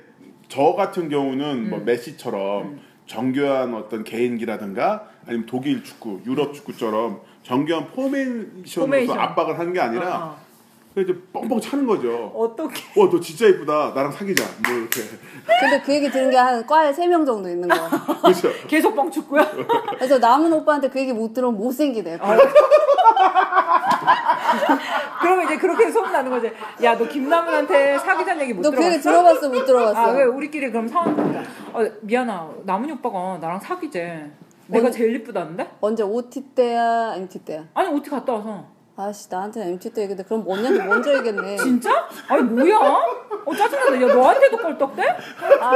[0.47, 1.85] 저 같은 경우는 뭐 음.
[1.85, 2.79] 메시처럼
[3.09, 9.17] 정교한 어떤 개인기라든가 아니면 독일 축구, 유럽 축구처럼 정교한 포메이션으로서 포메이션.
[9.19, 10.37] 압박을 하는 게 아니라
[10.95, 12.13] 어, 이제 뻥뻥 차는 거죠.
[12.33, 12.43] 어.
[12.43, 13.93] 어떻게 와 너 진짜 이쁘다.
[13.95, 14.43] 나랑 사귀자.
[14.67, 15.01] 뭐 이렇게
[15.59, 17.89] 근데 그 얘기 들은 게 한 과에 세 명 정도 있는 거야.
[18.21, 18.51] 그렇죠.
[18.67, 19.49] 계속 뻥 축구야?
[19.97, 22.19] 그래서 남은 오빠한테 그 얘기 못 들으면 못 생기대.
[25.19, 26.51] 아, 그러면 이제 그렇게 소문 나는 거지.
[26.81, 29.39] 야 너 김남은한테 사귀자는 얘기 못너그 얘기 들어봤어?
[29.41, 29.99] 들어봤어 못 들어봤어?
[29.99, 31.41] 아 왜 우리끼리 그럼 상황 보자.
[31.73, 34.29] 어, 미안아 남은이 오빠가 나랑 사귀재.
[34.67, 35.67] 내가 뭔- 제일 이쁘다는데?
[35.81, 37.65] 언제 OT 때야, NT 때야?
[37.73, 38.65] 아니 어떻게 갔다 와서.
[39.01, 41.55] 아씨 나한테 MT 때 얘기인데 그럼 언니한테 먼저 얘기했네.
[41.55, 41.89] 진짜?
[42.27, 42.77] 아니 뭐야?
[43.45, 44.01] 어 짜증나다.
[44.01, 45.03] 야 너한테도 껄떡대?
[45.61, 45.71] 아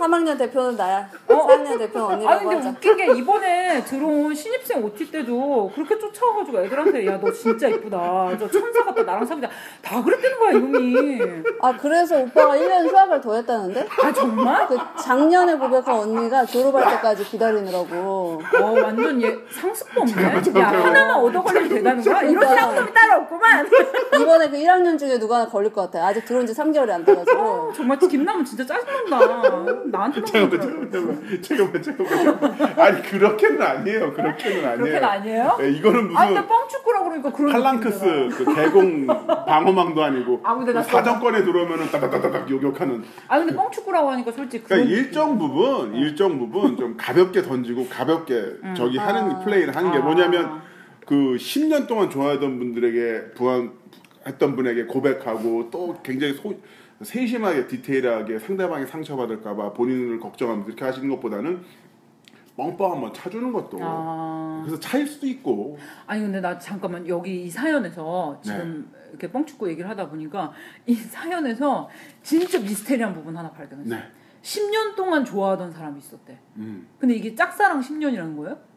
[0.00, 1.08] 3학년 대표는 나야.
[1.26, 2.68] 4학년 대표는 아니 언니라고 근데 하자.
[2.70, 8.36] 웃긴 게 이번에 들어온 신입생 OT 때도 그렇게 쫓아와가지고 애들한테 야 너 진짜 이쁘다.
[8.38, 9.02] 저 천사 같다.
[9.02, 9.48] 나랑 사귀자.
[9.82, 11.20] 다 그랬다는 거야 이놈이.
[11.60, 13.88] 아 그래서 오빠가 1년 휴학을 더 했다는데?
[14.00, 14.68] 아 정말?
[14.68, 18.40] 그 작년에 고백한 언니가 졸업할 때까지 기다리느라고.
[18.62, 20.60] 어 완전 얘 상습범 없네.
[20.60, 22.22] 야 하나만 얻어 걸리면 되다는 거야?
[22.22, 23.66] 이런 사람들이 따로 없구만.
[24.20, 26.06] 이번에 그 1학년 중에 누가 하나 걸릴 것 같아.
[26.06, 27.72] 아직 들어온 지 3개월이 안 돼가지고.
[27.74, 29.18] 정말 김남은 진짜 짜증난다.
[29.86, 30.60] 나한테만 잠깐만.
[30.60, 32.78] 잠깐만, 잠깐만, 잠깐만.
[32.78, 34.12] 아니 그렇게는 아니에요.
[34.12, 34.76] 그렇게는 아니에요.
[34.78, 35.56] 그렇게는 아니에요?
[35.58, 38.28] 네, 이거는 무슨 아 근데 뻥축구라고 그러니까 그런 팔랑크스.
[38.36, 43.04] 그 개공 방어망도 아니고 아, 근데 나 사정권에 들어오면은 따다다다닥 요격하는.
[43.28, 48.56] 아 근데 뻥축구라고 하니까 솔직히 그러니까 그런 일정 부분, 일정 부분 좀 가볍게 던지고 가볍게
[48.76, 50.00] 저기 하는 플레이를 하는 게 아.
[50.02, 50.62] 뭐냐면
[51.10, 53.72] 그 10년 동안 좋아하던 분들에게 부한
[54.24, 56.54] 했던 분에게 고백하고 또 굉장히 소,
[57.02, 61.64] 세심하게 디테일하게 상대방이 상처받을까봐 본인을 걱정하면서 이렇게 하시는 것보다는
[62.56, 64.62] 뻥뻥 한번 차주는 것도 아.
[64.64, 69.08] 그래서 차일 수도 있고 아니 근데 나 잠깐만 여기 이 사연에서 지금 네.
[69.08, 70.52] 이렇게 뻥축구 얘기를 하다 보니까
[70.86, 71.88] 이 사연에서
[72.22, 73.96] 진짜 미스테리한 부분 하나 발견했어.
[73.96, 74.02] 네.
[74.42, 76.38] 10년 동안 좋아하던 사람이 있었대.
[76.58, 76.86] 음.
[77.00, 78.69] 근데 이게 짝사랑 10년이라는 거예요?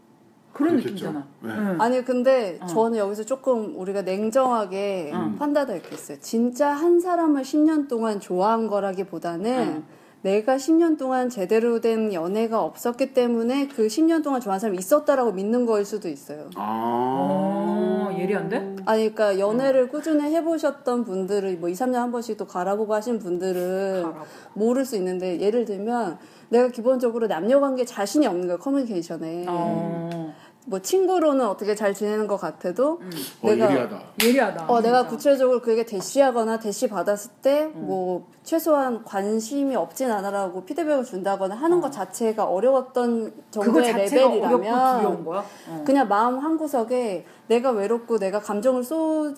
[0.53, 1.11] 그런 그렇겠죠.
[1.11, 1.27] 느낌이잖아.
[1.41, 1.49] 네.
[1.49, 1.81] 응.
[1.81, 2.67] 아니 근데 어.
[2.67, 5.35] 저는 여기서 조금 우리가 냉정하게 응.
[5.37, 6.17] 판단할 게 있어요.
[6.21, 9.83] 진짜 한 사람을 10년 동안 좋아한 거라기보다는 응.
[10.21, 15.65] 내가 10년 동안 제대로 된 연애가 없었기 때문에 그 10년 동안 좋아하는 사람이 있었다라고 믿는
[15.65, 16.49] 거일 수도 있어요.
[16.55, 18.07] 아.
[18.09, 18.75] 어, 예리한데?
[18.85, 24.03] 아니 그러니까 연애를 꾸준히 해보셨던 분들을 뭐 2, 3년 한 번씩 또 가라보고 하신 분들은
[24.03, 24.25] 가라고.
[24.53, 26.17] 모를 수 있는데 예를 들면
[26.49, 30.33] 내가 기본적으로 남녀 관계 자신이 없는 거야 커뮤니케이션에 어.
[30.65, 33.01] 뭐 친구로는 어떻게 잘 지내는 것 같아도
[33.41, 34.01] 어, 내가 예리하다.
[34.23, 34.65] 예리하다.
[34.67, 35.07] 어, 내가.
[35.07, 41.91] 구체적으로 그에게 대시하거나 대시 받았을 때, 뭐, 최소한 관심이 없진 않아라고 피드백을 준다거나 하는 것
[41.91, 45.45] 자체가 어려웠던 정도의 자체가 어렵고 두려운 레벨이라면, 거야?
[45.67, 45.83] 어.
[45.85, 49.33] 그냥 마음 한 구석에 내가 외롭고 내가 감정을 쏟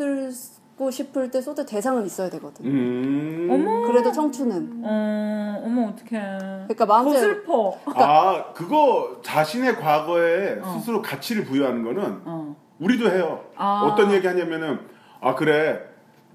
[0.78, 2.66] 고 싶을 때 쏟을 대상은 있어야 되거든.
[2.66, 3.48] 음.
[3.50, 3.88] 어머.
[3.88, 4.82] 그래도 청춘은.
[4.84, 6.10] 어, 어머 어떡해.
[6.10, 7.18] 그러니까 더 마음대로.
[7.20, 7.80] 슬퍼.
[7.96, 10.78] 아 그거 자신의 과거에 어.
[10.78, 12.56] 스스로 가치를 부여하는 거는 어.
[12.80, 13.46] 우리도 해요.
[13.56, 13.84] 아.
[13.90, 14.80] 어떤 얘기 하냐면은
[15.22, 15.80] 아 그래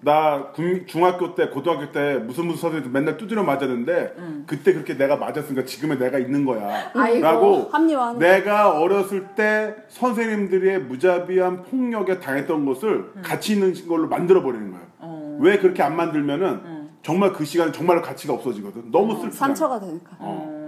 [0.03, 4.45] 나 군- 중학교 때 고등학교 때 무슨 무슨 선생님한테 맨날 두드려 맞았는데 음.
[4.47, 6.91] 그때 그렇게 내가 맞았으니까 지금의 내가 있는 거야.
[6.95, 7.21] 아이고.
[7.21, 7.71] 라고
[8.19, 13.23] 내가 어렸을 때 선생님들의 무자비한 폭력에 당했던 것을 음.
[13.23, 14.87] 가치 있는 걸로 만들어 버리는 거예요.
[15.01, 15.39] 어.
[15.41, 16.91] 왜 그렇게 안 만들면은 음.
[17.03, 18.91] 정말 그 시간은 정말 가치가 없어지거든.
[18.91, 19.33] 너무 슬프잖아.
[19.33, 20.11] 상처가 되니까.
[20.19, 20.60] 어.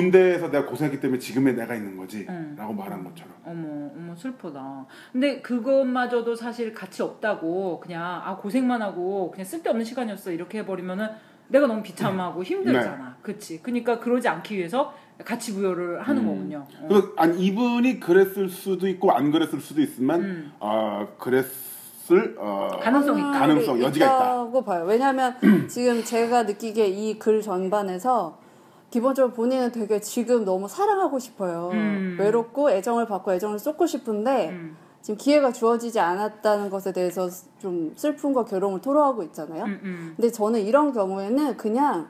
[0.00, 2.26] 군대에서 내가 고생했기 때문에 지금의 내가 있는 거지.
[2.28, 2.54] 음.
[2.58, 3.32] 라고 말한 것처럼.
[3.44, 4.84] 어머, 어머 슬프다.
[5.12, 11.08] 근데 그것마저도 사실 가치 없다고 그냥 아 고생만 하고 그냥 쓸데없는 시간이었어 이렇게 해버리면은
[11.48, 13.16] 내가 너무 비참하고 힘들잖아.
[13.22, 13.62] 그치?
[13.62, 14.92] 그러니까 그러지 않기 위해서
[15.24, 16.26] 가치 부여를 하는 음.
[16.28, 16.66] 거군요.
[16.82, 16.88] 어.
[16.88, 20.52] 그래서 아니 이분이 그랬을 수도 있고 안 그랬을 수도 있지만 음.
[20.60, 23.30] 아 그랬을 어, 가능성이 있다.
[23.38, 24.16] 가능성, 여지가 있다.
[24.16, 24.84] 있다고 봐요.
[24.84, 25.36] 왜냐하면
[25.68, 28.44] 지금 제가 느끼기에 이 글 전반에서
[28.90, 31.70] 기본적으로 본인은 되게 지금 너무 사랑하고 싶어요.
[31.72, 32.16] 음.
[32.18, 34.76] 외롭고 애정을 받고 애정을 쏟고 싶은데 음.
[35.02, 37.28] 지금 기회가 주어지지 않았다는 것에 대해서
[37.58, 39.64] 좀 슬픔과 괴로움을 토로하고 있잖아요.
[39.64, 40.12] 음, 음.
[40.16, 42.08] 근데 저는 이런 경우에는 그냥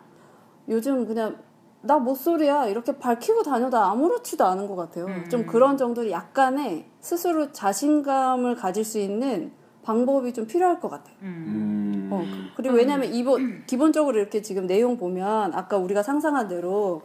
[0.68, 1.36] 요즘 그냥
[1.82, 5.06] 나 못소리야 이렇게 밝히고 다녀도 아무렇지도 않은 것 같아요.
[5.06, 5.28] 음.
[5.30, 9.52] 좀 그런 정도로 약간의 스스로 자신감을 가질 수 있는
[9.86, 11.14] 방법이 좀 필요할 것 같아요.
[11.22, 12.08] 음.
[12.08, 12.08] 음.
[12.12, 12.24] 어,
[12.56, 17.02] 그리고 왜냐하면 이번 기본적으로 이렇게 지금 내용 보면 아까 우리가 상상한 대로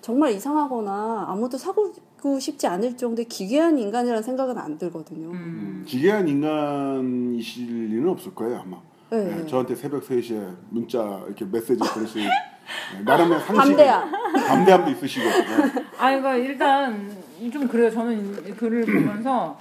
[0.00, 1.92] 정말 이상하거나 아무도 사고
[2.40, 5.28] 싶지 않을 정도의 기괴한 인간이라는 생각은 안 들거든요.
[5.28, 5.34] 음.
[5.34, 8.78] 음, 기괴한 인간이실 리는 없을 거예요 아마.
[9.10, 9.24] 네.
[9.24, 12.30] 네, 저한테 새벽 3시에 문자 이렇게 메시지 보내실 네,
[13.04, 14.10] 나름의 상식 담대함.
[14.46, 15.82] 담대함도 있으시고 네.
[15.98, 17.14] 아, 그러니까 일단
[17.52, 17.90] 좀 그래요.
[17.90, 19.58] 저는 이 글을 보면서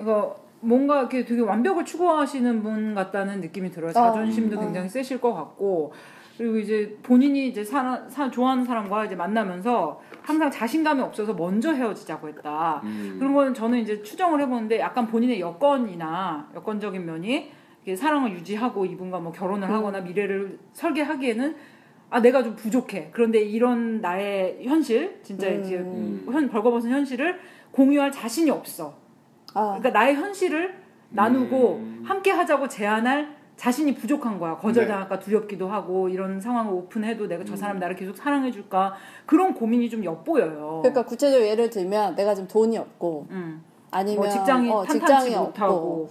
[0.00, 3.92] 이거 뭔가 이렇게 되게 완벽을 추구하시는 분 같다는 느낌이 들어요.
[3.92, 4.60] 자존심도 음.
[4.60, 5.92] 굉장히 세실 것 같고
[6.36, 12.28] 그리고 이제 본인이 이제 사, 사, 좋아하는 사람과 이제 만나면서 항상 자신감이 없어서 먼저 헤어지자고
[12.28, 12.80] 했다.
[12.84, 13.16] 음.
[13.18, 17.52] 그런 거는 저는 이제 추정을 해보는데 약간 본인의 여건이나 여건적인 면이
[17.96, 19.74] 사랑을 유지하고 이분과 뭐 결혼을 음.
[19.74, 21.54] 하거나 미래를 설계하기에는
[22.10, 23.10] 아 내가 좀 부족해.
[23.12, 25.60] 그런데 이런 나의 현실, 진짜 음.
[25.60, 27.38] 이제 현 벌거벗은 현실을
[27.70, 29.03] 공유할 자신이 없어.
[29.54, 30.74] 아, 그러니까 나의 현실을
[31.10, 32.02] 나누고 음.
[32.04, 34.56] 함께 하자고 제안할 자신이 부족한 거야.
[34.56, 38.94] 거절당할까 두렵기도 하고 이런 상황을 오픈해도 내가 저 사람 나를 계속 사랑해 줄까
[39.26, 40.80] 그런 고민이 좀 엿보여요.
[40.82, 43.62] 그러니까 구체적으로 예를 들면 내가 지금 돈이 없고 음.
[43.92, 46.10] 아니면 뭐 직장이 어, 탄탄치 직장이 못하고 없고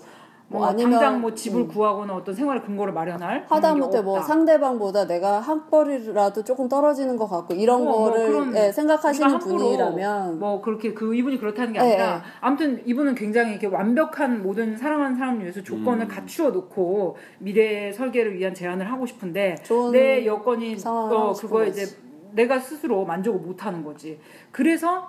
[0.53, 1.67] 뭐뭐 아니면 당장 뭐 집을 음.
[1.67, 4.21] 구하거나 어떤 생활 근거를 마련할 하다못해 게 뭐.
[4.21, 10.39] 상대방보다 내가 학벌이라도 조금 떨어지는 것 같고 이런 뭐, 뭐 거를 그런- 예, 생각하시는 분이라면
[10.39, 12.21] 뭐 그렇게 그 이분이 그렇다는 게 예, 아니라 예.
[12.39, 16.07] 아무튼 이분은 굉장히 이렇게 완벽한 모든 사랑하는 사람을 위해서 조건을 음.
[16.07, 21.69] 갖추어 놓고 미래 설계를 위한 제안을 하고 싶은데 좋은 내 여건이 어 거지.
[21.69, 21.97] 이제
[22.33, 24.19] 내가 스스로 만족을 못 하는 거지.
[24.51, 25.07] 그래서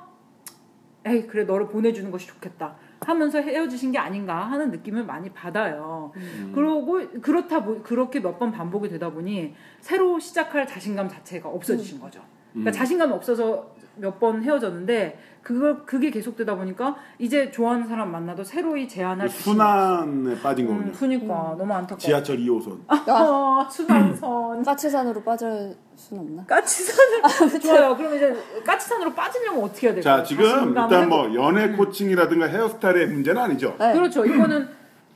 [1.07, 6.13] 에이 그래 너를 보내주는 것이 좋겠다 하면서 헤어지신 게 아닌가 하는 느낌을 많이 받아요.
[6.17, 6.53] 음.
[6.55, 12.21] 그러고 그렇다 보, 그렇게 몇 번 반복이 되다 보니 새로 시작할 자신감 자체가 없어지신 거죠.
[12.53, 12.73] 그러니까 음.
[12.73, 19.29] 자신감이 없어서 몇 번 헤어졌는데 그걸 그게 계속되다 보니까 이제 좋아하는 사람 만나도 새로이 제안할
[19.29, 20.93] 순환에 빠진 음, 거군요.
[20.93, 21.99] 그니까 너무 안타까워.
[21.99, 22.79] 지하철 2호선.
[23.09, 24.63] 어, 순환선.
[24.65, 26.45] 까치산으로 빠질 순 없나?
[26.47, 27.97] 까치산을 좋아요.
[27.97, 28.35] 그럼 이제
[28.65, 30.17] 까치산으로 빠지려면 어떻게 해야 될까요?
[30.19, 31.35] 자, 지금 일단 뭐 회복.
[31.35, 33.77] 연애 코칭이라든가 헤어스타일의 문제는 아니죠.
[33.79, 33.93] 네.
[33.93, 34.25] 그렇죠.
[34.25, 34.69] 이거는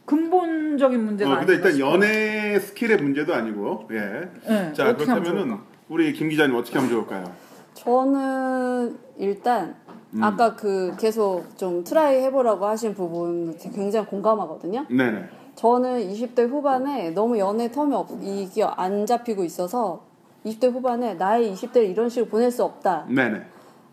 [0.05, 1.79] 근본적인 문제가 어, 근데 일단.
[1.79, 4.29] 연애 skill의 문제도 아니고, 예.
[4.47, 5.57] 네, 자, 그렇다면은?
[5.89, 7.33] 우리 김 기자님 어떻게 하면 좋을까요?
[7.79, 9.76] 저는 일단
[10.14, 10.22] 음.
[10.22, 14.87] 아까 그 계속 좀 try 해보라고 하신 부분 굉장히 공감하거든요.
[14.91, 15.24] 네네.
[15.55, 20.03] 저는 20대 후반에 너무 연애 term이 없, 이게 안 잡히고 있어서
[20.47, 23.07] 20대 후반에 나의 20대를 이런 식으로 보낼 수 없다.
[23.09, 23.43] 네네.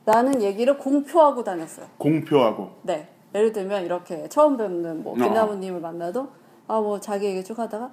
[0.05, 1.87] 라는 얘기를 공표하고 다녔어요.
[1.97, 2.69] 공표하고.
[2.83, 3.09] 네.
[3.33, 5.15] 예를 들면 이렇게 처음 뵙는 뭐 어.
[5.15, 6.27] 김나무님을 만나도
[6.67, 7.91] 아 뭐 자기 얘기 쭉 하다가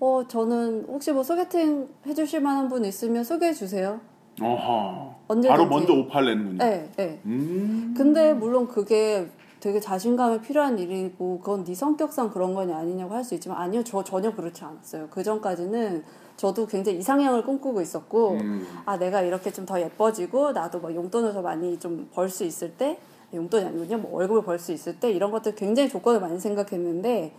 [0.00, 4.00] 어 저는 혹시 뭐 소개팅 해주실 만한 분 있으면 소개해 주세요.
[4.40, 5.14] 어허.
[5.28, 5.48] 언제든지.
[5.48, 6.58] 바로 먼저 오파를 내는군요.
[6.64, 7.20] 네, 네.
[7.26, 7.94] 음.
[7.96, 9.28] 근데 물론 그게
[9.60, 14.02] 되게 자신감이 필요한 일이고 그건 네 성격상 그런 거냐 아니냐고 할 수 있지만 아니요 저
[14.02, 15.08] 전혀 그렇지 않았어요.
[15.10, 16.02] 그 전까지는
[16.36, 18.66] 저도 굉장히 이상형을 꿈꾸고 있었고 음.
[18.86, 22.72] 아 내가 이렇게 좀 더 예뻐지고 나도 뭐 용돈을 더 많이 좀 벌 수 있을
[22.72, 22.98] 때
[23.32, 27.32] 용돈이 아니군요 뭐 월급을 벌 수 있을 때 이런 것들 굉장히 조건을 많이 생각했는데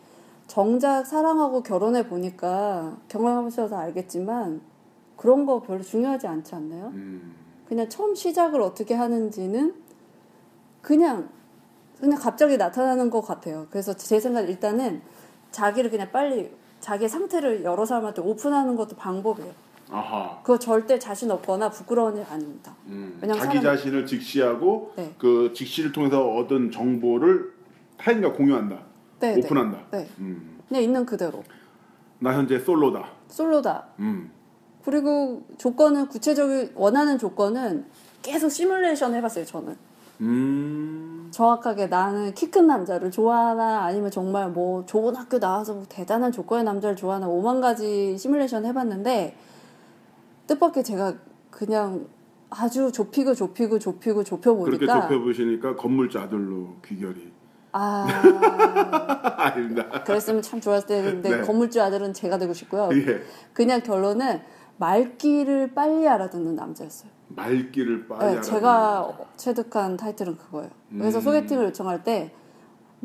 [0.48, 4.62] 정작 사랑하고 결혼해 보니까 경험하셔서 알겠지만
[5.24, 6.92] 그런 거 별로 중요하지 않지 않나요?
[6.96, 7.34] 음.
[7.66, 9.74] 그냥 처음 시작을 어떻게 하는지는
[10.82, 11.30] 그냥
[11.98, 13.66] 그냥 갑자기 나타나는 것 같아요.
[13.70, 15.02] 그래서 제 생각 일단은
[15.52, 16.52] 자기를 그냥 빨리
[16.82, 19.50] 자기 상태를 여러 사람한테 오픈하는 것도 방법이에요.
[19.92, 20.40] 아하.
[20.44, 22.76] 그거 절대 자신 없거나 부끄러운 일 아닙니다.
[22.88, 23.18] 음.
[23.22, 25.14] 왜냐면 자기 사람- 자신을 직시하고 네.
[25.18, 27.54] 그 직시를 통해서 얻은 정보를
[27.96, 28.78] 타인과 공유한다.
[29.22, 29.78] 네, 오픈한다.
[29.92, 30.00] 네.
[30.00, 30.10] 네.
[30.20, 30.60] 음.
[30.68, 31.42] 그냥 있는 그대로
[32.20, 33.08] 나 현재 솔로다.
[33.30, 33.86] 솔로다.
[34.00, 34.30] 음.
[34.86, 37.86] 그리고 조건은 구체적인 원하는 조건은
[38.22, 39.46] 계속 시뮬레이션 해봤어요.
[39.46, 39.76] 저는
[40.22, 41.28] 음.
[41.32, 46.64] 정확하게 나는 키 큰 남자를 좋아하나 아니면 정말 뭐 좋은 학교 나와서 뭐 대단한 조건의
[46.64, 49.36] 남자를 좋아하나 오만 가지 시뮬레이션 해봤는데
[50.48, 51.16] 뜻밖의 제가
[51.50, 52.06] 그냥
[52.50, 57.32] 아주 좁히고 좁히고 좁히고 좁혀 그렇게 좁혀보시니까 건물주 아들로 귀결이.
[57.72, 58.06] 아
[59.38, 60.04] 아닙니다.
[60.04, 61.42] 그랬으면 참 좋았을 텐데 네.
[61.42, 62.90] 건물주 아들은 제가 되고 싶고요.
[62.94, 63.24] 예.
[63.54, 64.42] 그냥 결론은
[64.78, 67.10] 말귀를 빨리 알아듣는 남자였어요.
[67.30, 68.42] 말귀를 빨리 네, 알아.
[68.42, 70.70] 제가 체득한 타이틀은 그거예요.
[70.92, 71.22] 그래서 음.
[71.22, 72.32] 소개팅을 요청할 때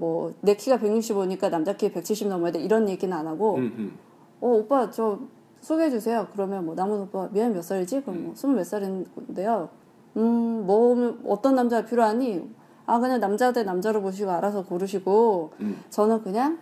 [0.00, 3.98] 뭐 내 키가 165니까 남자 키 170 넘어야 돼 이런 얘기는 안 하고 음, 음.
[4.40, 5.18] 어 오빠 저
[5.60, 6.28] 소개해 주세요.
[6.32, 8.02] 그러면 뭐 남은 오빠 미안 몇 살이지?
[8.02, 9.68] 그럼 뭐 스물 몇 살인데요.
[10.16, 12.48] 음 뭐 어떤 남자가 필요하니?
[12.86, 15.82] 아 그냥 남자 대 남자로 보시고 알아서 고르시고 음.
[15.90, 16.58] 저는 그냥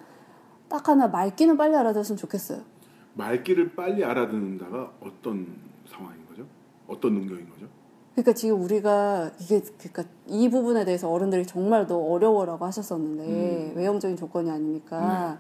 [0.69, 2.61] 딱 하나 말귀는 빨리 알아들었으면 좋겠어요.
[3.17, 5.47] 말귀를 빨리 알아듣는다가 어떤
[5.89, 6.45] 상황인 거죠?
[6.87, 7.67] 어떤 능력인 거죠?
[8.13, 14.51] 그러니까 지금 우리가 이게 그러니까 이 부분에 대해서 어른들이 정말 더 어려워라고 하셨었는데 외형적인 조건이
[14.51, 15.39] 아니니까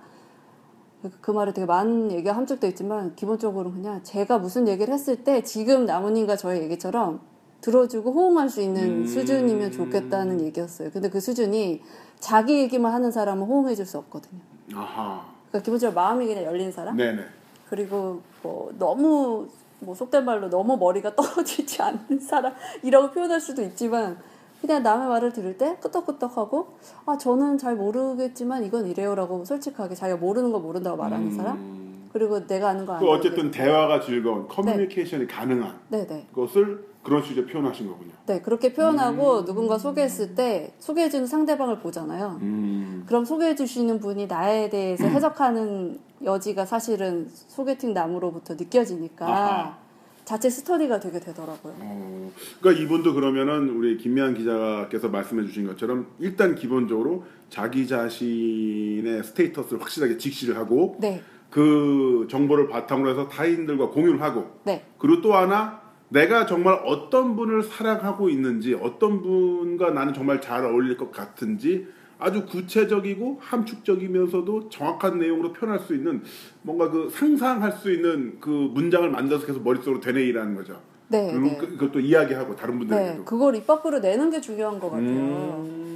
[1.02, 5.86] 그그 말에 되게 많은 얘기가 함축돼 있지만 기본적으로 그냥 제가 무슨 얘기를 했을 때 지금
[5.86, 7.20] 나무님과 저의 얘기처럼
[7.60, 9.06] 들어주고 호응할 수 있는 음.
[9.06, 10.90] 수준이면 좋겠다는 얘기였어요.
[10.90, 11.82] 근데 그 수준이
[12.18, 14.40] 자기 얘기만 하는 사람은 호응해줄 수 없거든요.
[14.74, 15.26] 아하.
[15.48, 16.96] 그러니까 기본적으로 마음이 그냥 열린 사람.
[16.96, 17.22] 네네.
[17.68, 19.48] 그리고 뭐 너무
[19.80, 24.18] 뭐 속된 말로 너무 머리가 떨어지지 않는 사람이라고 표현할 수도 있지만
[24.60, 26.68] 그냥 남의 말을 들을 때 끄떡끄떡하고
[27.04, 31.56] 아 저는 잘 모르겠지만 이건 이래요라고 솔직하게 자기가 모르는 거 모른다고 말하는 사람?
[31.56, 32.08] 음.
[32.12, 36.26] 그리고 내가 아는 거그 아는 어쨌든 대화가 즐거운 커뮤니케이션이 가능한 네 네.
[36.32, 38.10] 것을 그런 식으로 표현하신 거군요.
[38.26, 39.44] 네 그렇게 표현하고 음.
[39.44, 43.04] 누군가 소개했을 때 소개해주는 상대방을 보잖아요 음.
[43.06, 49.78] 그럼 소개해주시는 분이 나에 대해서 해석하는 여지가 사실은 소개팅 남으로부터 느껴지니까 아하.
[50.24, 51.74] 자체 스터디가 되게 되더라고요.
[51.78, 60.16] 어, 그러니까 이분도 그러면은 우리 김미한 기자께서 말씀해주신 것처럼 일단 기본적으로 자기 자신의 스테이터스를 확실하게
[60.18, 65.85] 직시를 하고 네, 그 정보를 바탕으로 해서 타인들과 공유를 하고 네, 그리고 또 하나
[66.16, 71.86] 내가 정말 어떤 분을 사랑하고 있는지 어떤 분과 나는 정말 잘 어울릴 것 같은지
[72.18, 76.22] 아주 구체적이고 함축적이면서도 정확한 내용으로 표현할 수 있는
[76.62, 80.80] 뭔가 그 상상할 수 있는 그 문장을 만들어서 계속 머릿속으로 되뇌이라는 거죠.
[81.08, 81.56] 네, 그리고 네.
[81.58, 83.24] 그- 그것도 이야기하고 다른 네, 분들에게도.
[83.26, 85.06] 그걸 입 밖으로 내는 게 중요한 것 같아요.
[85.06, 85.95] 음.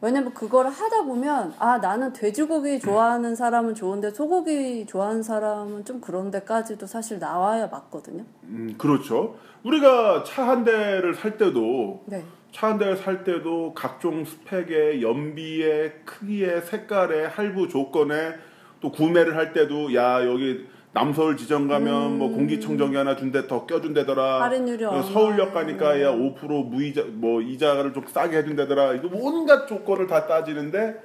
[0.00, 6.30] 왜냐면 그거를 하다 보면 아 나는 돼지고기 좋아하는 사람은 좋은데 소고기 좋아하는 사람은 좀 그런
[6.30, 8.24] 데까지도 사실 나와야 맞거든요.
[8.44, 9.36] 음, 그렇죠.
[9.64, 12.22] 우리가 차 한 대를 살 때도 네.
[12.52, 18.34] 차 한 대를 살 때도 각종 스펙에 연비에 크기에 색깔에 할부 조건에
[18.80, 24.38] 또 구매를 할 때도 야 여기 남서울 지점 가면 뭐 공기청정기 하나 준대 더 껴준대더라.
[24.38, 24.42] 음.
[24.42, 24.84] 할인율이.
[25.12, 28.94] 서울역 가니까 야 5% 무이자 뭐 이자를 좀 싸게 해준대더라.
[28.94, 30.96] 이거 온갖 조건을 다 따지는데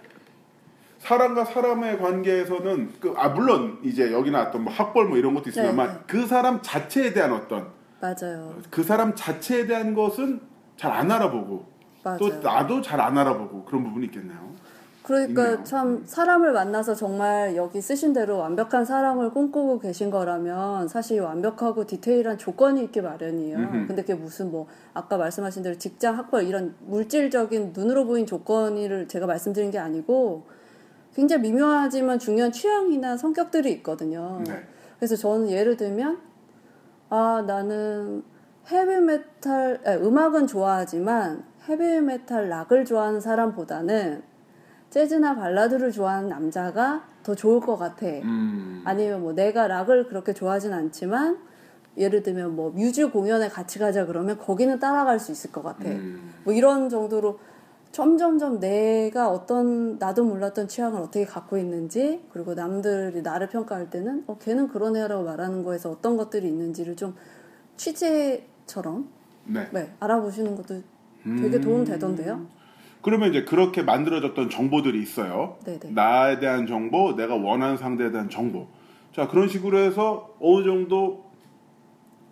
[0.99, 5.87] 사람과 사람의 관계에서는 그 아 물론 이제 여기 나왔던 뭐 학벌 뭐 이런 것도 있습니다만
[5.87, 5.99] 네, 네.
[6.07, 7.67] 그 사람 자체에 대한 어떤
[7.99, 8.55] 맞아요.
[8.69, 10.39] 그 사람 자체에 대한 것은
[10.77, 11.65] 잘 안 알아보고
[12.03, 12.17] 맞아요.
[12.19, 14.52] 또 나도 잘 안 알아보고 그런 부분이 있겠네요.
[15.03, 15.63] 그러니까 있네요.
[15.63, 22.37] 참 사람을 만나서 정말 여기 쓰신 대로 완벽한 사람을 꿈꾸고 계신 거라면 사실 완벽하고 디테일한
[22.37, 23.57] 조건이 있기 마련이에요.
[23.57, 23.87] 음흠.
[23.87, 29.25] 근데 그게 무슨 뭐 아까 말씀하신 대로 직장 학벌 이런 물질적인 눈으로 보인 조건을 제가
[29.25, 30.43] 말씀드린 게 아니고
[31.13, 34.41] 굉장히 미묘하지만 중요한 취향이나 성격들이 있거든요.
[34.47, 34.63] 네.
[34.97, 36.17] 그래서 저는 예를 들면
[37.09, 38.23] 아 나는
[38.71, 44.32] 헤비 메탈 아니, 음악은 좋아하지만 헤비 메탈 락을 좋아하는 사람보다는
[44.93, 48.05] 재즈나 발라드를 좋아하는 남자가 더 좋을 것 같아.
[48.05, 48.83] 음.
[48.85, 51.39] 아니면 뭐 내가 락을 그렇게 좋아하진 않지만
[51.97, 55.89] 예를 들면 뭐 뮤즈 공연에 같이 가자 그러면 거기는 따라갈 수 있을 것 같아.
[55.89, 56.33] 음.
[56.43, 57.39] 뭐 이런 정도로
[57.91, 64.37] 점점점 내가 어떤 나도 몰랐던 취향을 어떻게 갖고 있는지 그리고 남들이 나를 평가할 때는 어
[64.37, 67.15] 걔는 그런 애라고 말하는 거에서 어떤 것들이 있는지를 좀
[67.77, 69.09] 취재처럼
[69.45, 69.67] 네.
[69.71, 70.81] 네, 알아보시는 것도
[71.41, 72.45] 되게 도움 되던데요.
[73.03, 75.57] 그러면 이제 그렇게 만들어졌던 정보들이 있어요.
[75.65, 75.91] 네네.
[75.91, 78.67] 나에 대한 정보, 내가 원하는 상대에 대한 정보.
[79.13, 81.25] 자 그런 식으로 해서 어느 정도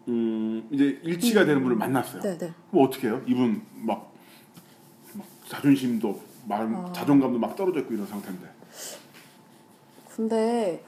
[0.08, 2.22] 음, 이제 일치가 되는 분을 만났어요.
[2.22, 2.54] 네네.
[2.72, 3.22] 그럼 어떻게 해요?
[3.28, 4.12] 이분 막,
[5.14, 6.92] 막 자존심도 마음, 아.
[6.94, 8.48] 자존감도 막 떨어져 있고 이런 상태인데.
[10.16, 10.84] 근데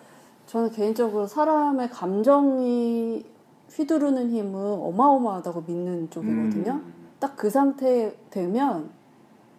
[0.47, 3.25] 저는 개인적으로 사람의 감정이
[3.69, 6.71] 휘두르는 힘은 어마어마하다고 믿는 쪽이거든요.
[6.71, 6.93] 음.
[7.19, 8.89] 딱그 상태 되면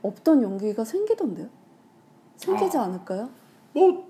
[0.04, 1.46] 없던 용기가 생기던데요?
[2.36, 2.82] 생기지 아.
[2.84, 3.28] 않을까요?
[3.72, 4.04] 뭐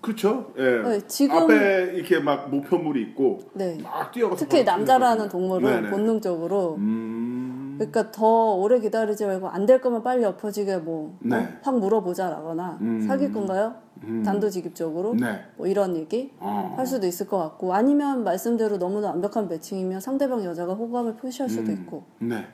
[0.00, 0.52] 그렇죠.
[0.56, 0.82] 예.
[0.82, 3.78] 네, 지금- 앞에 이렇게 막 목표물이 있고 네.
[3.82, 5.28] 막 뛰어가서 특히 남자라는.
[5.28, 5.90] 동물은 네네.
[5.90, 7.74] 본능적으로 음.
[7.78, 11.36] 그러니까 더 오래 기다리지 말고 안 될 거면 빨리 엎어지게 뭐 네.
[11.36, 11.46] 어?
[11.62, 13.02] 확 물어보자라거나 음.
[13.06, 13.74] 사귈 건가요?
[14.04, 14.22] 음.
[14.24, 15.40] 단도직입적으로 네.
[15.58, 16.72] 뭐 이런 얘기 어.
[16.76, 21.70] 할 수도 있을 것 같고 아니면 말씀대로 너무나 완벽한 매칭이면 상대방 여자가 호감을 표시할 수도
[21.70, 21.74] 음.
[21.74, 22.46] 있고 네.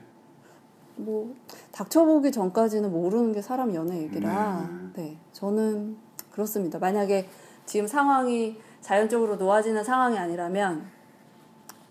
[0.97, 1.33] 뭐
[1.71, 4.69] 닥쳐보기 전까지는 모르는 게 사람 연애 얘기라.
[4.93, 5.97] 네 저는
[6.31, 6.79] 그렇습니다.
[6.79, 7.27] 만약에
[7.65, 10.85] 지금 상황이 자연적으로 놓아지는 상황이 아니라면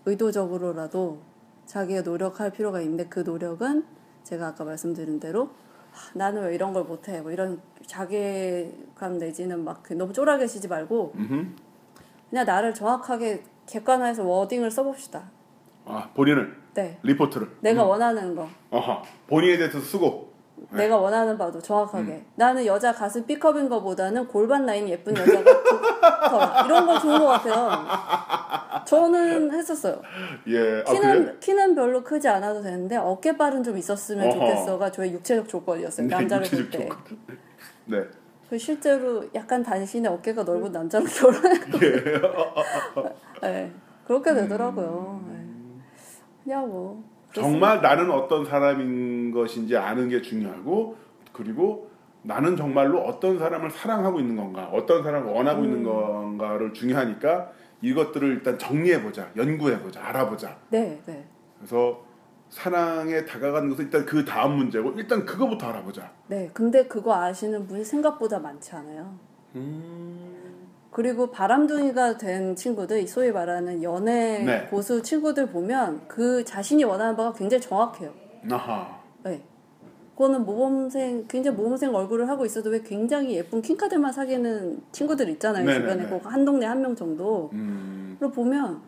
[0.05, 1.19] 의도적으로라도
[1.65, 3.85] 자기가 노력할 필요가 있는데 그 노력은
[4.23, 5.49] 제가 아까 말씀드린 대로
[5.91, 7.21] 아, 나는 왜 이런 걸 못해?
[7.21, 11.47] 뭐 이런 자괴감 내지는 막 너무 쫄아 계시지 말고 음흠.
[12.29, 15.31] 그냥 나를 정확하게 객관화해서 워딩을 써봅시다
[15.85, 17.47] 아 본인을 네 리포트를.
[17.61, 19.01] 내가 원하는 거 아하.
[19.27, 20.33] 본인에 대해서 쓰고.
[20.71, 20.83] 네.
[20.83, 22.11] 내가 원하는 바도 정확하게.
[22.11, 22.25] 음.
[22.35, 26.63] 나는 여자 가슴 B컵인 거보다는 골반 라인 예쁜 여자가 좋더라.
[26.65, 28.83] 이런 거 좋은 것 같아요.
[28.85, 30.01] 저는 했었어요.
[30.47, 30.79] 예.
[30.81, 30.99] 아 그래?
[30.99, 34.33] 키는, 키는 별로 크지 않아도 되는데 어깨발은 좀 있었으면 어허.
[34.33, 36.07] 좋겠어가 저의 육체적 조건이었어요.
[36.07, 36.87] 남자를 볼 때.
[36.87, 36.97] 조건.
[37.85, 38.03] 네.
[38.49, 41.79] 그 실제로 약간 단신에 어깨가 넓은 남자로 결혼했고.
[43.41, 43.71] 네,
[44.07, 45.21] 그렇게 되더라고요.
[45.29, 45.44] 네.
[46.45, 47.03] 그냥 뭐.
[47.33, 50.95] 정말 나는 어떤 사람인 것인지 아는 게 중요하고
[51.33, 51.89] 그리고
[52.21, 55.65] 나는 정말로 어떤 사람을 사랑하고 있는 건가, 어떤 사람을 원하고 음.
[55.65, 60.57] 있는 건가를 중요하니까 이것들을 일단 정리해 보자, 연구해 보자, 알아보자.
[60.69, 61.27] 네, 네.
[61.57, 62.03] 그래서
[62.49, 66.11] 사랑에 다가가는 것은 일단 그 다음 문제고 일단 그거부터 알아보자.
[66.27, 69.19] 네, 근데 그거 아시는 분이 생각보다 많지 않아요.
[70.95, 74.65] 그리고 바람둥이가 된 친구들, 소위 말하는 연애 네.
[74.69, 78.13] 고수 친구들 보면 그 자신이 원하는 바가 굉장히 정확해요.
[78.49, 78.97] 아하.
[79.25, 79.41] 네.
[80.13, 85.65] 그거는 모범생, 굉장히 모범생 얼굴을 하고 있어도 왜 굉장히 예쁜 킹카들만 사귀는 친구들 있잖아요.
[85.65, 85.81] 네네네.
[85.81, 87.49] 주변에 꼭 한 동네 한 명 정도.
[87.51, 88.15] 음.
[88.17, 88.79] 그걸 보면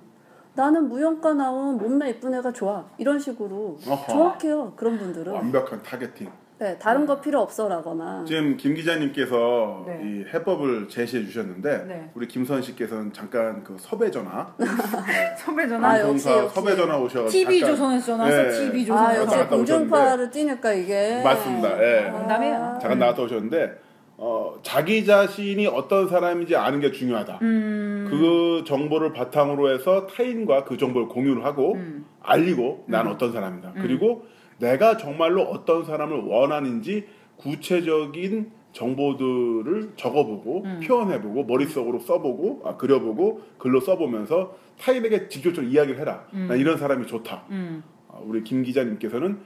[0.55, 2.85] 나는 무용과 나온 몸매 예쁜 애가 좋아.
[2.97, 4.09] 이런 식으로 어허.
[4.13, 4.71] 정확해요.
[4.77, 5.33] 그런 분들은.
[5.33, 6.29] 완벽한 targeting.
[6.59, 8.25] 네, 다른 거 필요 없어라거나.
[8.25, 10.01] 지금 김 기자님께서 네.
[10.03, 12.09] 이 해법을 제시해 주셨는데 네.
[12.15, 14.55] 우리 김선 씨께서는 잠깐 그 섭외 전화,
[15.37, 15.89] 선배 전화.
[15.91, 16.55] 아, 역시, 역시.
[16.55, 18.71] 섭외 전화 오셔가지고 TV 조선에서 전화해서 네.
[18.71, 21.21] TV 아, 조선에서 역시 공중파를 뛰니까 이게.
[21.23, 21.83] 맞습니다.
[21.83, 22.09] 예.
[22.09, 22.79] 농담이에요.
[22.81, 23.77] 잠깐 나갔다 오셨는데
[24.19, 27.37] 어, 자기 자신이 어떤 사람인지 아는 게 중요하다.
[27.43, 28.07] 음.
[28.09, 32.05] 그 정보를 바탕으로 해서 타인과 그 정보를 공유를 하고 음.
[32.23, 33.73] 알리고 난 어떤 사람이다.
[33.75, 34.25] 그리고
[34.59, 40.79] 내가 정말로 어떤 사람을 원하는지 구체적인 정보들을 적어보고 음.
[40.85, 46.27] 표현해보고 머릿속으로 써보고 아, 그려보고 글로 써보면서 타인에게 직접적으로 이야기를 해라.
[46.31, 47.45] 난 이런 사람이 좋다.
[47.49, 47.83] 음.
[48.09, 49.39] 아, 우리 김 기자님께서는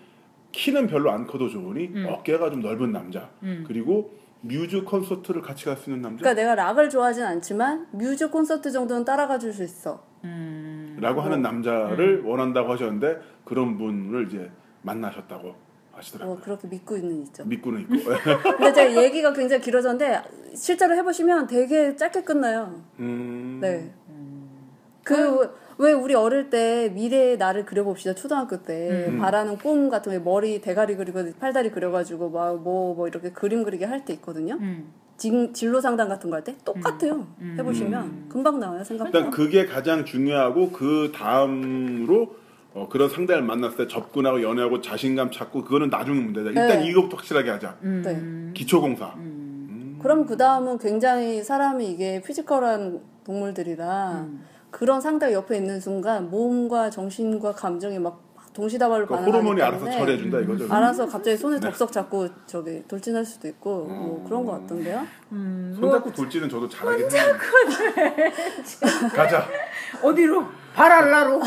[0.52, 3.64] 키는 별로 안 커도 좋으니 어깨가 좀 넓은 남자 음.
[3.66, 8.72] 그리고 뮤즈 콘서트를 같이 갈 수 있는 남자 그러니까 내가 락을 좋아하진 않지만 뮤즈 콘서트
[8.72, 10.04] 정도는 따라가 줄 수 있어.
[10.26, 10.98] 음.
[11.00, 14.52] 라고 하는 남자를 원한다고 하셨는데 그런 분을 이제
[14.82, 15.54] 만나셨다고
[15.94, 16.36] 하시더라고요.
[16.36, 17.44] 어, 그렇게 믿고 있는 있죠.
[17.46, 17.96] 믿고는 있고.
[18.58, 20.22] 근데 제가 얘기가 굉장히 길어졌는데
[20.56, 22.82] 실제로 해보시면 되게 짧게 끝나요.
[23.00, 23.92] 음, 네.
[25.04, 29.18] 그왜 우리 어릴 때 미래의 나를 그려봅시다 초등학교 때 음.
[29.20, 34.56] 바라는 꿈 같은 거 머리 대가리 그리고 팔다리 그려가지고 막뭐뭐 이렇게 그림 그리기 할때 있거든요.
[34.62, 34.94] 음.
[35.18, 37.28] 진, 진로 상담 같은 거 할 때 똑같아요.
[37.58, 39.18] 해보시면 금방 나와요 생각보다.
[39.18, 42.36] 일단 그게 가장 중요하고 그 다음으로
[42.74, 46.50] 어, 그런 상대를 만났을 때 접근하고 연애하고 자신감 찾고 그거는 나중에 문제다.
[46.50, 46.90] 일단 네.
[46.90, 47.78] 이것부터 확실하게 하자.
[47.82, 48.52] 네.
[48.54, 49.14] 기초공사.
[50.02, 54.44] 그럼 그 다음은 굉장히 사람이 이게 피지컬한 동물들이라 음.
[54.72, 60.40] 그런 상대 옆에 있는 순간 몸과 정신과 감정이 막 동시다발로 그 반응하기 호르몬이 알아서 처리해준다
[60.40, 60.74] 이거죠.
[60.74, 61.62] 알아서 갑자기 손에 네.
[61.62, 65.06] 덥석 잡고 저기 돌진할 수도 있고 뭐 그런 거 같던데요.
[65.32, 65.76] 음.
[65.80, 67.38] 손잡고 돌지는 저도 잘하긴 했는데.
[69.14, 69.48] 가자.
[70.04, 70.61] 어디로?
[70.76, 71.42] 바랄라로.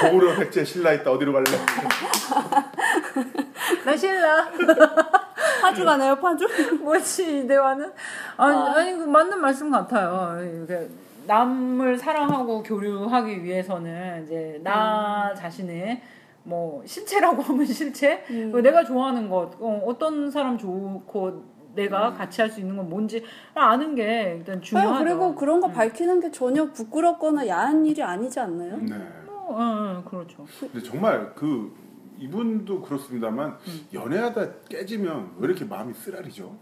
[0.00, 1.50] 고구려 백제 신라 있다 어디로 갈래?
[3.84, 4.48] 나 신라.
[5.60, 6.46] 파주 가나요 파주?
[6.80, 7.92] 뭐지 이 대화는?
[8.36, 10.38] 아니, 아니 그 맞는 말씀 같아요.
[10.64, 10.88] 이게
[11.26, 16.00] 남을 사랑하고 교류하기 위해서는 이제 나 자신의
[16.42, 18.50] 뭐 실체라고 하면 실체, 음.
[18.50, 21.44] 그 내가 좋아하는 것, 어, 떤 사람 좋고
[21.74, 23.24] 내가 같이 할 수 있는 건 뭔지
[23.54, 24.94] 아는 게 일단 중요하죠.
[24.94, 28.76] 아, 그리고 그런 거 밝히는 게 전혀 부끄럽거나 야한 일이 아니지 않나요?
[28.78, 28.94] 네.
[29.28, 30.44] 어, 어, 그렇죠.
[30.60, 31.74] 근데 정말 그
[32.18, 33.56] 이분도 그렇습니다만
[33.92, 36.54] 연애하다 깨지면 왜 이렇게 마음이 쓰라리죠?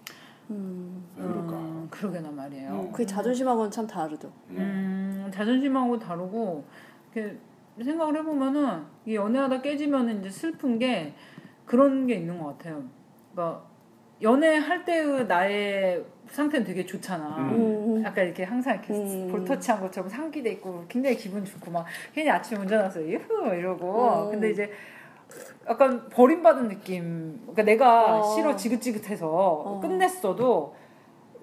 [0.48, 0.56] 왜
[1.22, 1.52] 그럴까?
[1.56, 2.70] 음, 그러게나 말이에요.
[2.72, 2.90] 어.
[2.92, 4.32] 그게 자존심하고는 참 다르죠.
[4.50, 6.64] 음, 자존심하고 다르고
[7.14, 7.36] 이렇게
[7.82, 11.14] 생각을 해보면은 이 연애하다 깨지면은 이제 슬픈 게
[11.66, 12.82] 그런 게 있는 것 같아요.
[13.34, 13.62] 그러니까
[14.22, 17.36] 연애할 때의 나의 상태는 되게 좋잖아.
[17.38, 18.02] 음.
[18.04, 19.28] 약간 이렇게 항상 이렇게 음.
[19.30, 24.30] 볼터치한 것처럼 상기돼 있고 굉장히 기분 좋고 막 괜히 아침에 운전해서 유후 이러고 음.
[24.32, 24.70] 근데 이제
[25.68, 27.38] 약간 버림받은 느낌.
[27.42, 28.34] 그러니까 내가 어.
[28.34, 30.74] 싫어 지긋지긋해서 끝냈어도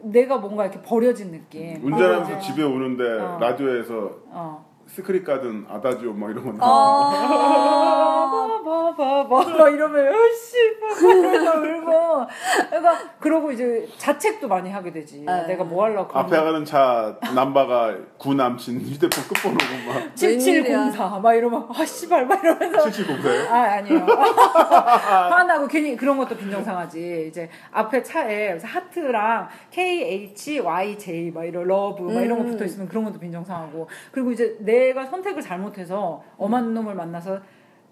[0.03, 1.83] 내가 뭔가 이렇게 버려진 느낌.
[1.83, 3.37] 운전하면서 이제- 집에 오는데 어.
[3.39, 4.64] 라디오에서 어.
[4.95, 6.65] Secret Garden 아다지오 막 이런 거.
[6.65, 7.11] 어.
[7.11, 9.69] 나오고 봐봐봐봐.
[9.69, 10.55] 이러면 으씨
[11.03, 12.27] 이러면서 울고
[12.69, 15.23] 그러니까 그러고 이제 자책도 많이 하게 되지.
[15.25, 15.47] 네.
[15.47, 19.63] 내가 뭐 하려고 앞에 가는 차 남바가 구 남친 휴대폰 끝번호고
[19.93, 20.15] 막.
[20.15, 22.85] 7704 막 이러면 아 씨발 막 이러면서.
[22.85, 23.51] 7704예요?
[23.51, 23.99] 아 아니에요.
[24.05, 27.25] 화나고 괜히 그런 것도 빈정상하지.
[27.29, 32.45] 이제 앞에 차에 그래서 하트랑 K H Y J 막 이런 love 막 이런 거
[32.45, 32.51] 음.
[32.51, 33.89] 붙어 있으면 그런 것도 빈정상하고.
[34.11, 37.39] 그리고 이제 내가 선택을 잘못해서 엄한 놈을 만나서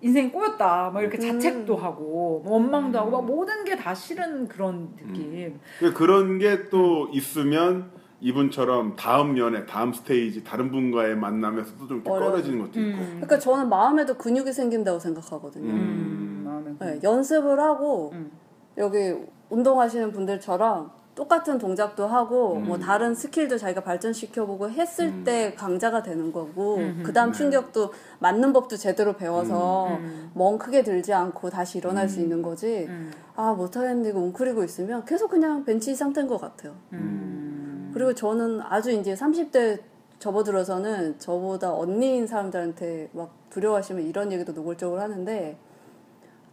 [0.02, 4.96] 인생 꼬였다 막 이렇게 자책도 하고 뭐 원망도 하고 막 모든 게 다 싫은 그런
[4.98, 7.92] 느낌 그 그런 게 또 있으면
[8.22, 12.04] 이분처럼 다음 연애, 다음 스테이지, 다른 분과의 만남에서도 좀.
[12.06, 12.98] 꺼려지는 것도 있고.
[12.98, 15.70] 그러니까 저는 마음에도 근육이 생긴다고 생각하거든요.
[15.70, 18.32] 음, 마음에 네, 연습을 하고 음.
[18.78, 19.14] 여기
[19.50, 22.66] 운동하시는 분들처럼 똑같은 동작도 하고 음.
[22.66, 25.24] 뭐 다른 스킬도 자기가 발전시켜보고 했을 음.
[25.24, 27.04] 때 강자가 되는 거고 음.
[27.06, 27.38] 그 다음 네.
[27.38, 30.32] 충격도 맞는 법도 제대로 배워서 음.
[30.34, 32.24] 멍 크게 들지 않고 다시 일어날 수 음.
[32.24, 37.92] 있는 거지 음, 아 못하겠는데 이거 웅크리고 있으면 계속 그냥 벤치 상태인 것 같아요 음.
[37.94, 39.82] 그리고 저는 아주 이제 30대
[40.18, 45.58] 접어들어서는 저보다 언니인 사람들한테 막 두려워하시면 이런 얘기도 노골적으로 하는데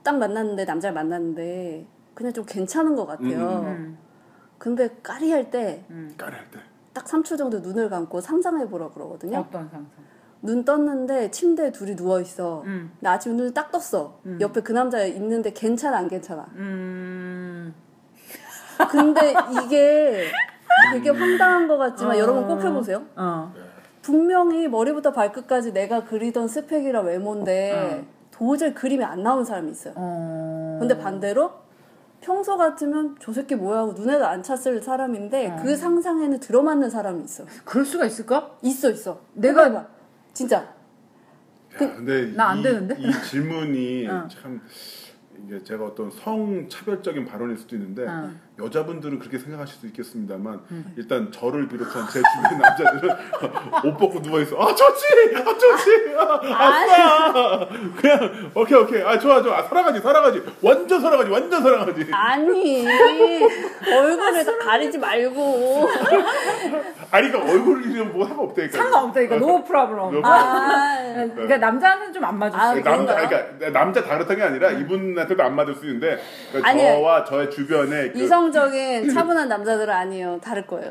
[0.02, 3.94] 딱 만났는데 남자를 만났는데 그냥 좀 괜찮은 것 같아요.
[4.60, 4.76] 음.
[4.76, 6.58] 근데 까리할 때딱 까리할 때.
[6.94, 9.38] 3초 정도 눈을 감고 상상해 보라 그러거든요.
[9.38, 9.86] 어떤 상상
[10.42, 12.62] 눈 떴는데 침대에 둘이 누워 있어.
[12.64, 12.92] 음.
[13.00, 14.20] 나 아침에 눈을 딱 떴어.
[14.40, 16.46] 옆에 그 남자 있는데 괜찮아 안 괜찮아?
[16.56, 17.74] 음.
[18.90, 19.34] 근데
[19.64, 20.24] 이게
[20.92, 22.18] 되게 황당한 것 같지만 어.
[22.18, 23.02] 여러분 꼭 해보세요.
[23.16, 23.52] 어.
[24.02, 29.92] 분명히 머리부터 발끝까지 내가 그리던 스펙이라 외모인데 도저히 그림이 안 나오는 사람이 있어요.
[29.96, 30.78] 어.
[30.80, 31.52] 근데 반대로
[32.20, 37.44] 평소 같으면 저 새끼 뭐야 하고 눈에도 안 찼을 사람인데 그 상상에는 들어맞는 사람이 있어.
[37.64, 38.56] 그럴 수가 있을까?
[38.62, 39.20] 있어 있어.
[39.34, 39.86] 내가- 해봐.
[40.32, 40.74] 진짜 야,
[41.78, 42.96] 근데 나안 이, 되는데?
[42.98, 44.28] 이 질문이 어.
[44.28, 44.60] 참
[45.44, 48.30] 이게 제가 어떤 성 차별적인 발언일 수도 있는데 어.
[48.62, 50.94] 여자분들은 그렇게 생각하실 수 있겠습니다만 음.
[50.96, 53.14] 일단 저를 비롯한 제 주변 남자들은
[53.84, 54.56] 옷 벗고 누워 있어.
[54.60, 55.04] 아 좋지,
[55.36, 57.68] 아 좋지, 아, 아싸.
[58.00, 62.06] 그냥 오케이 오케이, 아 좋아 좋아, 아, 사랑하지 사랑하지, 완전 사랑하지, 완전 사랑하지.
[62.12, 65.88] 아니 얼굴을 다 가리지 말고
[67.10, 68.76] 아니 그러니까 얼굴이면 뭐 상관없다니까.
[68.78, 70.24] 상관없다니까 no problem.
[70.24, 70.96] 아
[71.34, 72.90] 그러니까 남자는 좀 안 맞을 아, 수 있어.
[72.90, 73.14] 남자?
[73.26, 76.20] 그러니까 남자 다 그렇다는 게 아니라 이분한테도 안 맞을 수 있는데
[76.52, 80.90] 그러니까 저와 저의 주변에 그 이성 적인 차분한 남자들은 아니에요 다를 거예요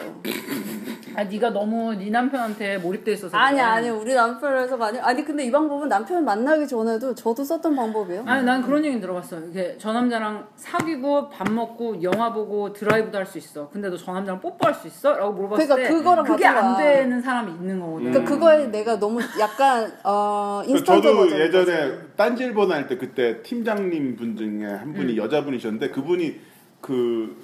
[1.16, 3.36] 아 네가 너무 네 남편한테 몰입돼 있어서.
[3.36, 3.62] 아니 그래.
[3.64, 8.46] 아니 우리 남편에서가 아니 아니 근데 이 방법은 남편 만나기 전에도 저도 썼던 방법이에요 아니
[8.46, 9.40] 난 그런 얘기 들어봤어.
[9.50, 13.70] 이게 저 남자랑 사귀고 밥 먹고 영화 보고 드라이브도 할 수 있어.
[13.70, 15.18] 근데 너 저 남자랑 뽀뽀할 수 있어?
[15.18, 16.78] 라고 물어봤을 그러니까 때 그거랑 그게 안.
[16.78, 18.12] 되는 사람이 있는 거거든.
[18.12, 24.66] 그러니까 그거에 내가 너무 약간 어 인스턴트 저도 예전에 딴질본 할때 그때 팀장님 분 중에
[24.66, 24.94] 한 음.
[24.94, 26.40] 분이 여자분이셨는데 그분이
[26.82, 27.36] 그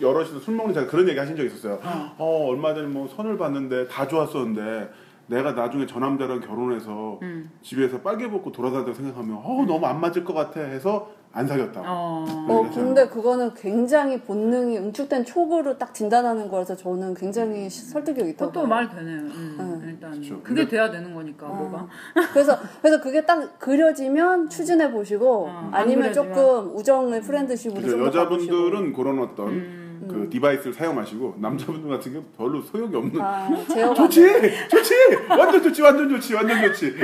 [0.00, 1.80] 여럿이서 술 먹는 자리 그런 얘기 하신 적이 있었어요.
[2.18, 4.90] 어 얼마 전에 뭐 선을 봤는데 다 좋았었는데
[5.26, 7.50] 내가 나중에 저 남자랑 결혼해서 음.
[7.62, 11.82] 집에서 빨개 벗고 돌아다닌다고 생각하면 어 너무 안 맞을 것 같아 해서 안 사귀었다.
[11.84, 12.24] 어.
[12.48, 18.52] 어 근데 그거는 굉장히 본능이 응축된 촉으로 딱 진단하는 거라서 저는 굉장히 시- 설득력 있다고
[18.52, 18.66] 그것도.
[18.68, 19.18] 말 되네요.
[19.18, 20.34] 음, 일단 그쵸.
[20.44, 21.88] 그게 근데- 돼야 되는 거니까 뭐가.
[22.32, 26.12] 그래서 그래서 그게 딱 그려지면 추진해 보시고 어, 안 아니면.
[26.12, 27.96] 조금 우정의 friendship으로 그죠.
[27.98, 28.06] 가보시고.
[28.06, 29.83] 여자분들은 그런 어떤 음.
[30.08, 33.48] 그 device를 사용하시고 남자분들 같은 경우 별로 소용이 없는 아,
[33.94, 34.94] 좋지 좋지
[35.28, 36.94] 완전 좋지 완전 좋지 완전 좋지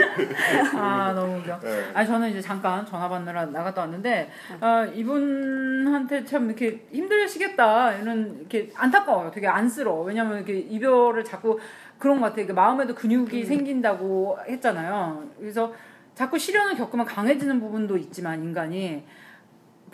[0.77, 1.60] 아 너무 웃겨.
[1.60, 1.90] 네.
[1.94, 8.70] 아니 저는 이제 잠깐 전화 받느라 나갔다 왔는데 아, 이분한테 참 이렇게 힘드시겠다 이런 이렇게
[8.74, 9.31] 안타까워요.
[9.31, 10.05] 되게 안쓰러워.
[10.05, 11.59] 왜냐면 이렇게 이별을 자꾸
[11.98, 12.55] 그런 것 같아요.
[12.55, 15.24] 마음에도 근육이 생긴다고 했잖아요.
[15.39, 15.72] 그래서
[16.14, 19.05] 자꾸 시련을 겪으면 강해지는 부분도 있지만 인간이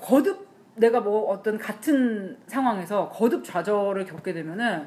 [0.01, 0.46] 거듭
[0.77, 4.87] 내가 뭐 어떤 같은 상황에서 거듭 좌절을 겪게 되면은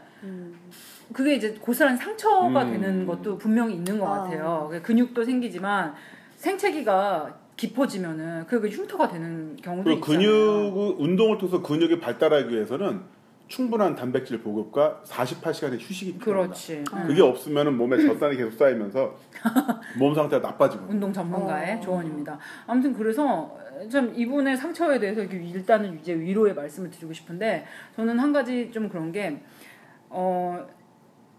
[1.13, 2.71] 그게 이제 고스란히 상처가 음.
[2.71, 4.21] 되는 것도 분명히 있는 것 아.
[4.23, 4.71] 같아요.
[4.83, 5.95] 근육도 생기지만
[6.35, 10.19] 생체기가 깊어지면은 그게 흉터가 되는 경우도 있잖아요.
[10.19, 13.01] 근육 운동을 통해서 근육이 발달하기 위해서는
[13.49, 16.53] 충분한 단백질 보급과 48시간의 휴식이 필요합니다.
[16.55, 16.83] 그렇지.
[17.07, 19.15] 그게 없으면 몸에 젖산이 계속 쌓이면서
[19.97, 20.93] 몸 상태가 나빠지거든요.
[20.93, 21.79] 운동 전문가의 어.
[21.81, 22.37] 조언입니다.
[22.67, 23.57] 아무튼 그래서
[23.89, 27.65] 참 이분의 상처에 대해서 일단은 이제 위로의 말씀을 드리고 싶은데
[27.95, 29.41] 저는 한 가지 좀 그런 게
[30.09, 30.65] 어,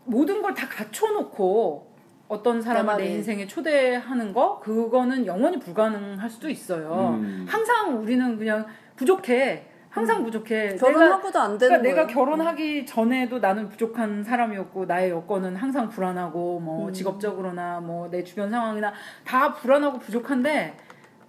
[0.04, 1.88] 모든 걸 다 갖춰놓고
[2.28, 3.12] 어떤 사람을 내 말이.
[3.16, 7.18] 인생에 초대하는 거 그거는 영원히 불가능할 수도 있어요.
[7.20, 7.44] 음.
[7.48, 9.66] 항상 우리는 그냥 부족해.
[9.90, 10.68] 항상 부족해.
[10.68, 12.14] 내가 결혼하고도 안 되는 그러니까 내가 거예요.
[12.16, 16.92] 결혼하기 전에도 나는 부족한 사람이었고 나의 여건은 항상 불안하고 뭐 음.
[16.92, 18.92] 직업적으로나 뭐 내 주변 상황이나
[19.24, 20.76] 다 불안하고 부족한데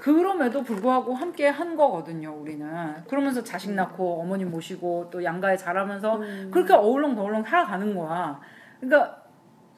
[0.01, 2.67] 그럼에도 불구하고 함께 한 거거든요 우리는
[3.07, 6.49] 그러면서 자식 낳고 어머님 모시고 또 양가에 자라면서 음.
[6.51, 8.39] 그렇게 어울렁더울렁 살아가는 거야
[8.79, 9.21] 그러니까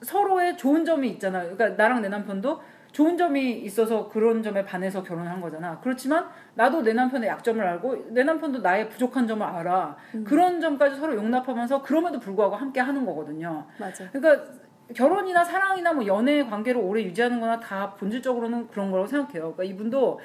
[0.00, 5.40] 서로의 좋은 점이 있잖아요 그러니까 나랑 내 남편도 좋은 점이 있어서 그런 점에 반해서 결혼한
[5.40, 5.80] 거잖아.
[5.80, 9.96] 그렇지만 나도 내 남편의 약점을 알고 내 남편도 나의 부족한 점을 알아.
[10.24, 13.66] 그런 점까지 서로 용납하면서 그럼에도 불구하고 함께 하는 거거든요.
[13.80, 14.08] 맞아.
[14.12, 14.44] 그러니까
[14.92, 19.54] 결혼이나 사랑이나 뭐 연애 관계를 오래 유지하는 거나 다 본질적으로는 그런 거라고 생각해요.
[19.54, 20.20] 그러니까 이분도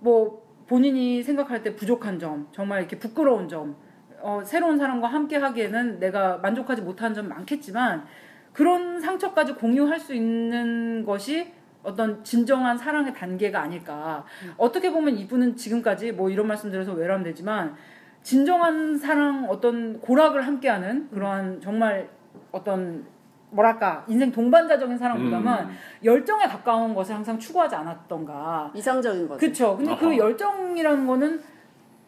[0.00, 3.76] 뭐 본인이 생각할 때 부족한 점, 정말 이렇게 부끄러운 점,
[4.20, 8.06] 어, 새로운 사람과 함께 하기에는 내가 만족하지 못한 점 많겠지만
[8.52, 11.52] 그런 상처까지 공유할 수 있는 것이
[11.82, 14.24] 어떤 진정한 사랑의 단계가 아닐까.
[14.56, 17.74] 어떻게 보면 이분은 지금까지 뭐 이런 말씀 드려서 외람되지만
[18.22, 22.08] 진정한 사랑 어떤 고락을 함께하는 그러한 정말
[22.52, 23.04] 어떤
[23.52, 25.76] 뭐랄까 인생 동반자적인 사랑보다는 음.
[26.02, 28.72] 열정에 가까운 것을 항상 추구하지 않았던가.
[28.74, 29.38] 이상적인 거죠.
[29.38, 29.76] 그쵸.
[29.76, 30.16] 근데 그 아하.
[30.16, 31.42] 열정이라는 거는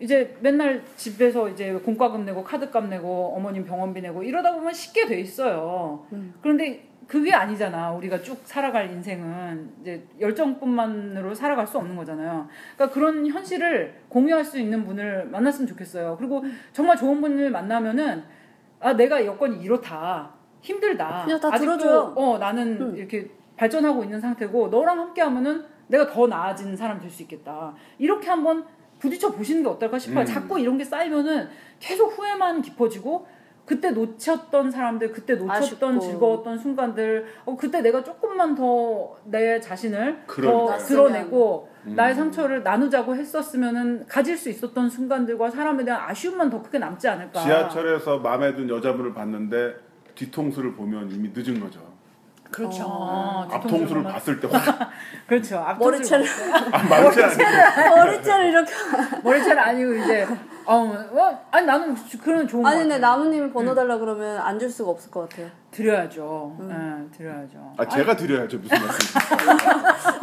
[0.01, 5.21] 이제 맨날 집에서 이제 공과금 내고 카드값 내고 어머님 병원비 내고 이러다 보면 쉽게 돼
[5.21, 6.05] 있어요.
[6.13, 6.35] 음.
[6.43, 7.93] 그런데 그게 아니잖아.
[7.93, 12.49] 우리가 쭉 살아갈 인생은 이제 열정뿐만으로 살아갈 수 없는 거잖아요.
[12.75, 16.17] 그러니까 그런 현실을 공유할 수 있는 분을 만났으면 좋겠어요.
[16.19, 16.43] 그리고
[16.73, 18.25] 정말 좋은 분을 만나면은
[18.81, 20.31] 아 내가 여건이 이렇다.
[20.65, 21.23] 힘들다.
[21.25, 22.13] 그냥 다 아직도 들어줘요.
[22.17, 22.97] 어 나는 음.
[22.97, 27.75] 이렇게 발전하고 있는 상태고 너랑 함께하면은 내가 더 나아진 사람 될 수 있겠다.
[27.99, 28.65] 이렇게 한번
[28.99, 30.21] 부딪혀 보시는 게 어떨까 싶어요.
[30.21, 30.27] 음.
[30.27, 33.27] 자꾸 이런 게 쌓이면은 계속 후회만 깊어지고
[33.67, 36.01] 그때 놓쳤던 사람들, 그때 놓쳤던 아쉽고.
[36.01, 40.77] 즐거웠던 순간들, 어, 그때 내가 조금만 더 내 자신을 그러니까.
[40.77, 41.95] 더 드러내고 음.
[41.97, 47.41] 나의 상처를 나누자고 했었으면은 가질 수 있었던 순간들과 사람에 대한 아쉬움만 더 크게 남지 않을까.
[47.41, 49.75] 지하철에서 마음에 든 여자분을 봤는데
[50.15, 51.81] 뒤통수를 보면 이미 늦은 거죠.
[52.51, 52.85] 그렇죠.
[52.87, 53.49] 어.
[53.51, 54.91] 앞통수를 보면- 봤을 때 확-
[55.27, 55.59] 그렇죠.
[55.59, 56.27] 앞통수를 머리채를
[56.73, 58.73] 아, 말지 않고 머리채를 이렇게
[59.25, 60.27] 머리채는 아니고 이제
[60.67, 60.77] 어,
[61.13, 63.11] 어 아니 나는 그런 좋은 거 아니 근데 같아요.
[63.17, 65.49] 나무님이 번호 달라 그러면 안 줄 수가 없을 것 같아요.
[65.73, 66.57] 드려야죠.
[66.61, 67.11] 음.
[67.13, 67.73] 예, 드려야죠.
[67.77, 69.21] 아 제가 드려야죠 무슨 말씀?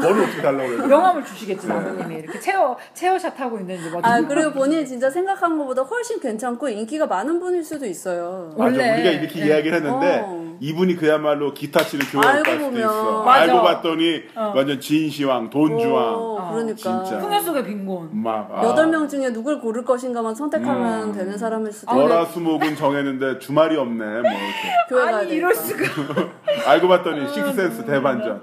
[0.01, 0.89] 뭐를 어떻게 달라고 그래요?
[0.89, 5.81] 영감을 주시겠지 나무님이 이렇게 체어 체어샷 하고 있는 이제 뭐아 그리고 본인이 진짜 생각한 것보다
[5.84, 8.53] 훨씬 괜찮고 인기가 많은 분일 수도 있어요.
[8.57, 9.45] 맞아 원래, 우리가 이렇게 예.
[9.47, 10.41] 이야기를 했는데 어.
[10.61, 12.80] 이분이 그야말로 기타 치는 교회를 알고 갈 수도 보면.
[12.89, 13.23] 있어.
[13.23, 13.41] 맞아.
[13.41, 14.53] 알고 봤더니 어.
[14.55, 16.13] 완전 진시황, 돈주황.
[16.13, 17.19] 어, 그러니까 진짜.
[17.19, 18.09] 풍요 속의 빈곤.
[18.13, 18.63] 막 아.
[18.63, 21.14] 여덟 명 중에 누굴 고를 것인가만 선택하면 음.
[21.14, 24.06] 되는 사람일 수도 아, 있고 월화수목은 정했는데 주말이 없네.
[24.06, 24.72] 뭐 이렇게.
[24.90, 25.36] 교회 가야 아니 돼.
[25.36, 25.84] 이럴 수가.
[26.68, 28.41] 알고 봤더니 식스센스 대반전.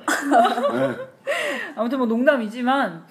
[0.72, 0.96] 네.
[1.76, 3.04] 아무튼 뭐 농담이지만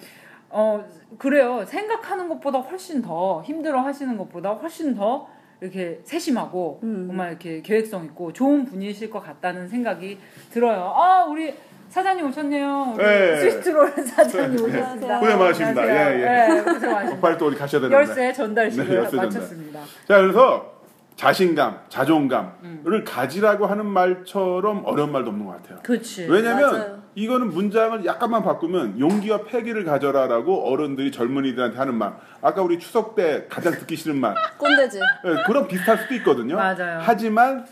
[0.50, 0.84] 어
[1.18, 1.64] 그래요.
[1.66, 5.28] 생각하는 것보다 훨씬 더 힘들어 하시는 것보다 훨씬 더
[5.60, 7.06] 이렇게 세심하고 음.
[7.08, 10.18] 정말 이렇게 계획성 있고 좋은 분이실 것 같다는 생각이
[10.50, 10.92] 들어요.
[10.94, 11.54] 아 우리
[11.88, 12.92] 사장님 오셨네요.
[12.94, 13.36] 우리 네.
[13.40, 14.62] 스위트롤 사장님 네.
[14.78, 15.18] 오셨습니다.
[15.20, 15.82] 고생 많으십니다.
[15.82, 16.18] 안녕하세요.
[16.18, 16.48] 예, 예.
[16.54, 17.20] 네, 고생 많으십니다.
[17.20, 17.96] 빨리 또 어디 가셔야 되는데.
[17.96, 19.26] 열쇠 전달식을 네, 열쇠 전달.
[19.26, 19.80] 마쳤습니다.
[20.06, 20.78] 자, 그래서
[21.16, 23.04] 자신감, 자존감을 음.
[23.04, 25.78] 가지라고 하는 말처럼 어려운 말도 없는 것 같아요.
[25.82, 26.26] 그렇지.
[26.30, 27.02] 왜냐면 맞아요.
[27.16, 32.12] 이거는 문장을 약간만 바꾸면 용기와 패기를 가져라라고 어른들이 젊은이들한테 하는 말.
[32.42, 34.34] 아까 우리 추석 때 가장 듣기 싫은 말.
[34.58, 35.00] 꼰대지.
[35.24, 36.54] 예, 그런 비슷할 수도 있거든요.
[36.56, 37.00] 맞아요.
[37.02, 37.66] 하지만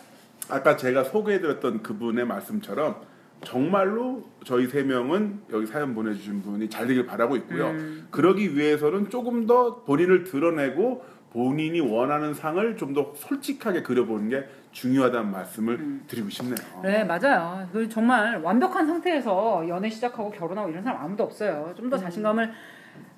[0.48, 2.96] 아까 제가 소개해드렸던 그분의 말씀처럼
[3.44, 7.68] 정말로 저희 세 명은 여기 사연 보내주신 분이 잘 되길 바라고 있고요.
[7.68, 8.08] 음.
[8.10, 15.30] 그러기 위해서는 조금 더 본인을 드러내고 본인이 원하는 상을 좀 더 솔직하게 그려보는 게 중요하다는
[15.32, 16.04] 말씀을 음.
[16.06, 16.56] 드리고 싶네요.
[16.82, 17.68] 네 맞아요.
[17.72, 21.74] 그 정말 완벽한 상태에서 연애 시작하고 결혼하고 이런 사람 아무도 없어요.
[21.76, 21.90] 좀 음.
[21.90, 22.50] 더 자신감을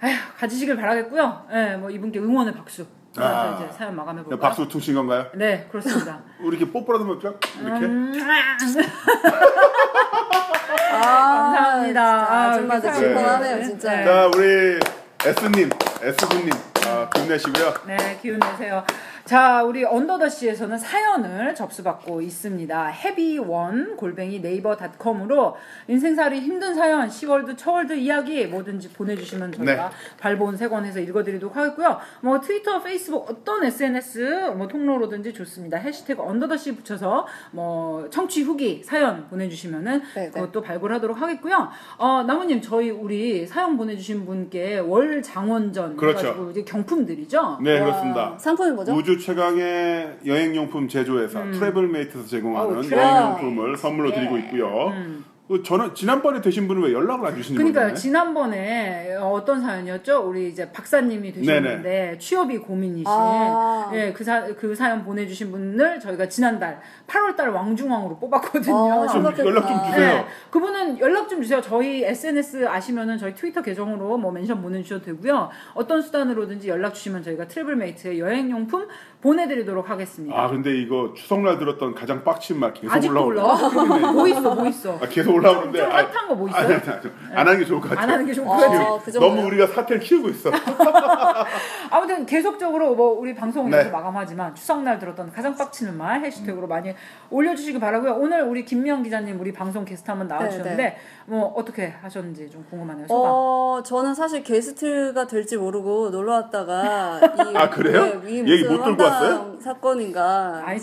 [0.02, 1.46] 에휴, 가지시길 바라겠고요.
[1.50, 2.84] 네, 뭐 이분께 응원의 박수.
[3.14, 3.54] 그러면서 아.
[3.64, 4.40] 이제 사연 마감해 볼까요?
[4.40, 5.26] 박수 투신 건가요?
[5.34, 6.20] 네 그렇습니다.
[6.40, 7.38] 우리 이렇게 뽀뽀라도 먹죠?
[7.60, 7.86] 이렇게?
[7.86, 8.56] 음, 아,
[10.98, 11.84] 감사합니다.
[11.84, 13.64] 진짜 아, 아줌마들 이렇게 심쿵하네요 사연을.
[13.64, 13.96] 진짜.
[13.96, 14.04] 네.
[14.04, 14.80] 자, 우리
[15.20, 15.70] S님,
[16.02, 16.50] S군님,
[16.86, 17.74] 아, 힘내시고요.
[17.86, 18.84] 네, 기운 내세요.
[19.28, 22.86] 자, 우리 언더더시에서는 사연을 접수받고 있습니다.
[22.86, 25.54] 해비원 골뱅이 네이버닷컴으로
[25.86, 29.94] 인생살이 힘든 사연, 시월드, 처월드 이야기 뭐든지 보내주시면 저희가 네.
[30.18, 31.98] 발본색원해서 읽어드리도록 하겠고요.
[32.22, 35.76] 뭐 트위터, 페이스북 어떤 SNS 뭐 통로로든지 좋습니다.
[35.76, 40.30] 해시태그 언더더시 붙여서 뭐 청취 후기 사연 보내주시면은 네, 네.
[40.30, 41.68] 그것도 발굴하도록 하겠고요.
[41.98, 46.18] 어, 나무님 저희 우리 사연 보내주신 분께 월 장원전 그렇죠.
[46.28, 47.58] 해가지고 이제 경품들이죠.
[47.60, 48.38] 네, 와, 그렇습니다.
[48.38, 48.94] 상품이 뭐죠?
[48.94, 54.14] 우주 최강의 여행용품 제조회사 트래블메이트에서 제공하는 어우, 여행용품을 선물로 예.
[54.14, 54.88] 드리고 있고요.
[54.88, 55.24] 음.
[55.48, 57.94] 그 저는 지난번에 되신 분은 왜 연락을 안 주시는 그러니까요.
[57.94, 60.28] 지난번에 어떤 사연이었죠?
[60.28, 63.90] 우리 이제 박사님이 되셨는데 취업이 고민이신 아.
[63.94, 68.92] 예, 그, 사, 그 사연 보내주신 분을 저희가 지난달 8월달 왕중왕으로 뽑았거든요.
[68.92, 69.24] 아, 좀.
[69.24, 70.16] 연락 좀 주세요.
[70.18, 71.62] 네, 그분은 연락 좀 주세요.
[71.62, 75.48] 저희 SNS 아시면은 저희 트위터 계정으로 뭐 mention 보내주셔도 되고요.
[75.72, 78.86] 어떤 수단으로든지 연락 주시면 저희가 트래블메이트의 여행용품
[79.20, 80.38] 보내드리도록 하겠습니다.
[80.40, 83.40] 아 근데 이거 추석날 들었던 가장 빡친 말 계속 아직도 올라오네.
[83.40, 84.12] 올라와?
[84.12, 84.94] 뭐 있어, 뭐 있어?
[85.02, 86.62] 아, 계속 올라오는데 좀 아, 핫한 거 뭐 있어요?
[86.62, 88.02] 아니, 아니, 아니, 안 하는 게 좋을 것 같아요.
[88.04, 89.04] 안 하는 게좀 어, 그렇지.
[89.04, 89.30] 그 정도요?
[89.34, 90.50] 너무 우리가 사태를 키우고 있어.
[91.90, 93.90] 아무튼 계속적으로 뭐 우리 방송을 네.
[93.90, 96.94] 마감하지만 추석날 들었던 가장 빡치는 말 해시태그로 많이
[97.30, 98.14] 올려주시기 바라고요.
[98.14, 100.96] 오늘 우리 김미영 기자님 우리 방송 게스트 한번 나와주셨는데 네,
[101.26, 103.06] 뭐 어떻게 하셨는지 좀 궁금하네요.
[103.08, 103.30] 소감.
[103.34, 107.20] 어, 저는 사실 게스트가 될지 모르고 놀러 왔다가
[107.52, 108.20] 이 아, 그래요?
[108.22, 109.30] 네, 이 얘기 무슨 못 들고 왔어요?
[109.30, 110.80] 황당한 사건인가 아니,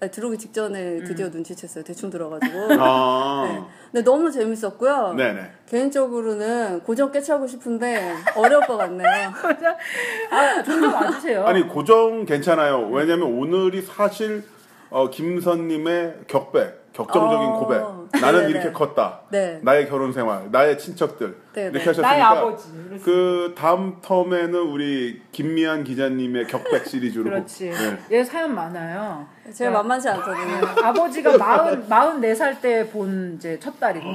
[0.00, 1.32] 아니, 들어오기 직전에 드디어 음.
[1.32, 1.84] 눈치챘어요.
[1.84, 2.58] 대충 들어가지고.
[2.80, 3.62] 아, 네.
[3.92, 5.14] 근데 너무 재밌었고요.
[5.14, 5.50] 네네.
[5.68, 9.08] 개인적으로는 고정 깨차고 싶은데 어려울 것 같네요.
[10.30, 11.44] 아, 종종 와주세요.
[11.44, 12.88] 아니 고정 괜찮아요.
[12.90, 14.44] 왜냐면 오늘이 사실
[14.90, 18.01] 어, 김선님의 격배, 격정적인 어, 고백.
[18.20, 18.48] 나는 네네네.
[18.50, 19.20] 이렇게 컸다.
[19.30, 19.58] 네.
[19.62, 21.68] 나의 결혼 생활, 나의 친척들 네네.
[21.70, 22.68] 이렇게 하셨으니까 나의 아버지.
[22.68, 23.04] 이랬습니다.
[23.04, 27.70] 그 다음 텀에는 우리 김미안 기자님의 격백 시리즈로 그렇지.
[27.70, 27.98] 네.
[28.18, 29.26] 얘 사연 많아요.
[29.52, 30.66] 제가 만만치 않거든요.
[30.84, 34.12] 아버지가 마흔 마흔 네 살 때 본 이제 첫 딸이거든.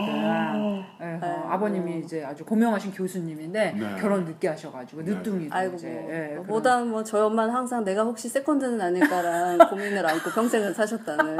[1.01, 1.47] 예, 어.
[1.51, 3.95] 아버님이 이제 아주 고명하신 교수님인데 네.
[3.99, 5.87] 결혼 늦게 하셔가지고 늦둥이로 아이고 이제.
[5.89, 11.37] 뭐, 예, 보다 뭐 저희 엄마는 항상 내가 혹시 세컨드는 아닐까라는 고민을 안고 평생을 사셨다는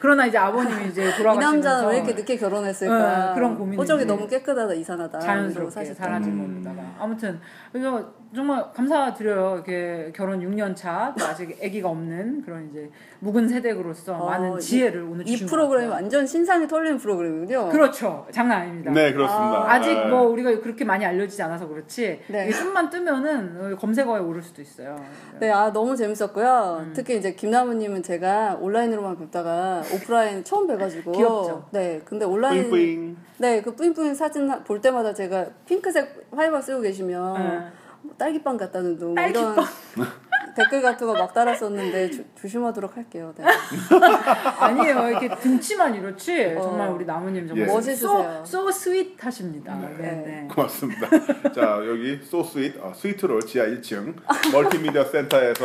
[0.00, 4.04] 그러나 이제 아버님이 이제 이 돌아가시면서 남자는 왜 이렇게 늦게 결혼했을까 네, 그런 고민이 호적이
[4.04, 5.94] 너무 깨끗하다 이상하다 자연스럽게 사셨다.
[6.04, 6.38] 사라진 음.
[6.38, 6.94] 겁니다.
[6.98, 7.40] 아무튼
[7.72, 9.54] 그래서 정말 감사드려요.
[9.54, 12.90] 이렇게 결혼 6년 차, 또 아직 아기가 없는 그런 이제
[13.20, 16.02] 묵은 세댁으로서 어, 많은 이- 지혜를 오늘 이 주신 것 프로그램이 같아요.
[16.02, 17.68] 완전 신상이 털리는 프로그램이군요.
[17.70, 18.26] 그렇죠.
[18.32, 18.90] 장난 아닙니다.
[18.92, 19.70] 네, 그렇습니다.
[19.72, 20.06] 아직 네.
[20.08, 22.48] 뭐 우리가 그렇게 많이 알려지지 않아서 그렇지 네.
[22.48, 24.96] 이게 좀만 뜨면은 검색어에 오를 수도 있어요.
[25.38, 26.84] 네, 아 너무 재밌었고요.
[26.86, 26.92] 음.
[26.94, 31.68] 특히 이제 김나무님은 제가 온라인으로만 뵙다가 오프라인 처음 뵈가지고 귀엽죠?
[31.70, 33.16] 네, 근데 온라인 뿌잉뿌잉.
[33.38, 37.83] 네, 그 뿌잉뿌잉 사진 볼 때마다 제가 핑크색 화이바 쓰고 계시면 네.
[38.04, 39.52] 뭐 딸기빵 같다는 둥 딸기빵.
[39.96, 40.06] 이런
[40.54, 43.32] 댓글 같은 거 막 달았었는데 조, 조심하도록 할게요.
[43.38, 43.44] 네.
[44.58, 45.08] 아니에요.
[45.10, 46.62] 이렇게 등치만 이렇지 어.
[46.62, 47.72] 정말 우리 나무님 정말 예.
[47.72, 48.42] 멋있으세요.
[48.44, 49.74] so, so sweet 하십니다.
[49.76, 49.88] 네.
[49.98, 50.10] 네.
[50.26, 50.48] 네.
[50.54, 51.08] 고맙습니다.
[51.54, 54.14] 자 여기 so sweet 어, 스위트롤 지하 1층
[54.52, 55.64] 멀티미디어 센터에서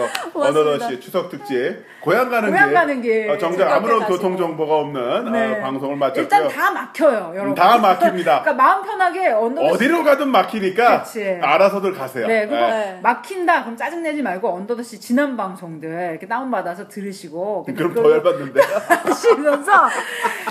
[0.88, 3.30] 씨의 추석 특집 고향 가는 고향 길, 가는 길.
[3.30, 4.16] 어, 정작 아무런 가시고.
[4.18, 5.58] 교통 정보가 없는 네.
[5.58, 6.24] 어, 방송을 마쳤고요.
[6.24, 7.56] 일단 다 막혀요, 여러분.
[7.56, 8.42] 다 막힙니다.
[8.44, 11.40] 그러니까 마음 편하게 언더 어디로 가든 막히니까 그치.
[11.42, 12.28] 알아서들 가세요.
[12.28, 13.00] 네, 그리고 네.
[13.04, 18.10] 막힌다 그럼 짜증 내지 말고 언더 더씨 지난 방송들 이렇게 다운 받아서 들으시고 그럼 더
[18.12, 18.62] 열받는데.
[18.88, 19.72] 하시면서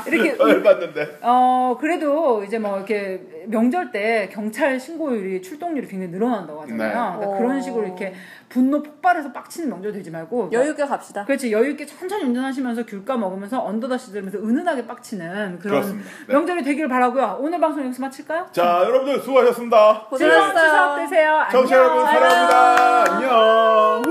[0.07, 1.19] 이렇게 더 열받는데.
[1.23, 6.89] 어 그래도 이제 뭐 이렇게 명절 때 경찰 신고율이 출동률이 굉장히 늘어난다고 하잖아요.
[6.89, 6.95] 네.
[6.95, 7.39] 그러니까 오.
[7.39, 8.13] 그런 식으로 이렇게
[8.49, 11.25] 분노 폭발해서 빡치는 명절 되지 말고 여유 있게 갑시다.
[11.25, 16.09] 그렇지 여유 있게 천천히 운전하시면서 귤까 먹으면서 언더더시 들으면서 은은하게 빡치는 그런 그렇습니다.
[16.27, 16.33] 네.
[16.35, 17.39] 명절이 되기를 바라고요.
[17.41, 18.47] 오늘 방송 여기서 마칠까요?
[18.53, 20.09] 자 여러분들 수고하셨습니다.
[20.17, 20.49] 즐거운.
[20.55, 21.47] 추석 되세요.
[21.51, 22.31] 청취자 여러분 안녕.
[22.31, 23.15] 사랑합니다.
[23.15, 24.03] 안녕.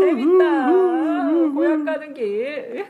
[0.00, 0.66] 재밌다.
[1.54, 2.86] 고향 가는 길.